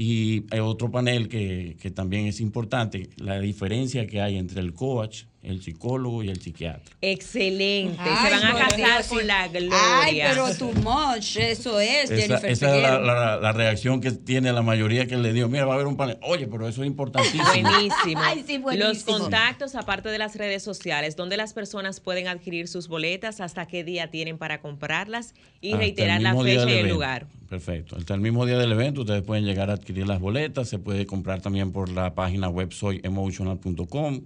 Y 0.00 0.44
hay 0.52 0.60
otro 0.60 0.92
panel 0.92 1.28
que, 1.28 1.76
que 1.82 1.90
también 1.90 2.28
es 2.28 2.40
importante, 2.40 3.10
la 3.16 3.40
diferencia 3.40 4.06
que 4.06 4.20
hay 4.20 4.38
entre 4.38 4.60
el 4.60 4.72
coach, 4.72 5.24
el 5.42 5.60
psicólogo 5.60 6.22
y 6.22 6.28
el 6.28 6.40
psiquiatra. 6.40 6.94
Excelente. 7.00 7.96
Ay, 7.98 8.30
Se 8.30 8.30
van 8.36 8.44
a 8.44 8.58
casar 8.58 8.76
Dios, 8.76 9.06
con 9.08 9.26
la 9.26 9.48
gloria. 9.48 10.00
Ay, 10.02 10.20
pero 10.22 10.54
too 10.56 10.72
much. 10.82 11.36
Eso 11.36 11.80
es, 11.80 12.10
Esa, 12.12 12.14
Jennifer 12.22 12.50
esa 12.50 12.76
es 12.76 12.82
la, 12.82 13.00
la- 13.00 13.36
la 13.38 13.52
reacción 13.52 14.00
que 14.00 14.12
tiene 14.12 14.52
la 14.52 14.62
mayoría 14.62 15.06
que 15.08 15.16
le 15.16 15.32
digo, 15.32 15.48
mira, 15.48 15.64
va 15.64 15.72
a 15.72 15.74
haber 15.74 15.88
un 15.88 15.96
panel. 15.96 16.16
Oye, 16.22 16.46
pero 16.46 16.68
eso 16.68 16.82
es 16.82 16.86
importantísimo. 16.86 17.42
Buenísimo. 17.44 18.20
Ay, 18.24 18.44
sí, 18.46 18.58
buenísimo. 18.58 18.92
Los 18.94 19.02
contactos, 19.20 19.74
aparte 19.74 20.10
de 20.10 20.18
las 20.18 20.36
redes 20.36 20.62
sociales, 20.62 21.16
donde 21.16 21.36
las 21.36 21.54
personas 21.54 21.98
pueden 21.98 22.28
adquirir 22.28 22.68
sus 22.68 22.86
boletas, 22.86 23.40
hasta 23.40 23.66
qué 23.66 23.82
día 23.82 24.10
tienen 24.12 24.38
para 24.38 24.60
comprarlas 24.60 25.34
y 25.60 25.70
Hasta 25.72 25.78
reiterar 25.80 26.22
la 26.22 26.36
fecha 26.40 26.70
y 26.70 26.74
el 26.74 26.88
lugar. 26.88 27.26
Perfecto. 27.48 27.96
Hasta 27.96 28.14
el 28.14 28.20
mismo 28.20 28.44
día 28.44 28.58
del 28.58 28.72
evento 28.72 29.00
ustedes 29.02 29.22
pueden 29.22 29.44
llegar 29.44 29.70
a 29.70 29.74
adquirir 29.74 30.06
las 30.06 30.20
boletas. 30.20 30.68
Se 30.68 30.78
puede 30.78 31.06
comprar 31.06 31.40
también 31.40 31.72
por 31.72 31.88
la 31.88 32.14
página 32.14 32.48
web 32.48 32.72
soyemotional.com. 32.72 34.20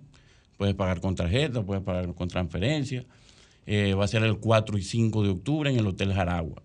Puedes 0.57 0.75
pagar 0.75 1.01
con 1.01 1.15
tarjeta, 1.15 1.63
puedes 1.63 1.83
pagar 1.85 2.13
con 2.15 2.29
transferencia. 2.29 3.05
Eh, 3.67 3.95
va 3.95 4.05
a 4.05 4.09
ser 4.09 4.25
el 4.25 4.39
4 4.39 4.77
y 4.77 4.83
5 4.83 5.23
de 5.23 5.29
octubre 5.31 5.71
en 5.71 5.79
el 5.79 5.87
Hotel 5.87 6.13
Jaragua. 6.13 6.63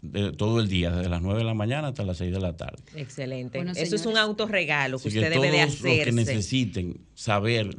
De- 0.00 0.30
todo 0.32 0.60
el 0.60 0.68
día, 0.68 0.90
desde 0.92 1.08
las 1.10 1.20
9 1.20 1.40
de 1.40 1.44
la 1.44 1.54
mañana 1.54 1.88
hasta 1.88 2.04
las 2.04 2.18
6 2.18 2.32
de 2.32 2.40
la 2.40 2.56
tarde. 2.56 2.78
Excelente. 2.94 3.58
Bueno, 3.58 3.72
Eso 3.74 3.96
es 3.96 4.06
un 4.06 4.16
autorregalo 4.16 4.98
que 4.98 5.08
Así 5.08 5.18
usted 5.18 5.32
que 5.32 5.40
debe 5.40 5.50
de 5.58 5.66
los 5.66 5.76
que 5.76 6.12
necesiten 6.12 7.00
saber 7.14 7.76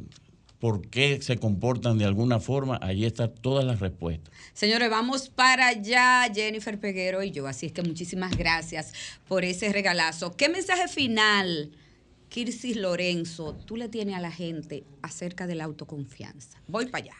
por 0.60 0.86
qué 0.88 1.20
se 1.22 1.38
comportan 1.38 1.96
de 1.96 2.04
alguna 2.04 2.38
forma, 2.38 2.78
allí 2.82 3.06
están 3.06 3.34
todas 3.34 3.64
las 3.64 3.80
respuestas. 3.80 4.32
Señores, 4.52 4.90
vamos 4.90 5.30
para 5.30 5.68
allá, 5.68 6.30
Jennifer 6.32 6.78
Peguero 6.78 7.22
y 7.22 7.30
yo. 7.30 7.46
Así 7.46 7.66
es 7.66 7.72
que 7.72 7.82
muchísimas 7.82 8.36
gracias 8.36 8.92
por 9.26 9.44
ese 9.44 9.72
regalazo. 9.72 10.36
¿Qué 10.36 10.50
mensaje 10.50 10.86
final, 10.86 11.72
Kirsis 12.28 12.76
Lorenzo, 12.76 13.54
tú 13.64 13.76
le 13.76 13.88
tienes 13.88 14.14
a 14.14 14.20
la 14.20 14.30
gente 14.30 14.84
acerca 15.00 15.46
de 15.46 15.54
la 15.54 15.64
autoconfianza? 15.64 16.60
Voy 16.68 16.86
para 16.86 17.04
allá. 17.04 17.16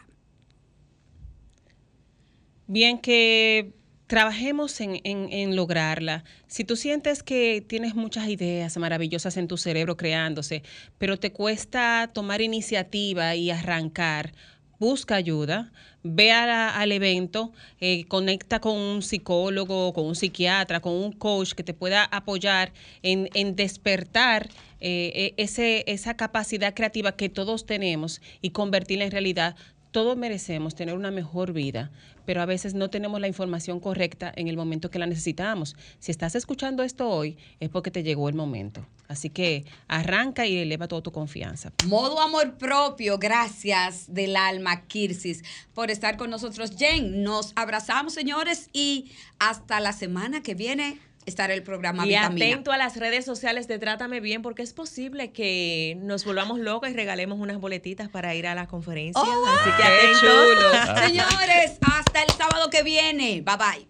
Bien, 2.66 2.99
que 2.99 3.72
trabajemos 4.11 4.80
en, 4.80 5.00
en- 5.04 5.54
lograrla. 5.54 6.24
Si 6.48 6.64
tú 6.64 6.74
sientes 6.74 7.22
que 7.22 7.64
tienes 7.64 7.94
muchas 7.94 8.26
ideas 8.28 8.76
maravillosas 8.76 9.36
en 9.36 9.46
tu 9.46 9.56
cerebro 9.56 9.96
creándose, 9.96 10.64
pero 10.98 11.16
te 11.16 11.30
cuesta 11.30 12.11
tomar 12.12 12.40
iniciativa 12.40 13.36
y 13.36 13.52
arrancar, 13.52 14.32
busca 14.80 15.14
ayuda, 15.14 15.70
ve 16.02 16.32
al 16.32 16.90
evento, 16.90 17.52
eh, 17.80 18.04
conecta 18.08 18.61
con 18.61 18.76
un 18.76 19.02
psicólogo, 19.02 19.92
con 19.92 20.06
un 20.06 20.16
psiquiatra, 20.16 20.80
con 20.80 20.92
un 20.94 21.12
coach 21.12 21.52
que 21.52 21.62
te 21.62 21.72
pueda 21.72 22.02
apoyar 22.04 22.72
en, 23.02 23.28
en 23.34 23.54
despertar 23.54 24.48
eh, 24.80 25.12
eh, 25.14 25.34
ese, 25.36 25.84
esa 25.86 26.16
capacidad 26.16 26.74
creativa 26.74 27.12
que 27.12 27.28
todos 27.28 27.64
tenemos 27.64 28.20
y 28.42 28.50
convertirla 28.50 29.04
en 29.04 29.12
realidad. 29.12 29.54
Todos 29.91 30.16
merecemos 30.16 30.74
tener 30.74 30.95
una 30.95 31.11
mejor 31.11 31.53
vida, 31.53 31.91
pero 32.24 32.43
a 32.43 32.47
veces 32.47 32.74
no 32.74 32.91
tenemos 32.91 33.20
la 33.20 33.26
información 33.26 33.80
correcta 33.80 34.32
en 34.36 34.47
el 34.47 34.57
momento 34.57 34.91
que 34.91 35.01
la 35.01 35.07
necesitamos. 35.07 35.74
Si 35.99 36.12
estás 36.12 36.36
escuchando 36.36 36.84
esto 36.84 37.09
hoy, 37.09 37.36
es 37.59 37.70
porque 37.70 37.91
te 37.91 38.05
llegó 38.05 38.28
el 38.28 38.36
momento. 38.36 38.86
Así 39.09 39.30
que 39.30 39.64
arranca 39.88 40.47
y 40.47 40.59
eleva 40.59 40.86
toda 40.86 41.03
tu 41.03 41.11
confianza. 41.11 41.72
Modo 41.86 42.20
amor 42.20 42.57
propio, 42.57 43.18
gracias 43.18 44.14
del 44.14 44.36
alma, 44.36 44.86
Kirsis, 44.86 45.43
por 45.74 45.91
estar 45.91 46.16
con 46.16 46.30
nosotros. 46.30 46.70
Jen, 46.78 47.24
nos 47.24 47.53
abrazamos, 47.57 48.14
señores, 48.14 48.70
y 48.72 49.11
hasta 49.41 49.80
la 49.80 49.93
semana 49.93 50.43
que 50.43 50.55
viene 50.55 51.01
estará 51.26 51.54
el 51.54 51.62
programa 51.62 52.04
Y 52.04 52.08
Vitamina. 52.10 52.46
atento 52.46 52.72
a 52.72 52.76
las 52.78 52.96
redes 52.96 53.24
sociales 53.24 53.68
de 53.68 53.78
Trátame 53.78 54.20
Bien, 54.20 54.42
porque 54.42 54.62
es 54.62 54.72
posible 54.72 55.30
que 55.32 55.96
nos 56.00 56.24
volvamos 56.24 56.58
locos 56.58 56.90
y 56.90 56.94
regalemos 56.94 57.38
unas 57.38 57.58
boletitas 57.60 58.08
para 58.08 58.34
ir 58.34 58.46
a 58.46 58.54
la 58.54 58.66
conferencia. 58.66 59.22
Oh, 59.22 59.46
Así 59.46 59.70
que 59.70 59.76
¡Qué 59.76 59.82
atentos. 59.82 60.20
chulo! 60.20 61.06
Señores, 61.06 61.78
hasta 61.82 62.22
el 62.22 62.30
sábado 62.30 62.70
que 62.70 62.82
viene. 62.82 63.42
Bye 63.42 63.56
bye. 63.56 63.86